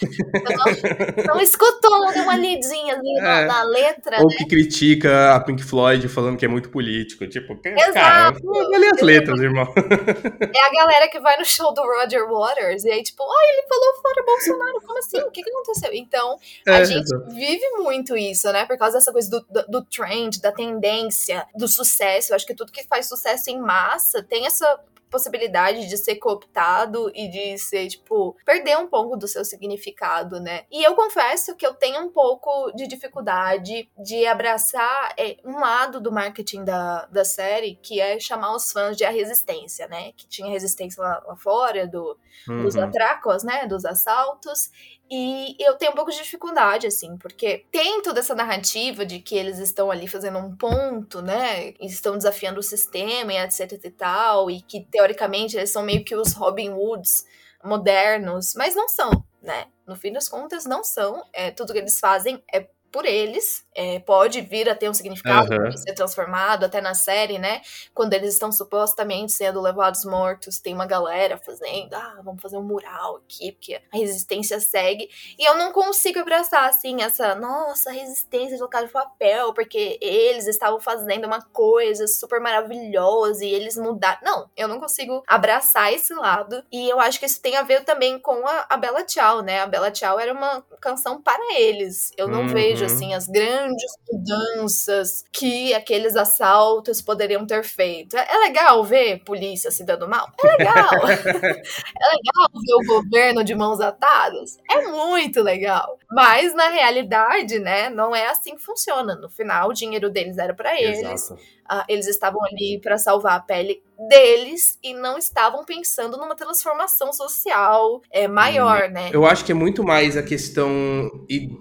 não, 0.00 1.34
não 1.34 1.40
escutou, 1.42 2.10
deu 2.10 2.22
uma 2.22 2.38
lidinha 2.38 2.94
ali 2.94 3.18
é. 3.18 3.20
na, 3.20 3.44
na, 3.44 3.62
letra. 3.64 4.16
Ou 4.22 4.28
né? 4.28 4.36
que 4.38 4.46
critica 4.46 5.34
a 5.34 5.40
Pink 5.40 5.62
Floyd 5.62 6.08
falando 6.08 6.38
que 6.38 6.46
é 6.46 6.48
muito 6.48 6.70
político. 6.70 7.26
Tipo, 7.26 7.52
Exato. 7.62 7.92
cara, 7.92 8.34
olha 8.42 8.90
as 8.94 9.02
letras, 9.02 9.40
irmão. 9.40 9.70
É 9.76 10.60
a 10.60 10.72
galera 10.72 11.08
que 11.08 11.20
vai 11.20 11.38
no 11.38 11.44
show 11.44 11.74
do 11.74 11.82
Roger 11.82 12.26
Waters, 12.26 12.84
e 12.84 12.90
aí, 12.90 13.02
tipo, 13.02 13.22
ah, 13.22 13.52
ele 13.52 13.66
falou 13.68 13.94
fora 14.00 14.24
Bolsonaro, 14.24 14.80
como 14.86 14.98
assim? 14.98 15.18
O 15.18 15.30
que, 15.30 15.42
que 15.42 15.50
aconteceu? 15.50 15.90
Então, 15.92 16.38
a 16.66 16.78
é, 16.78 16.84
gente 16.86 17.10
vive 17.28 17.68
muito 17.82 18.16
isso, 18.16 18.50
né? 18.50 18.64
Por 18.64 18.78
causa 18.78 18.96
dessa 18.96 19.12
coisa 19.12 19.28
do, 19.28 19.40
do, 19.50 19.66
do 19.68 19.84
trend, 19.84 20.40
da 20.40 20.50
tendência, 20.50 21.46
do 21.54 21.68
sucesso. 21.68 22.32
Eu 22.32 22.36
acho 22.36 22.46
que 22.46 22.54
tudo 22.54 22.72
que 22.72 22.84
faz 22.84 23.06
sucesso 23.06 23.50
em 23.50 23.60
massa 23.60 24.22
tem 24.22 24.46
essa 24.46 24.61
essa 24.62 24.80
possibilidade 25.10 25.86
de 25.86 25.96
ser 25.98 26.16
cooptado 26.16 27.12
e 27.14 27.28
de 27.28 27.58
ser, 27.58 27.86
tipo, 27.86 28.34
perder 28.46 28.78
um 28.78 28.86
pouco 28.86 29.14
do 29.14 29.28
seu 29.28 29.44
significado, 29.44 30.40
né? 30.40 30.64
E 30.72 30.82
eu 30.82 30.94
confesso 30.94 31.54
que 31.54 31.66
eu 31.66 31.74
tenho 31.74 32.00
um 32.00 32.10
pouco 32.10 32.72
de 32.74 32.88
dificuldade 32.88 33.90
de 34.02 34.26
abraçar 34.26 35.14
é, 35.18 35.36
um 35.44 35.58
lado 35.58 36.00
do 36.00 36.10
marketing 36.10 36.64
da, 36.64 37.04
da 37.06 37.26
série, 37.26 37.78
que 37.82 38.00
é 38.00 38.18
chamar 38.18 38.56
os 38.56 38.72
fãs 38.72 38.96
de 38.96 39.04
a 39.04 39.10
resistência, 39.10 39.86
né? 39.86 40.12
Que 40.16 40.26
tinha 40.26 40.50
resistência 40.50 41.02
lá, 41.02 41.22
lá 41.26 41.36
fora 41.36 41.86
do, 41.86 42.18
uhum. 42.48 42.62
dos 42.62 42.74
atracos, 42.74 43.44
né? 43.44 43.66
Dos 43.66 43.84
assaltos. 43.84 44.70
E 45.14 45.54
eu 45.62 45.74
tenho 45.74 45.92
um 45.92 45.94
pouco 45.94 46.10
de 46.10 46.16
dificuldade, 46.16 46.86
assim, 46.86 47.18
porque 47.18 47.66
tem 47.70 48.00
toda 48.00 48.20
essa 48.20 48.34
narrativa 48.34 49.04
de 49.04 49.18
que 49.18 49.36
eles 49.36 49.58
estão 49.58 49.90
ali 49.90 50.08
fazendo 50.08 50.38
um 50.38 50.56
ponto, 50.56 51.20
né? 51.20 51.74
Estão 51.78 52.16
desafiando 52.16 52.60
o 52.60 52.62
sistema 52.62 53.30
e 53.30 53.36
etc 53.36 53.72
e 53.84 53.90
tal, 53.90 54.50
e 54.50 54.62
que 54.62 54.80
teoricamente 54.80 55.54
eles 55.54 55.68
são 55.68 55.82
meio 55.82 56.02
que 56.02 56.16
os 56.16 56.32
Robin 56.32 56.70
Hoods 56.70 57.26
modernos, 57.62 58.54
mas 58.56 58.74
não 58.74 58.88
são, 58.88 59.22
né? 59.42 59.66
No 59.86 59.94
fim 59.96 60.14
das 60.14 60.30
contas, 60.30 60.64
não 60.64 60.82
são. 60.82 61.22
É, 61.30 61.50
tudo 61.50 61.74
que 61.74 61.78
eles 61.78 62.00
fazem 62.00 62.42
é 62.50 62.66
por 62.92 63.06
eles, 63.06 63.64
é, 63.74 63.98
pode 64.00 64.40
vir 64.42 64.68
a 64.68 64.74
ter 64.74 64.88
um 64.88 64.94
significado, 64.94 65.52
uhum. 65.54 65.72
ser 65.76 65.94
transformado, 65.94 66.64
até 66.64 66.80
na 66.80 66.94
série, 66.94 67.38
né? 67.38 67.62
Quando 67.94 68.12
eles 68.12 68.34
estão 68.34 68.52
supostamente 68.52 69.32
sendo 69.32 69.60
levados 69.60 70.04
mortos, 70.04 70.60
tem 70.60 70.74
uma 70.74 70.86
galera 70.86 71.38
fazendo, 71.38 71.94
ah, 71.94 72.20
vamos 72.22 72.42
fazer 72.42 72.58
um 72.58 72.62
mural 72.62 73.16
aqui, 73.16 73.52
porque 73.52 73.74
a 73.74 73.96
resistência 73.96 74.60
segue. 74.60 75.08
E 75.38 75.48
eu 75.48 75.56
não 75.56 75.72
consigo 75.72 76.18
abraçar, 76.18 76.68
assim, 76.68 77.02
essa, 77.02 77.34
nossa, 77.34 77.90
resistência 77.90 78.56
de 78.56 78.62
local 78.62 78.84
de 78.84 78.92
papel, 78.92 79.54
porque 79.54 79.98
eles 80.00 80.46
estavam 80.46 80.78
fazendo 80.78 81.26
uma 81.26 81.40
coisa 81.40 82.06
super 82.06 82.40
maravilhosa 82.40 83.44
e 83.44 83.52
eles 83.52 83.76
mudaram. 83.76 84.18
Não, 84.22 84.50
eu 84.56 84.68
não 84.68 84.78
consigo 84.78 85.22
abraçar 85.26 85.92
esse 85.92 86.12
lado. 86.12 86.62
E 86.70 86.88
eu 86.88 87.00
acho 87.00 87.18
que 87.18 87.26
isso 87.26 87.40
tem 87.40 87.56
a 87.56 87.62
ver 87.62 87.84
também 87.84 88.18
com 88.18 88.46
a, 88.46 88.66
a 88.68 88.76
Bela 88.76 89.02
Tchau, 89.04 89.40
né? 89.42 89.60
A 89.60 89.66
Bela 89.66 89.90
Tchau 89.90 90.20
era 90.20 90.32
uma 90.32 90.62
canção 90.80 91.22
para 91.22 91.58
eles. 91.58 92.12
Eu 92.16 92.28
não 92.28 92.42
uhum. 92.42 92.48
vejo, 92.48 92.81
assim, 92.84 93.14
as 93.14 93.26
grandes 93.26 93.92
mudanças 94.10 95.24
que 95.32 95.74
aqueles 95.74 96.16
assaltos 96.16 97.00
poderiam 97.00 97.46
ter 97.46 97.64
feito. 97.64 98.16
É, 98.16 98.38
legal 98.38 98.84
ver 98.84 99.22
polícia 99.24 99.70
se 99.70 99.84
dando 99.84 100.08
mal? 100.08 100.28
É 100.44 100.56
legal. 100.56 100.90
é 101.08 101.18
legal 101.18 102.48
ver 102.54 102.74
o 102.74 102.86
governo 102.86 103.44
de 103.44 103.54
mãos 103.54 103.80
atadas? 103.80 104.58
É 104.70 104.86
muito 104.88 105.42
legal. 105.42 105.98
Mas 106.10 106.54
na 106.54 106.68
realidade, 106.68 107.58
né, 107.58 107.88
não 107.88 108.14
é 108.14 108.26
assim 108.28 108.56
que 108.56 108.62
funciona. 108.62 109.14
No 109.14 109.30
final, 109.30 109.70
o 109.70 109.74
dinheiro 109.74 110.10
deles 110.10 110.38
era 110.38 110.54
para 110.54 110.80
eles. 110.80 111.32
Uh, 111.70 111.84
eles 111.88 112.06
estavam 112.06 112.40
ali 112.44 112.80
para 112.82 112.98
salvar 112.98 113.36
a 113.36 113.40
pele 113.40 113.82
deles 114.08 114.78
e 114.82 114.94
não 114.94 115.16
estavam 115.16 115.64
pensando 115.64 116.16
numa 116.16 116.34
transformação 116.34 117.12
social 117.12 118.02
é, 118.10 118.26
maior, 118.26 118.88
hum, 118.88 118.92
né? 118.92 119.10
Eu 119.12 119.24
acho 119.24 119.44
que 119.44 119.52
é 119.52 119.54
muito 119.54 119.84
mais 119.84 120.16
a 120.16 120.22
questão 120.22 121.10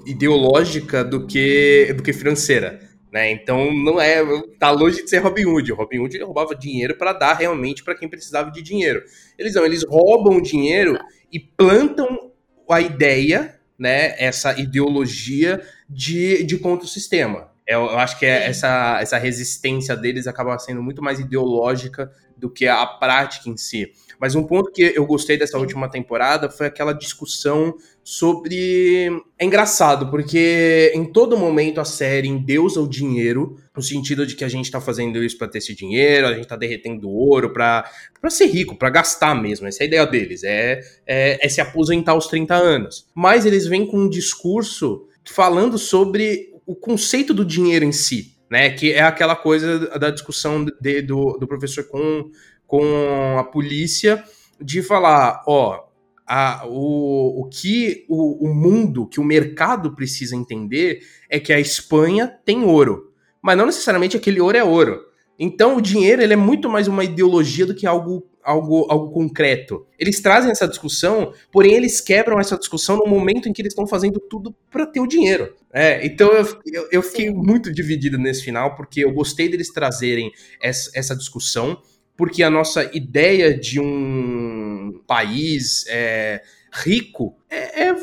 ideológica 0.05 1.03
do 1.03 1.27
que, 1.27 1.93
do 1.93 2.03
que 2.03 2.11
financeira. 2.13 2.79
Né? 3.11 3.29
Então 3.31 3.73
não 3.73 3.99
é 3.99 4.23
tá 4.57 4.71
longe 4.71 5.03
de 5.03 5.09
ser 5.09 5.19
Robin 5.19 5.45
Hood. 5.45 5.73
Robin 5.73 5.99
Hood 5.99 6.15
ele 6.15 6.23
roubava 6.23 6.55
dinheiro 6.55 6.97
para 6.97 7.11
dar 7.11 7.33
realmente 7.33 7.83
para 7.83 7.95
quem 7.95 8.09
precisava 8.09 8.49
de 8.49 8.61
dinheiro. 8.61 9.03
Eles 9.37 9.53
não, 9.53 9.65
eles 9.65 9.83
roubam 9.83 10.41
dinheiro 10.41 10.97
e 11.31 11.37
plantam 11.37 12.31
a 12.69 12.79
ideia, 12.79 13.59
né, 13.77 14.15
essa 14.17 14.57
ideologia 14.57 15.61
de, 15.89 16.43
de 16.43 16.57
contra 16.57 16.85
o 16.85 16.89
sistema. 16.89 17.50
Eu, 17.71 17.83
eu 17.83 17.99
acho 17.99 18.19
que 18.19 18.25
é 18.25 18.47
essa, 18.47 18.99
essa 19.01 19.17
resistência 19.17 19.95
deles 19.95 20.27
acaba 20.27 20.59
sendo 20.59 20.83
muito 20.83 21.01
mais 21.01 21.19
ideológica 21.19 22.11
do 22.37 22.49
que 22.49 22.67
a 22.67 22.85
prática 22.85 23.49
em 23.49 23.55
si. 23.55 23.93
Mas 24.19 24.35
um 24.35 24.43
ponto 24.43 24.71
que 24.71 24.81
eu 24.95 25.05
gostei 25.05 25.37
dessa 25.37 25.57
última 25.57 25.89
temporada 25.89 26.49
foi 26.49 26.67
aquela 26.67 26.91
discussão 26.91 27.73
sobre. 28.03 29.09
É 29.39 29.45
engraçado, 29.45 30.09
porque 30.09 30.91
em 30.93 31.05
todo 31.05 31.37
momento 31.37 31.79
a 31.79 31.85
série 31.85 32.27
endeusa 32.27 32.81
o 32.81 32.89
dinheiro, 32.89 33.57
no 33.75 33.81
sentido 33.81 34.25
de 34.25 34.35
que 34.35 34.43
a 34.43 34.49
gente 34.49 34.69
tá 34.69 34.81
fazendo 34.81 35.23
isso 35.23 35.37
para 35.37 35.47
ter 35.47 35.59
esse 35.59 35.73
dinheiro, 35.73 36.27
a 36.27 36.33
gente 36.33 36.47
tá 36.47 36.57
derretendo 36.57 37.09
ouro 37.09 37.53
para 37.53 37.89
ser 38.29 38.47
rico, 38.47 38.75
para 38.75 38.89
gastar 38.89 39.33
mesmo. 39.33 39.67
Essa 39.67 39.83
é 39.83 39.85
a 39.85 39.87
ideia 39.87 40.05
deles, 40.05 40.43
é, 40.43 40.81
é, 41.07 41.45
é 41.45 41.49
se 41.49 41.61
aposentar 41.61 42.11
aos 42.11 42.27
30 42.27 42.53
anos. 42.53 43.07
Mas 43.15 43.45
eles 43.45 43.65
vêm 43.65 43.85
com 43.85 43.97
um 43.97 44.09
discurso 44.09 45.07
falando 45.23 45.77
sobre 45.77 46.50
o 46.71 46.75
conceito 46.75 47.33
do 47.33 47.45
dinheiro 47.45 47.85
em 47.85 47.91
si, 47.91 48.37
né? 48.49 48.69
Que 48.69 48.93
é 48.93 49.01
aquela 49.01 49.35
coisa 49.35 49.97
da 49.99 50.09
discussão 50.09 50.65
de, 50.65 51.01
do, 51.01 51.37
do 51.37 51.47
professor 51.47 51.83
com 51.85 52.29
com 52.71 53.37
a 53.37 53.43
polícia 53.43 54.23
de 54.57 54.81
falar, 54.81 55.43
ó, 55.45 55.89
a, 56.25 56.65
o, 56.65 57.41
o 57.41 57.49
que 57.49 58.05
o, 58.07 58.47
o 58.47 58.55
mundo, 58.55 59.05
que 59.05 59.19
o 59.19 59.25
mercado 59.25 59.93
precisa 59.93 60.37
entender 60.37 61.01
é 61.29 61.37
que 61.37 61.51
a 61.51 61.59
Espanha 61.59 62.33
tem 62.45 62.63
ouro, 62.63 63.11
mas 63.41 63.57
não 63.57 63.65
necessariamente 63.65 64.15
aquele 64.15 64.39
ouro 64.39 64.57
é 64.57 64.63
ouro. 64.63 65.01
Então 65.43 65.75
o 65.75 65.81
dinheiro 65.81 66.21
ele 66.21 66.33
é 66.33 66.37
muito 66.37 66.69
mais 66.69 66.87
uma 66.87 67.03
ideologia 67.03 67.65
do 67.65 67.73
que 67.73 67.87
algo 67.87 68.29
algo, 68.43 68.85
algo 68.89 69.11
concreto. 69.11 69.87
Eles 69.97 70.19
trazem 70.19 70.51
essa 70.51 70.67
discussão, 70.67 71.33
porém 71.51 71.73
eles 71.73 71.99
quebram 71.99 72.39
essa 72.39 72.57
discussão 72.57 72.97
no 72.97 73.07
momento 73.07 73.49
em 73.49 73.53
que 73.53 73.61
eles 73.61 73.71
estão 73.71 73.87
fazendo 73.87 74.19
tudo 74.19 74.55
para 74.69 74.85
ter 74.85 74.99
o 74.99 75.07
dinheiro. 75.07 75.53
É, 75.73 76.05
então 76.05 76.31
eu, 76.31 76.45
eu, 76.65 76.87
eu, 76.91 77.01
fiquei 77.01 77.31
muito 77.31 77.71
dividido 77.71 78.17
nesse 78.17 78.43
final, 78.43 78.75
porque 78.75 79.03
eu 79.03 79.11
gostei 79.11 79.49
deles 79.49 79.71
trazerem 79.71 80.31
essa, 80.61 80.91
essa 80.93 81.15
discussão 81.15 81.81
porque 82.15 82.43
a 82.43 82.51
nossa 82.51 82.87
ideia 82.95 83.57
de 83.57 83.79
um 83.79 85.01
país 85.07 85.85
é, 85.87 86.43
rico 86.71 87.35
é, 87.49 87.87
é, 87.87 87.95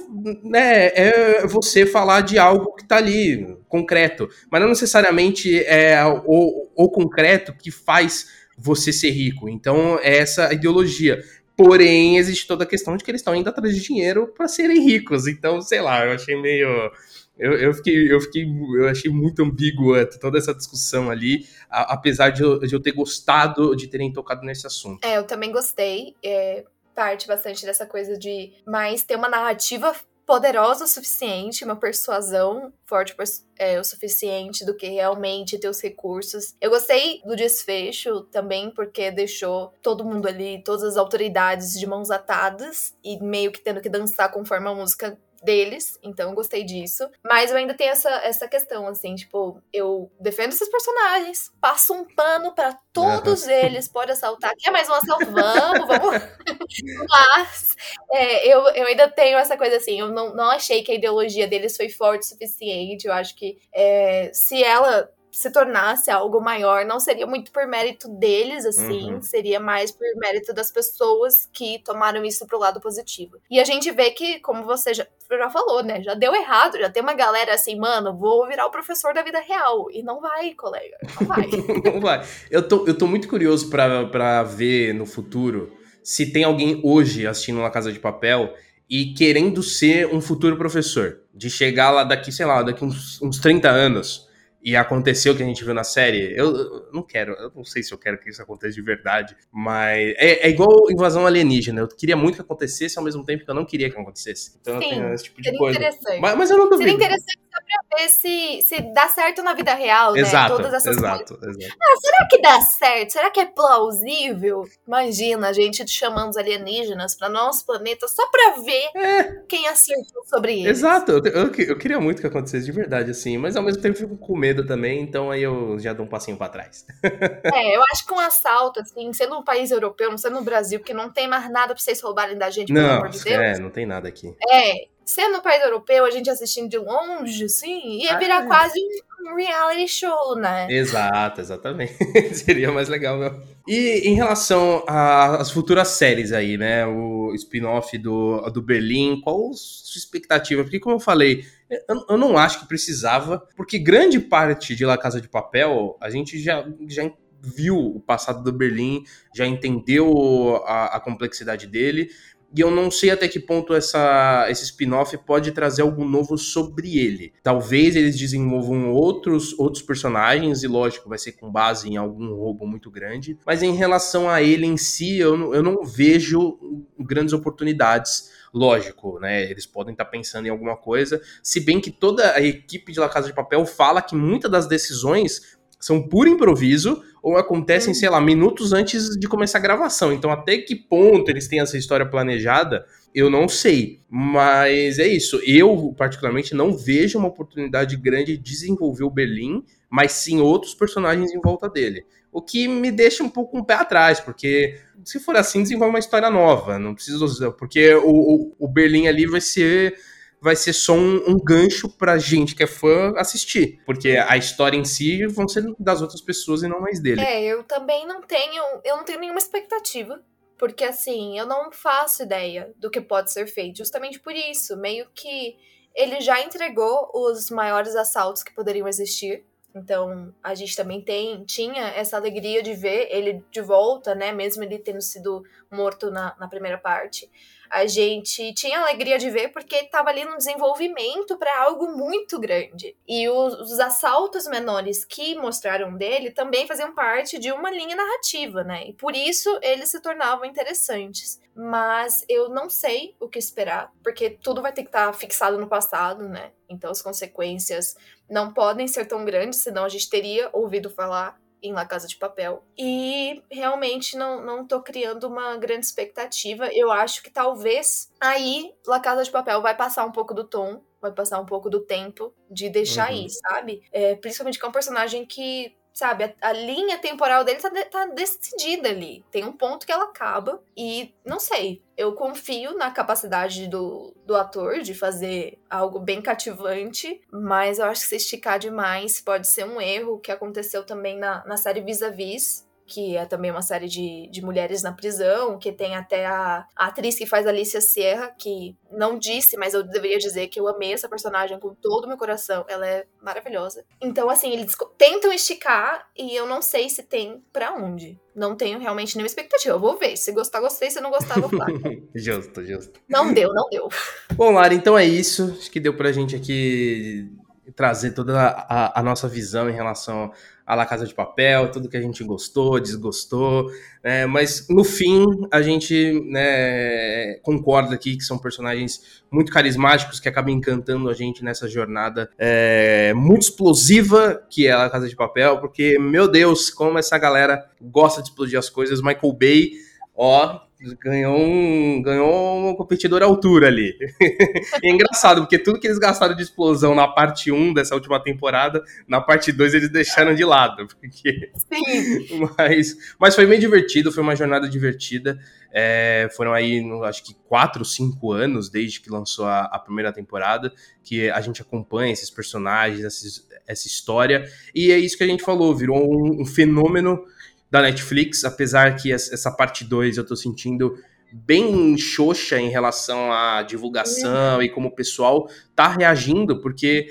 né, 0.42 0.86
é, 0.88 1.46
você 1.46 1.86
falar 1.86 2.20
de 2.20 2.38
algo 2.38 2.74
que 2.74 2.82
está 2.82 2.96
ali, 2.96 3.56
concreto, 3.68 4.28
mas 4.50 4.60
não 4.60 4.68
necessariamente 4.68 5.64
é 5.64 6.04
o, 6.04 6.68
o 6.76 6.90
concreto 6.90 7.54
que 7.54 7.70
faz 7.70 8.28
você 8.56 8.92
ser 8.92 9.10
rico. 9.10 9.48
Então, 9.48 9.98
é 10.02 10.18
essa 10.18 10.52
ideologia. 10.52 11.22
Porém, 11.56 12.18
existe 12.18 12.46
toda 12.46 12.64
a 12.64 12.66
questão 12.66 12.96
de 12.96 13.02
que 13.02 13.10
eles 13.10 13.20
estão 13.20 13.34
indo 13.34 13.48
atrás 13.48 13.74
de 13.74 13.80
dinheiro 13.80 14.28
para 14.28 14.46
serem 14.46 14.84
ricos. 14.84 15.26
Então, 15.26 15.60
sei 15.60 15.80
lá, 15.80 16.04
eu 16.04 16.12
achei 16.12 16.40
meio 16.40 16.90
eu, 17.38 17.52
eu, 17.52 17.72
fiquei, 17.72 18.12
eu 18.12 18.20
fiquei, 18.20 18.44
eu 18.76 18.88
achei 18.88 19.10
muito 19.10 19.42
ambígua 19.42 20.04
toda 20.04 20.38
essa 20.38 20.52
discussão 20.52 21.08
ali, 21.08 21.46
a, 21.70 21.94
apesar 21.94 22.30
de 22.30 22.42
eu, 22.42 22.58
de 22.58 22.74
eu, 22.74 22.80
ter 22.80 22.90
gostado 22.90 23.76
de 23.76 23.86
terem 23.86 24.12
tocado 24.12 24.44
nesse 24.44 24.66
assunto. 24.66 25.04
É, 25.04 25.16
eu 25.16 25.24
também 25.24 25.52
gostei. 25.52 26.16
É, 26.20 26.64
parte 26.98 27.28
bastante 27.28 27.64
dessa 27.64 27.86
coisa 27.86 28.18
de 28.18 28.52
mais 28.66 29.04
ter 29.04 29.14
uma 29.14 29.28
narrativa 29.28 29.94
poderosa 30.26 30.84
o 30.84 30.88
suficiente, 30.88 31.64
uma 31.64 31.76
persuasão 31.76 32.72
forte 32.84 33.14
é, 33.56 33.78
o 33.78 33.84
suficiente 33.84 34.66
do 34.66 34.74
que 34.74 34.88
realmente 34.88 35.56
ter 35.58 35.68
os 35.68 35.80
recursos. 35.80 36.56
Eu 36.60 36.70
gostei 36.70 37.22
do 37.24 37.36
desfecho 37.36 38.22
também, 38.32 38.68
porque 38.68 39.12
deixou 39.12 39.72
todo 39.80 40.04
mundo 40.04 40.26
ali, 40.26 40.60
todas 40.64 40.82
as 40.82 40.96
autoridades 40.96 41.78
de 41.78 41.86
mãos 41.86 42.10
atadas 42.10 42.94
e 43.02 43.22
meio 43.22 43.52
que 43.52 43.60
tendo 43.60 43.80
que 43.80 43.88
dançar 43.88 44.30
conforme 44.32 44.68
a 44.68 44.74
música 44.74 45.16
deles, 45.42 45.98
então 46.02 46.30
eu 46.30 46.34
gostei 46.34 46.64
disso. 46.64 47.08
Mas 47.22 47.50
eu 47.50 47.56
ainda 47.56 47.74
tenho 47.74 47.90
essa, 47.90 48.10
essa 48.24 48.48
questão, 48.48 48.86
assim, 48.86 49.14
tipo, 49.14 49.62
eu 49.72 50.10
defendo 50.20 50.52
esses 50.52 50.68
personagens, 50.68 51.52
passo 51.60 51.94
um 51.94 52.04
pano 52.04 52.54
para 52.54 52.78
todos 52.92 53.44
uhum. 53.44 53.50
eles, 53.50 53.88
pode 53.88 54.12
assaltar. 54.12 54.52
Quer 54.58 54.70
mais 54.70 54.88
um 54.88 54.94
assalto? 54.94 55.30
Vamos, 55.30 55.86
vamos. 55.86 56.22
Mas 57.08 57.76
é, 58.12 58.46
eu, 58.46 58.60
eu 58.68 58.86
ainda 58.86 59.08
tenho 59.08 59.38
essa 59.38 59.56
coisa 59.56 59.76
assim, 59.76 60.00
eu 60.00 60.08
não, 60.08 60.34
não 60.34 60.50
achei 60.50 60.82
que 60.82 60.92
a 60.92 60.94
ideologia 60.94 61.46
deles 61.46 61.76
foi 61.76 61.88
forte 61.88 62.22
o 62.22 62.26
suficiente. 62.26 63.06
Eu 63.06 63.12
acho 63.12 63.34
que 63.36 63.58
é, 63.72 64.30
se 64.32 64.62
ela 64.62 65.10
se 65.38 65.52
tornasse 65.52 66.10
algo 66.10 66.40
maior, 66.40 66.84
não 66.84 66.98
seria 66.98 67.24
muito 67.24 67.52
por 67.52 67.64
mérito 67.64 68.08
deles, 68.08 68.66
assim, 68.66 69.12
uhum. 69.12 69.22
seria 69.22 69.60
mais 69.60 69.92
por 69.92 70.04
mérito 70.16 70.52
das 70.52 70.68
pessoas 70.72 71.48
que 71.52 71.78
tomaram 71.84 72.24
isso 72.24 72.44
pro 72.44 72.58
lado 72.58 72.80
positivo. 72.80 73.36
E 73.48 73.60
a 73.60 73.64
gente 73.64 73.88
vê 73.92 74.10
que, 74.10 74.40
como 74.40 74.64
você 74.64 74.92
já, 74.92 75.06
já 75.30 75.48
falou, 75.48 75.84
né, 75.84 76.02
já 76.02 76.14
deu 76.14 76.34
errado, 76.34 76.76
já 76.76 76.90
tem 76.90 77.00
uma 77.00 77.14
galera 77.14 77.54
assim, 77.54 77.78
mano, 77.78 78.18
vou 78.18 78.48
virar 78.48 78.66
o 78.66 78.70
professor 78.72 79.14
da 79.14 79.22
vida 79.22 79.38
real. 79.38 79.88
E 79.92 80.02
não 80.02 80.20
vai, 80.20 80.54
colega, 80.54 80.98
não 81.20 81.28
vai. 81.28 81.46
não 81.92 82.00
vai. 82.00 82.26
Eu 82.50 82.66
tô, 82.66 82.84
eu 82.84 82.98
tô 82.98 83.06
muito 83.06 83.28
curioso 83.28 83.70
para 83.70 84.42
ver 84.42 84.92
no 84.92 85.06
futuro 85.06 85.72
se 86.02 86.32
tem 86.32 86.42
alguém 86.42 86.80
hoje 86.82 87.28
assistindo 87.28 87.60
uma 87.60 87.70
Casa 87.70 87.92
de 87.92 88.00
Papel 88.00 88.54
e 88.90 89.14
querendo 89.14 89.62
ser 89.62 90.12
um 90.12 90.20
futuro 90.20 90.56
professor. 90.56 91.20
De 91.32 91.48
chegar 91.48 91.92
lá 91.92 92.02
daqui, 92.02 92.32
sei 92.32 92.44
lá, 92.44 92.60
daqui 92.60 92.84
uns, 92.84 93.22
uns 93.22 93.38
30 93.38 93.70
anos 93.70 94.27
e 94.68 94.76
aconteceu 94.76 95.32
o 95.32 95.36
que 95.36 95.42
a 95.42 95.46
gente 95.46 95.64
viu 95.64 95.72
na 95.72 95.82
série, 95.82 96.34
eu, 96.36 96.54
eu, 96.54 96.88
não 96.92 97.02
quero, 97.02 97.32
eu 97.32 97.50
não 97.56 97.64
sei 97.64 97.82
se 97.82 97.90
eu 97.90 97.96
quero 97.96 98.18
que 98.18 98.28
isso 98.28 98.42
aconteça 98.42 98.74
de 98.74 98.82
verdade, 98.82 99.34
mas 99.50 100.14
é, 100.18 100.46
é, 100.46 100.50
igual 100.50 100.90
invasão 100.90 101.26
alienígena. 101.26 101.80
Eu 101.80 101.88
queria 101.88 102.14
muito 102.14 102.34
que 102.34 102.42
acontecesse 102.42 102.98
ao 102.98 103.04
mesmo 103.04 103.24
tempo 103.24 103.46
que 103.46 103.50
eu 103.50 103.54
não 103.54 103.64
queria 103.64 103.88
que 103.88 103.98
acontecesse. 103.98 104.58
Então 104.60 104.78
Sim, 104.78 105.10
esse 105.14 105.24
tipo 105.24 105.40
de 105.40 105.56
coisa. 105.56 105.80
Mas, 106.20 106.36
mas, 106.36 106.50
eu 106.50 106.58
não 106.58 106.68
duvido. 106.68 106.90
Seria 106.90 107.06
interessante 107.06 107.37
pra 107.64 107.98
ver 107.98 108.08
se, 108.08 108.62
se 108.62 108.80
dá 108.92 109.08
certo 109.08 109.42
na 109.42 109.54
vida 109.54 109.74
real, 109.74 110.12
né? 110.12 110.20
Exato, 110.20 110.56
Todas 110.56 110.74
essas 110.74 110.96
exato, 110.96 111.38
coisas. 111.38 111.56
exato. 111.56 111.76
Ah, 111.80 111.96
será 112.00 112.28
que 112.28 112.40
dá 112.40 112.60
certo? 112.60 113.12
Será 113.12 113.30
que 113.30 113.40
é 113.40 113.46
plausível? 113.46 114.64
Imagina 114.86 115.48
a 115.48 115.52
gente 115.52 115.86
chamando 115.88 116.30
os 116.30 116.36
alienígenas 116.36 117.14
para 117.16 117.28
nosso 117.28 117.64
planeta 117.66 118.06
só 118.08 118.26
pra 118.28 118.62
ver 118.62 118.90
é. 118.94 119.42
quem 119.48 119.68
acertou 119.68 120.24
sobre 120.26 120.60
eles. 120.60 120.78
Exato, 120.78 121.12
eu, 121.12 121.24
eu, 121.24 121.54
eu, 121.54 121.78
queria 121.78 122.00
muito 122.00 122.20
que 122.20 122.26
acontecesse 122.26 122.66
de 122.66 122.72
verdade, 122.72 123.10
assim, 123.10 123.38
mas 123.38 123.56
ao 123.56 123.62
mesmo 123.62 123.82
tempo 123.82 123.98
fico 123.98 124.16
com 124.16 124.36
medo 124.36 124.66
também, 124.66 125.00
então 125.00 125.30
aí 125.30 125.42
eu 125.42 125.78
já 125.78 125.92
dou 125.92 126.06
um 126.06 126.08
passinho 126.08 126.36
para 126.36 126.48
trás. 126.48 126.86
é, 127.02 127.76
eu 127.76 127.82
acho 127.92 128.06
que 128.06 128.12
um 128.12 128.20
assalto, 128.20 128.80
assim, 128.80 129.12
sendo 129.12 129.38
um 129.38 129.44
país 129.44 129.70
europeu, 129.70 130.10
não 130.10 130.18
sendo 130.18 130.36
no 130.36 130.44
Brasil, 130.44 130.78
porque 130.78 130.94
não 130.94 131.10
tem 131.10 131.28
mais 131.28 131.50
nada 131.50 131.74
pra 131.74 131.82
vocês 131.82 132.00
roubarem 132.00 132.36
da 132.36 132.50
gente, 132.50 132.72
pelo 132.72 132.86
não, 132.86 132.94
amor 132.96 133.08
de 133.08 133.22
Deus. 133.22 133.36
É, 133.36 133.58
não 133.58 133.70
tem 133.70 133.86
nada 133.86 134.08
aqui. 134.08 134.34
É, 134.50 134.88
sendo 135.08 135.38
um 135.38 135.40
país 135.40 135.64
europeu, 135.64 136.04
a 136.04 136.10
gente 136.10 136.28
assistindo 136.28 136.68
de 136.68 136.76
longe, 136.76 137.46
assim, 137.46 138.02
ia 138.02 138.18
virar 138.18 138.40
ah, 138.40 138.46
quase 138.46 138.78
um 139.22 139.34
reality 139.34 139.88
show, 139.88 140.36
né? 140.36 140.66
Exato, 140.70 141.40
exatamente. 141.40 141.94
Seria 142.36 142.70
mais 142.70 142.90
legal 142.90 143.16
mesmo. 143.18 143.42
E 143.66 144.06
em 144.06 144.14
relação 144.14 144.84
às 144.86 145.50
futuras 145.50 145.88
séries 145.88 146.30
aí, 146.30 146.58
né? 146.58 146.86
O 146.86 147.32
spin-off 147.34 147.96
do, 147.96 148.50
do 148.50 148.60
Berlim, 148.60 149.22
qual 149.22 149.50
a 149.50 149.54
sua 149.54 149.98
expectativa? 149.98 150.62
Porque, 150.62 150.78
como 150.78 150.96
eu 150.96 151.00
falei, 151.00 151.42
eu, 151.88 152.04
eu, 152.10 152.18
não 152.18 152.36
acho 152.36 152.60
que 152.60 152.68
precisava, 152.68 153.42
porque 153.56 153.78
grande 153.78 154.20
parte 154.20 154.76
de 154.76 154.84
La 154.84 154.98
Casa 154.98 155.22
de 155.22 155.28
Papel 155.28 155.96
a 156.02 156.10
gente 156.10 156.38
já, 156.38 156.66
já 156.86 157.10
viu 157.40 157.78
o 157.78 158.00
passado 158.00 158.42
do 158.42 158.52
Berlim, 158.52 159.04
já 159.34 159.46
entendeu 159.46 160.62
a, 160.66 160.96
a 160.96 161.00
complexidade 161.00 161.66
dele. 161.66 162.10
E 162.54 162.60
eu 162.60 162.70
não 162.70 162.90
sei 162.90 163.10
até 163.10 163.28
que 163.28 163.38
ponto 163.38 163.74
essa, 163.74 164.46
esse 164.48 164.64
spin-off 164.64 165.16
pode 165.18 165.52
trazer 165.52 165.82
algo 165.82 166.04
novo 166.04 166.38
sobre 166.38 166.98
ele. 166.98 167.32
Talvez 167.42 167.94
eles 167.94 168.16
desenvolvam 168.16 168.90
outros, 168.90 169.58
outros 169.58 169.82
personagens, 169.82 170.62
e 170.62 170.66
lógico, 170.66 171.08
vai 171.08 171.18
ser 171.18 171.32
com 171.32 171.50
base 171.50 171.88
em 171.88 171.96
algum 171.96 172.34
roubo 172.34 172.66
muito 172.66 172.90
grande. 172.90 173.38
Mas 173.44 173.62
em 173.62 173.74
relação 173.74 174.30
a 174.30 174.42
ele 174.42 174.66
em 174.66 174.78
si, 174.78 175.18
eu 175.18 175.36
não, 175.36 175.54
eu 175.54 175.62
não 175.62 175.84
vejo 175.84 176.58
grandes 176.98 177.34
oportunidades. 177.34 178.30
Lógico, 178.52 179.18
né? 179.20 179.50
Eles 179.50 179.66
podem 179.66 179.92
estar 179.92 180.06
pensando 180.06 180.46
em 180.46 180.50
alguma 180.50 180.74
coisa. 180.74 181.20
Se 181.42 181.60
bem 181.60 181.80
que 181.80 181.90
toda 181.90 182.32
a 182.32 182.40
equipe 182.40 182.92
de 182.92 182.98
La 182.98 183.08
Casa 183.08 183.26
de 183.26 183.34
Papel 183.34 183.64
fala 183.66 184.00
que 184.00 184.16
muitas 184.16 184.50
das 184.50 184.66
decisões 184.66 185.57
são 185.78 186.02
por 186.02 186.26
improviso 186.26 187.02
ou 187.22 187.36
acontecem, 187.36 187.94
sei 187.94 188.08
lá, 188.08 188.20
minutos 188.20 188.72
antes 188.72 189.18
de 189.18 189.28
começar 189.28 189.58
a 189.58 189.62
gravação. 189.62 190.12
Então, 190.12 190.30
até 190.30 190.58
que 190.58 190.74
ponto 190.74 191.30
eles 191.30 191.48
têm 191.48 191.60
essa 191.60 191.76
história 191.76 192.06
planejada, 192.06 192.84
eu 193.14 193.28
não 193.28 193.48
sei. 193.48 194.00
Mas 194.08 194.98
é 194.98 195.06
isso. 195.06 195.40
Eu, 195.44 195.94
particularmente, 195.96 196.54
não 196.54 196.76
vejo 196.76 197.18
uma 197.18 197.28
oportunidade 197.28 197.96
grande 197.96 198.36
de 198.36 198.42
desenvolver 198.42 199.04
o 199.04 199.10
Berlim, 199.10 199.64
mas 199.90 200.12
sim 200.12 200.40
outros 200.40 200.74
personagens 200.74 201.32
em 201.32 201.40
volta 201.40 201.68
dele. 201.68 202.04
O 202.30 202.42
que 202.42 202.68
me 202.68 202.90
deixa 202.90 203.24
um 203.24 203.28
pouco 203.28 203.58
um 203.58 203.64
pé 203.64 203.74
atrás, 203.74 204.20
porque 204.20 204.78
se 205.04 205.18
for 205.18 205.36
assim, 205.36 205.62
desenvolve 205.62 205.92
uma 205.92 205.98
história 205.98 206.30
nova. 206.30 206.78
Não 206.78 206.94
preciso. 206.94 207.52
Porque 207.52 207.94
o, 207.94 208.10
o, 208.10 208.56
o 208.58 208.68
Berlim 208.68 209.06
ali 209.06 209.26
vai 209.26 209.40
ser 209.40 209.96
vai 210.40 210.56
ser 210.56 210.72
só 210.72 210.94
um, 210.94 211.30
um, 211.30 211.36
gancho 211.36 211.88
pra 211.88 212.18
gente 212.18 212.54
que 212.54 212.62
é 212.62 212.66
fã 212.66 213.12
assistir. 213.16 213.80
Porque 213.84 214.10
a 214.10 214.36
história 214.36 214.76
em 214.76 214.84
si 214.84 215.26
vão 215.26 215.48
ser 215.48 215.64
das 215.78 216.00
outras 216.00 216.20
pessoas 216.20 216.62
e 216.62 216.68
não 216.68 216.80
mais 216.80 217.00
dele. 217.00 217.20
É, 217.20 217.42
eu 217.44 217.62
também 217.64 218.06
não 218.06 218.22
tenho. 218.22 218.62
Eu 218.84 218.96
não 218.96 219.04
tenho 219.04 219.20
nenhuma 219.20 219.38
expectativa. 219.38 220.20
Porque 220.56 220.84
assim, 220.84 221.38
eu 221.38 221.46
não 221.46 221.70
faço 221.70 222.24
ideia 222.24 222.72
do 222.76 222.90
que 222.90 223.00
pode 223.00 223.32
ser 223.32 223.46
feito. 223.46 223.78
Justamente 223.78 224.18
por 224.18 224.34
isso. 224.34 224.76
Meio 224.76 225.06
que 225.14 225.56
ele 225.94 226.20
já 226.20 226.40
entregou 226.40 227.10
os 227.14 227.50
maiores 227.50 227.94
assaltos 227.96 228.42
que 228.42 228.54
poderiam 228.54 228.86
existir 228.86 229.44
Então, 229.74 230.34
a 230.42 230.54
gente 230.54 230.74
também 230.74 231.00
tem, 231.00 231.44
tinha 231.44 231.88
essa 231.88 232.16
alegria 232.16 232.62
de 232.62 232.74
ver 232.74 233.08
ele 233.10 233.44
de 233.50 233.60
volta, 233.60 234.14
né? 234.14 234.32
Mesmo 234.32 234.64
ele 234.64 234.78
tendo 234.78 235.00
sido 235.00 235.42
morto 235.70 236.10
na, 236.10 236.34
na 236.38 236.48
primeira 236.48 236.78
parte 236.78 237.30
a 237.70 237.86
gente 237.86 238.52
tinha 238.54 238.80
alegria 238.80 239.18
de 239.18 239.30
ver 239.30 239.48
porque 239.48 239.76
estava 239.76 240.10
ali 240.10 240.24
no 240.24 240.36
desenvolvimento 240.36 241.36
para 241.38 241.62
algo 241.62 241.96
muito 241.96 242.38
grande. 242.38 242.96
E 243.06 243.28
os, 243.28 243.54
os, 243.60 243.80
assaltos 243.80 244.46
menores 244.46 245.04
que 245.04 245.34
mostraram 245.34 245.96
dele 245.96 246.30
também 246.30 246.66
faziam 246.66 246.94
parte 246.94 247.38
de 247.38 247.52
uma 247.52 247.70
linha 247.70 247.96
narrativa, 247.96 248.64
né? 248.64 248.88
E 248.88 248.92
por 248.92 249.14
isso 249.14 249.58
eles 249.62 249.90
se 249.90 250.00
tornavam 250.00 250.44
interessantes. 250.44 251.40
Mas 251.54 252.24
eu 252.28 252.48
não 252.48 252.70
sei 252.70 253.16
o 253.18 253.28
que 253.28 253.38
esperar, 253.38 253.92
porque 254.02 254.30
tudo 254.30 254.62
vai 254.62 254.72
ter 254.72 254.82
que 254.82 254.88
estar 254.88 255.06
tá 255.06 255.12
fixado 255.12 255.58
no 255.58 255.68
passado, 255.68 256.28
né? 256.28 256.52
Então 256.68 256.90
as 256.90 257.02
consequências 257.02 257.96
não 258.30 258.52
podem 258.52 258.86
ser 258.86 259.06
tão 259.06 259.24
grandes, 259.24 259.60
senão 259.60 259.84
a 259.84 259.88
gente 259.88 260.08
teria 260.08 260.50
ouvido 260.52 260.90
falar 260.90 261.38
em 261.62 261.72
La 261.72 261.86
Casa 261.86 262.06
de 262.06 262.16
Papel. 262.16 262.62
E 262.76 263.42
realmente 263.50 264.16
não, 264.16 264.44
não 264.44 264.66
tô 264.66 264.82
criando 264.82 265.24
uma 265.24 265.56
grande 265.56 265.86
expectativa. 265.86 266.68
Eu 266.72 266.90
acho 266.90 267.22
que 267.22 267.30
talvez 267.30 268.12
aí 268.20 268.74
La 268.86 269.00
Casa 269.00 269.24
de 269.24 269.30
Papel 269.30 269.60
vai 269.62 269.76
passar 269.76 270.04
um 270.04 270.12
pouco 270.12 270.34
do 270.34 270.44
tom, 270.44 270.82
vai 271.00 271.12
passar 271.12 271.40
um 271.40 271.46
pouco 271.46 271.70
do 271.70 271.80
tempo 271.80 272.34
de 272.50 272.68
deixar 272.68 273.10
uhum. 273.10 273.16
aí, 273.16 273.30
sabe? 273.30 273.82
É, 273.92 274.14
principalmente 274.16 274.58
que 274.58 274.64
é 274.64 274.68
um 274.68 274.72
personagem 274.72 275.24
que 275.24 275.76
sabe, 275.98 276.24
a, 276.40 276.48
a, 276.48 276.52
linha 276.52 276.96
temporal 276.98 277.44
dele 277.44 277.58
tá, 277.58 277.70
tá 277.90 278.06
decidida 278.06 278.88
ali. 278.88 279.24
Tem 279.32 279.44
um 279.44 279.52
ponto 279.52 279.84
que 279.84 279.90
ela 279.90 280.04
acaba 280.04 280.62
e 280.76 281.12
não 281.24 281.40
sei. 281.40 281.82
Eu 281.96 282.12
confio 282.12 282.76
na 282.76 282.92
capacidade 282.92 283.66
do, 283.66 284.14
do 284.24 284.36
ator 284.36 284.80
de 284.80 284.94
fazer 284.94 285.58
algo 285.68 285.98
bem 285.98 286.22
cativante, 286.22 287.20
mas 287.32 287.80
eu 287.80 287.86
acho 287.86 288.02
que 288.02 288.08
se 288.08 288.16
esticar 288.16 288.60
demais 288.60 289.20
pode 289.20 289.48
ser 289.48 289.64
um 289.64 289.80
erro 289.80 290.20
que 290.20 290.30
aconteceu 290.30 290.86
também 290.86 291.18
na, 291.18 291.44
na 291.44 291.56
série 291.56 291.80
Vis-a-Vis, 291.80 292.67
que 292.88 293.16
é 293.16 293.26
também 293.26 293.50
uma 293.50 293.60
série 293.60 293.86
de, 293.86 294.28
de 294.30 294.42
mulheres 294.42 294.82
na 294.82 294.92
prisão, 294.92 295.58
que 295.58 295.70
tem 295.70 295.94
até 295.94 296.24
a, 296.24 296.64
a 296.74 296.86
atriz 296.86 297.16
que 297.16 297.26
faz 297.26 297.46
Alicia 297.46 297.82
Sierra, 297.82 298.34
que 298.38 298.74
não 298.90 299.18
disse, 299.18 299.56
mas 299.58 299.74
eu 299.74 299.82
deveria 299.82 300.18
dizer 300.18 300.48
que 300.48 300.58
eu 300.58 300.66
amei 300.66 300.94
essa 300.94 301.08
personagem 301.08 301.60
com 301.60 301.74
todo 301.74 302.06
o 302.06 302.08
meu 302.08 302.16
coração. 302.16 302.64
Ela 302.66 302.88
é 302.88 303.06
maravilhosa. 303.22 303.84
Então, 304.00 304.30
assim, 304.30 304.52
eles 304.52 304.74
tentam 304.96 305.30
esticar 305.30 306.08
e 306.16 306.34
eu 306.34 306.46
não 306.46 306.62
sei 306.62 306.88
se 306.88 307.02
tem 307.02 307.44
para 307.52 307.74
onde. 307.74 308.18
Não 308.34 308.56
tenho 308.56 308.78
realmente 308.78 309.16
nenhuma 309.16 309.26
expectativa. 309.26 309.74
Eu 309.74 309.80
vou 309.80 309.98
ver. 309.98 310.16
Se 310.16 310.32
gostar, 310.32 310.60
gostei. 310.60 310.90
Se 310.90 311.00
não 311.00 311.10
gostar, 311.10 311.38
vou 311.40 311.50
falar. 311.50 311.68
justo, 312.14 312.64
justo. 312.64 313.00
Não 313.08 313.34
deu, 313.34 313.52
não 313.52 313.68
deu. 313.68 313.88
Bom, 314.34 314.52
Lara, 314.52 314.72
então 314.72 314.96
é 314.96 315.04
isso. 315.04 315.56
Acho 315.58 315.70
que 315.70 315.80
deu 315.80 315.94
pra 315.94 316.12
gente 316.12 316.34
aqui 316.34 317.30
trazer 317.74 318.12
toda 318.12 318.40
a, 318.40 318.98
a, 318.98 319.02
nossa 319.02 319.28
visão 319.28 319.68
em 319.68 319.72
relação 319.72 320.32
a 320.68 320.74
La 320.74 320.84
Casa 320.84 321.06
de 321.06 321.14
Papel, 321.14 321.70
tudo 321.70 321.88
que 321.88 321.96
a 321.96 322.00
gente 322.00 322.22
gostou, 322.22 322.78
desgostou, 322.78 323.70
né? 324.04 324.26
mas 324.26 324.66
no 324.68 324.84
fim 324.84 325.24
a 325.50 325.62
gente 325.62 326.20
né, 326.26 327.36
concorda 327.36 327.94
aqui 327.94 328.18
que 328.18 328.22
são 328.22 328.36
personagens 328.36 329.22
muito 329.30 329.50
carismáticos 329.50 330.20
que 330.20 330.28
acabam 330.28 330.54
encantando 330.54 331.08
a 331.08 331.14
gente 331.14 331.42
nessa 331.42 331.66
jornada 331.66 332.28
é, 332.38 333.14
muito 333.14 333.44
explosiva 333.44 334.42
que 334.50 334.66
é 334.66 334.72
a 334.72 334.82
La 334.82 334.90
Casa 334.90 335.08
de 335.08 335.16
Papel, 335.16 335.58
porque, 335.58 335.98
meu 335.98 336.28
Deus, 336.30 336.68
como 336.68 336.98
essa 336.98 337.16
galera 337.16 337.64
gosta 337.80 338.20
de 338.20 338.28
explodir 338.28 338.58
as 338.58 338.68
coisas, 338.68 339.00
Michael 339.00 339.32
Bay, 339.32 339.70
ó, 340.14 340.67
ganhou 341.00 341.36
um, 341.36 342.00
ganhou 342.00 342.70
um 342.70 342.74
competidor 342.74 343.22
à 343.22 343.26
altura 343.26 343.66
ali. 343.66 343.96
é 344.82 344.90
engraçado, 344.90 345.40
porque 345.40 345.58
tudo 345.58 345.80
que 345.80 345.86
eles 345.86 345.98
gastaram 345.98 346.34
de 346.34 346.42
explosão 346.42 346.94
na 346.94 347.08
parte 347.08 347.50
1 347.50 347.74
dessa 347.74 347.94
última 347.94 348.22
temporada, 348.22 348.82
na 349.06 349.20
parte 349.20 349.50
2 349.50 349.74
eles 349.74 349.88
deixaram 349.90 350.34
de 350.34 350.44
lado. 350.44 350.86
Porque... 350.98 351.50
Sim. 351.54 352.48
Mas, 352.56 352.96
mas 353.18 353.34
foi 353.34 353.46
bem 353.46 353.58
divertido, 353.58 354.12
foi 354.12 354.22
uma 354.22 354.36
jornada 354.36 354.68
divertida. 354.68 355.38
É, 355.72 356.28
foram 356.34 356.52
aí, 356.52 356.82
acho 357.04 357.24
que 357.24 357.34
4, 357.46 357.84
5 357.84 358.32
anos 358.32 358.70
desde 358.70 359.00
que 359.00 359.10
lançou 359.10 359.46
a, 359.46 359.62
a, 359.62 359.78
primeira 359.78 360.12
temporada, 360.12 360.72
que 361.04 361.28
a 361.30 361.40
gente 361.40 361.60
acompanha 361.60 362.12
esses 362.12 362.30
personagens, 362.30 363.04
essa, 363.04 363.42
essa 363.66 363.86
história. 363.86 364.44
E 364.74 364.90
é 364.90 364.98
isso 364.98 365.16
que 365.16 365.24
a 365.24 365.26
gente 365.26 365.42
falou, 365.42 365.74
virou 365.74 365.98
um, 365.98 366.42
um 366.42 366.46
fenômeno 366.46 367.22
da 367.70 367.82
Netflix, 367.82 368.44
apesar 368.44 368.96
que 368.96 369.12
essa 369.12 369.50
parte 369.50 369.84
2 369.84 370.16
eu 370.16 370.24
tô 370.24 370.34
sentindo 370.34 370.94
bem 371.32 371.96
xoxa 371.98 372.58
em 372.58 372.70
relação 372.70 373.30
à 373.32 373.62
divulgação 373.62 374.56
uhum. 374.56 374.62
e 374.62 374.68
como 374.68 374.88
o 374.88 374.94
pessoal 374.94 375.48
tá 375.74 375.88
reagindo, 375.88 376.60
porque 376.60 377.08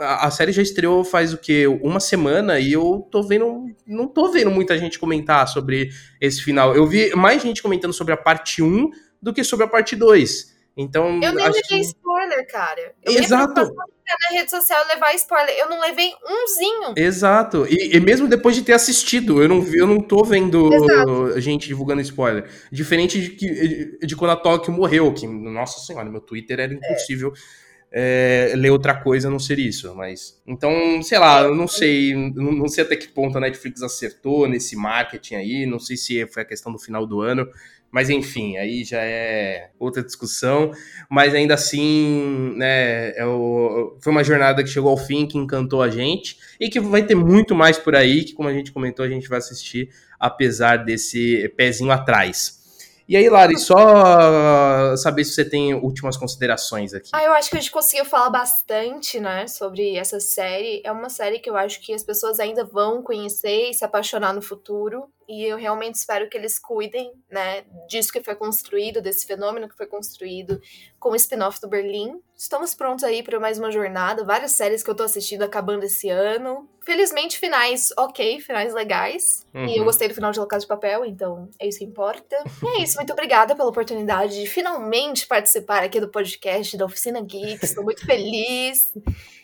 a, 0.00 0.30
série 0.30 0.52
já 0.52 0.62
estreou 0.62 1.04
faz 1.04 1.32
o 1.32 1.38
que 1.38 1.66
uma 1.66 2.00
semana 2.00 2.58
e 2.58 2.72
eu 2.72 3.06
tô 3.10 3.22
vendo 3.22 3.66
não 3.86 4.06
tô 4.06 4.30
vendo 4.30 4.50
muita 4.50 4.76
gente 4.78 4.98
comentar 4.98 5.46
sobre 5.48 5.90
esse 6.20 6.42
final. 6.42 6.74
Eu 6.74 6.86
vi 6.86 7.14
mais 7.14 7.42
gente 7.42 7.62
comentando 7.62 7.92
sobre 7.92 8.12
a 8.12 8.16
parte 8.16 8.62
1 8.62 8.90
do 9.20 9.32
que 9.32 9.44
sobre 9.44 9.64
a 9.64 9.68
parte 9.68 9.96
2. 9.96 10.52
Então, 10.76 11.20
eu 11.22 11.34
nem 11.34 11.46
levei 11.46 11.62
que... 11.62 11.80
spoiler, 11.80 12.46
cara. 12.46 12.94
Eu 13.02 13.12
Exato. 13.12 13.60
na 13.62 14.38
rede 14.38 14.50
social 14.50 14.82
levar 14.88 15.14
spoiler. 15.14 15.54
Eu 15.58 15.68
não 15.68 15.80
levei 15.80 16.12
umzinho. 16.26 16.94
Exato. 16.96 17.66
E, 17.68 17.96
e, 17.96 18.00
mesmo 18.00 18.26
depois 18.26 18.56
de 18.56 18.62
ter 18.62 18.72
assistido, 18.72 19.42
eu 19.42 19.48
não, 19.48 19.62
eu 19.74 19.86
não 19.86 20.00
tô 20.00 20.24
vendo 20.24 20.72
Exato. 20.72 21.40
gente 21.40 21.68
divulgando 21.68 22.00
spoiler. 22.00 22.48
Diferente 22.70 23.20
de, 23.20 23.30
que, 23.30 23.98
de 24.06 24.16
quando 24.16 24.30
a 24.30 24.36
Tóquio 24.36 24.72
morreu, 24.72 25.12
que, 25.12 25.26
nossa 25.26 25.78
senhora, 25.80 26.08
meu 26.08 26.20
Twitter 26.20 26.58
era 26.58 26.72
impossível. 26.72 27.32
É. 27.58 27.62
É, 27.94 28.54
ler 28.56 28.70
outra 28.70 28.94
coisa 28.94 29.28
não 29.28 29.38
ser 29.38 29.58
isso, 29.58 29.94
mas 29.94 30.40
então, 30.46 31.02
sei 31.02 31.18
lá, 31.18 31.42
eu 31.42 31.54
não 31.54 31.68
sei, 31.68 32.14
não, 32.14 32.50
não 32.50 32.66
sei 32.66 32.84
até 32.84 32.96
que 32.96 33.06
ponto 33.06 33.36
a 33.36 33.40
Netflix 33.42 33.82
acertou 33.82 34.48
nesse 34.48 34.74
marketing 34.74 35.34
aí, 35.34 35.66
não 35.66 35.78
sei 35.78 35.98
se 35.98 36.26
foi 36.28 36.42
a 36.42 36.46
questão 36.46 36.72
do 36.72 36.78
final 36.78 37.06
do 37.06 37.20
ano, 37.20 37.46
mas 37.92 38.08
enfim, 38.08 38.56
aí 38.56 38.82
já 38.84 39.02
é 39.02 39.68
outra 39.78 40.02
discussão. 40.02 40.72
Mas 41.10 41.34
ainda 41.34 41.52
assim, 41.52 42.54
né, 42.56 43.10
é 43.10 43.26
o, 43.26 43.98
foi 44.00 44.10
uma 44.10 44.24
jornada 44.24 44.64
que 44.64 44.70
chegou 44.70 44.90
ao 44.90 44.96
fim, 44.96 45.26
que 45.26 45.36
encantou 45.36 45.82
a 45.82 45.90
gente 45.90 46.38
e 46.58 46.70
que 46.70 46.80
vai 46.80 47.02
ter 47.04 47.14
muito 47.14 47.54
mais 47.54 47.76
por 47.76 47.94
aí, 47.94 48.24
que 48.24 48.32
como 48.32 48.48
a 48.48 48.52
gente 48.54 48.72
comentou, 48.72 49.04
a 49.04 49.08
gente 49.08 49.28
vai 49.28 49.38
assistir 49.38 49.90
apesar 50.18 50.78
desse 50.78 51.52
pezinho 51.54 51.92
atrás. 51.92 52.61
E 53.08 53.16
aí, 53.16 53.28
Lari, 53.28 53.58
só 53.58 54.96
saber 54.96 55.24
se 55.24 55.34
você 55.34 55.44
tem 55.44 55.74
últimas 55.74 56.16
considerações 56.16 56.94
aqui. 56.94 57.10
Ah, 57.12 57.24
eu 57.24 57.32
acho 57.32 57.50
que 57.50 57.56
a 57.56 57.60
gente 57.60 57.70
conseguiu 57.70 58.04
falar 58.04 58.30
bastante, 58.30 59.20
né, 59.20 59.46
sobre 59.46 59.96
essa 59.96 60.20
série. 60.20 60.80
É 60.84 60.92
uma 60.92 61.08
série 61.08 61.38
que 61.38 61.50
eu 61.50 61.56
acho 61.56 61.80
que 61.80 61.92
as 61.92 62.02
pessoas 62.02 62.38
ainda 62.40 62.64
vão 62.64 63.02
conhecer 63.02 63.70
e 63.70 63.74
se 63.74 63.84
apaixonar 63.84 64.32
no 64.32 64.42
futuro. 64.42 65.08
E 65.28 65.44
eu 65.44 65.56
realmente 65.56 65.94
espero 65.94 66.28
que 66.28 66.36
eles 66.36 66.58
cuidem, 66.58 67.12
né, 67.30 67.64
disso 67.88 68.12
que 68.12 68.22
foi 68.22 68.34
construído, 68.34 69.00
desse 69.00 69.26
fenômeno 69.26 69.68
que 69.68 69.76
foi 69.76 69.86
construído 69.86 70.60
com 70.98 71.10
o 71.10 71.16
spin-off 71.16 71.60
do 71.60 71.68
Berlim. 71.68 72.20
Estamos 72.42 72.74
prontos 72.74 73.04
aí 73.04 73.22
para 73.22 73.38
mais 73.38 73.56
uma 73.56 73.70
jornada, 73.70 74.24
várias 74.24 74.50
séries 74.50 74.82
que 74.82 74.90
eu 74.90 74.96
tô 74.96 75.04
assistindo 75.04 75.44
acabando 75.44 75.84
esse 75.84 76.10
ano. 76.10 76.68
Felizmente, 76.84 77.38
finais 77.38 77.92
ok, 77.96 78.40
finais 78.40 78.74
legais. 78.74 79.46
Uhum. 79.54 79.66
E 79.66 79.74
eu 79.74 79.78
uhum. 79.78 79.84
gostei 79.84 80.08
do 80.08 80.14
final 80.14 80.32
de 80.32 80.40
La 80.40 80.46
Casa 80.48 80.62
de 80.62 80.66
Papel, 80.66 81.04
então 81.04 81.48
é 81.56 81.68
isso 81.68 81.78
que 81.78 81.84
importa. 81.84 82.34
E 82.60 82.66
é 82.66 82.82
isso, 82.82 82.96
muito 82.96 83.12
obrigada 83.12 83.54
pela 83.54 83.68
oportunidade 83.68 84.40
de 84.40 84.48
finalmente 84.48 85.24
participar 85.24 85.84
aqui 85.84 86.00
do 86.00 86.08
podcast 86.08 86.76
da 86.76 86.84
Oficina 86.84 87.20
Geek. 87.20 87.64
Estou 87.64 87.84
muito 87.84 88.04
feliz. 88.04 88.92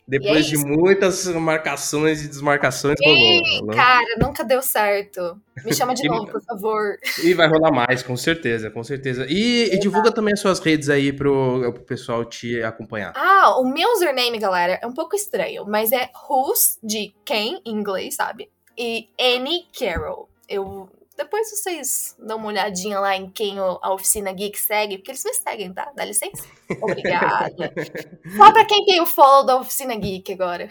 Depois 0.08 0.46
é 0.46 0.48
de 0.48 0.56
muitas 0.56 1.26
marcações 1.26 2.24
e 2.24 2.28
desmarcações, 2.28 2.96
Ei, 3.02 3.40
rolou. 3.52 3.66
Né? 3.66 3.76
Cara, 3.76 4.16
nunca 4.18 4.42
deu 4.42 4.62
certo. 4.62 5.38
Me 5.62 5.74
chama 5.74 5.94
de 5.94 6.02
novo, 6.08 6.26
por 6.26 6.42
favor. 6.42 6.96
E 7.22 7.34
vai 7.34 7.46
rolar 7.46 7.70
mais, 7.70 8.02
com 8.02 8.16
certeza, 8.16 8.70
com 8.70 8.82
certeza. 8.82 9.26
E, 9.28 9.68
e 9.70 9.78
divulga 9.78 10.10
também 10.10 10.32
as 10.32 10.40
suas 10.40 10.60
redes 10.60 10.88
aí 10.88 11.12
pro, 11.12 11.72
pro 11.74 11.82
pessoal 11.82 12.24
te 12.24 12.62
acompanhar. 12.62 13.12
Ah, 13.14 13.58
o 13.60 13.64
meu 13.64 13.90
username, 13.92 14.38
galera, 14.38 14.78
é 14.82 14.86
um 14.86 14.94
pouco 14.94 15.14
estranho, 15.14 15.66
mas 15.66 15.92
é 15.92 16.08
Who's 16.28 16.78
de 16.82 17.12
quem, 17.22 17.60
em 17.66 17.74
inglês, 17.74 18.14
sabe? 18.14 18.48
E 18.78 19.08
Annie 19.20 19.66
Carroll. 19.78 20.26
Eu 20.48 20.88
depois 21.18 21.50
vocês 21.50 22.14
dão 22.16 22.36
uma 22.36 22.46
olhadinha 22.46 23.00
lá 23.00 23.16
em 23.16 23.28
quem 23.28 23.58
a 23.58 23.92
Oficina 23.92 24.32
Geek 24.32 24.56
segue, 24.56 24.98
porque 24.98 25.10
eles 25.10 25.24
me 25.24 25.34
seguem, 25.34 25.72
tá? 25.72 25.90
Dá 25.96 26.04
licença. 26.04 26.44
Obrigada. 26.80 27.72
Só 28.36 28.52
pra 28.52 28.64
quem 28.64 28.84
tem 28.84 29.00
o 29.00 29.06
follow 29.06 29.44
da 29.44 29.58
Oficina 29.58 29.96
Geek 29.96 30.32
agora. 30.32 30.68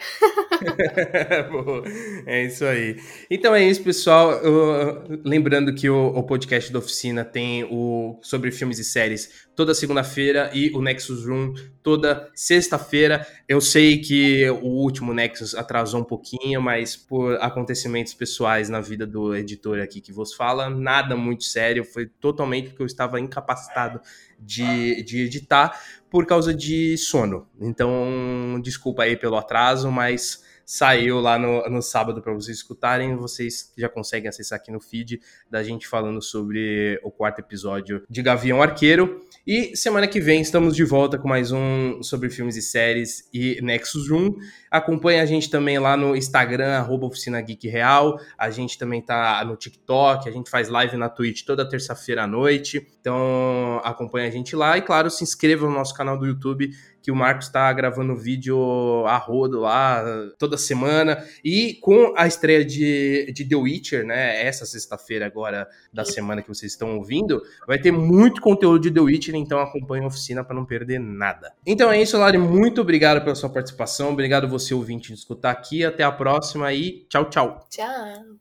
é 2.26 2.44
isso 2.44 2.64
aí. 2.64 2.96
Então 3.30 3.54
é 3.54 3.62
isso, 3.62 3.82
pessoal. 3.82 4.32
Eu, 4.32 5.20
lembrando 5.22 5.74
que 5.74 5.90
o, 5.90 6.06
o, 6.16 6.22
podcast 6.22 6.72
da 6.72 6.78
Oficina 6.78 7.26
tem 7.26 7.64
o 7.64 8.18
sobre 8.22 8.50
filmes 8.50 8.78
e 8.78 8.84
séries 8.84 9.46
toda 9.54 9.74
segunda-feira 9.74 10.50
e 10.54 10.70
o 10.70 10.80
Nexus 10.80 11.26
Room 11.26 11.52
toda 11.82 12.30
sexta-feira. 12.34 13.26
Eu 13.48 13.60
sei 13.60 13.98
que 13.98 14.48
o 14.50 14.68
último 14.68 15.12
Nexus 15.12 15.54
atrasou 15.54 16.00
um 16.00 16.04
pouquinho, 16.04 16.62
mas 16.62 16.96
por 16.96 17.34
acontecimentos 17.42 18.14
pessoais 18.14 18.68
na 18.68 18.80
vida 18.80 19.06
do 19.06 19.34
editor 19.34 19.80
aqui 19.80 20.00
que 20.00 20.12
vos 20.12 20.32
fala, 20.38 20.70
nada 20.70 21.16
muito 21.16 21.44
sério, 21.44 21.84
foi 21.84 22.06
totalmente 22.06 22.70
porque 22.70 22.82
eu 22.82 22.86
estava 22.86 23.20
incapacitado 23.20 24.00
de, 24.38 25.02
de 25.02 25.22
editar 25.24 25.78
por 26.08 26.24
causa 26.24 26.54
de 26.54 26.96
sono. 26.96 27.46
Então, 27.60 28.60
desculpa 28.62 29.02
aí 29.02 29.16
pelo 29.16 29.36
atraso, 29.36 29.90
mas 29.90 30.44
saiu 30.68 31.18
lá 31.18 31.38
no, 31.38 31.66
no 31.70 31.80
sábado 31.80 32.20
para 32.20 32.34
vocês 32.34 32.58
escutarem. 32.58 33.16
Vocês 33.16 33.72
já 33.74 33.88
conseguem 33.88 34.28
acessar 34.28 34.58
aqui 34.58 34.70
no 34.70 34.78
feed 34.78 35.18
da 35.50 35.62
gente 35.62 35.88
falando 35.88 36.20
sobre 36.20 37.00
o 37.02 37.10
quarto 37.10 37.38
episódio 37.38 38.04
de 38.06 38.20
Gavião 38.20 38.62
Arqueiro. 38.62 39.18
E 39.46 39.74
semana 39.74 40.06
que 40.06 40.20
vem 40.20 40.42
estamos 40.42 40.76
de 40.76 40.84
volta 40.84 41.16
com 41.16 41.26
mais 41.26 41.52
um 41.52 42.02
sobre 42.02 42.28
filmes 42.28 42.54
e 42.54 42.60
séries 42.60 43.26
e 43.32 43.58
Nexus 43.62 44.10
Room. 44.10 44.34
Acompanhe 44.70 45.20
a 45.20 45.24
gente 45.24 45.48
também 45.48 45.78
lá 45.78 45.96
no 45.96 46.14
Instagram, 46.14 46.76
arroba 46.76 47.06
Oficina 47.06 47.40
Geek 47.40 47.66
Real. 47.66 48.20
A 48.36 48.50
gente 48.50 48.76
também 48.76 49.00
tá 49.00 49.42
no 49.46 49.56
TikTok, 49.56 50.28
a 50.28 50.32
gente 50.32 50.50
faz 50.50 50.68
live 50.68 50.98
na 50.98 51.08
Twitch 51.08 51.46
toda 51.46 51.66
terça-feira 51.66 52.24
à 52.24 52.26
noite. 52.26 52.86
Então 53.00 53.80
acompanhe 53.82 54.28
a 54.28 54.30
gente 54.30 54.54
lá 54.54 54.76
e, 54.76 54.82
claro, 54.82 55.08
se 55.08 55.24
inscreva 55.24 55.66
no 55.66 55.72
nosso 55.72 55.94
canal 55.94 56.18
do 56.18 56.26
YouTube 56.26 56.70
que 57.02 57.10
o 57.10 57.16
Marcos 57.16 57.46
está 57.46 57.72
gravando 57.72 58.16
vídeo 58.16 59.04
a 59.06 59.16
rodo 59.16 59.60
lá 59.60 60.04
toda 60.38 60.56
semana. 60.56 61.24
E 61.44 61.74
com 61.80 62.14
a 62.16 62.26
estreia 62.26 62.64
de, 62.64 63.32
de 63.32 63.44
The 63.44 63.56
Witcher, 63.56 64.04
né? 64.04 64.44
Essa 64.44 64.66
sexta-feira 64.66 65.26
agora 65.26 65.68
da 65.92 66.04
semana 66.04 66.42
que 66.42 66.48
vocês 66.48 66.72
estão 66.72 66.96
ouvindo, 66.96 67.42
vai 67.66 67.78
ter 67.78 67.90
muito 67.90 68.40
conteúdo 68.40 68.80
de 68.80 68.90
The 68.90 69.00
Witcher, 69.00 69.34
então 69.34 69.58
acompanhe 69.58 70.04
a 70.04 70.08
oficina 70.08 70.44
para 70.44 70.54
não 70.54 70.64
perder 70.64 70.98
nada. 70.98 71.52
Então 71.66 71.90
é 71.90 72.00
isso, 72.00 72.18
Lari. 72.18 72.38
Muito 72.38 72.80
obrigado 72.80 73.22
pela 73.22 73.34
sua 73.34 73.50
participação. 73.50 74.10
Obrigado 74.10 74.48
você, 74.48 74.74
ouvinte, 74.74 75.08
de 75.08 75.18
escutar 75.18 75.50
aqui. 75.50 75.84
Até 75.84 76.02
a 76.02 76.12
próxima 76.12 76.72
e 76.72 77.06
tchau, 77.08 77.28
tchau. 77.30 77.66
Tchau. 77.70 78.36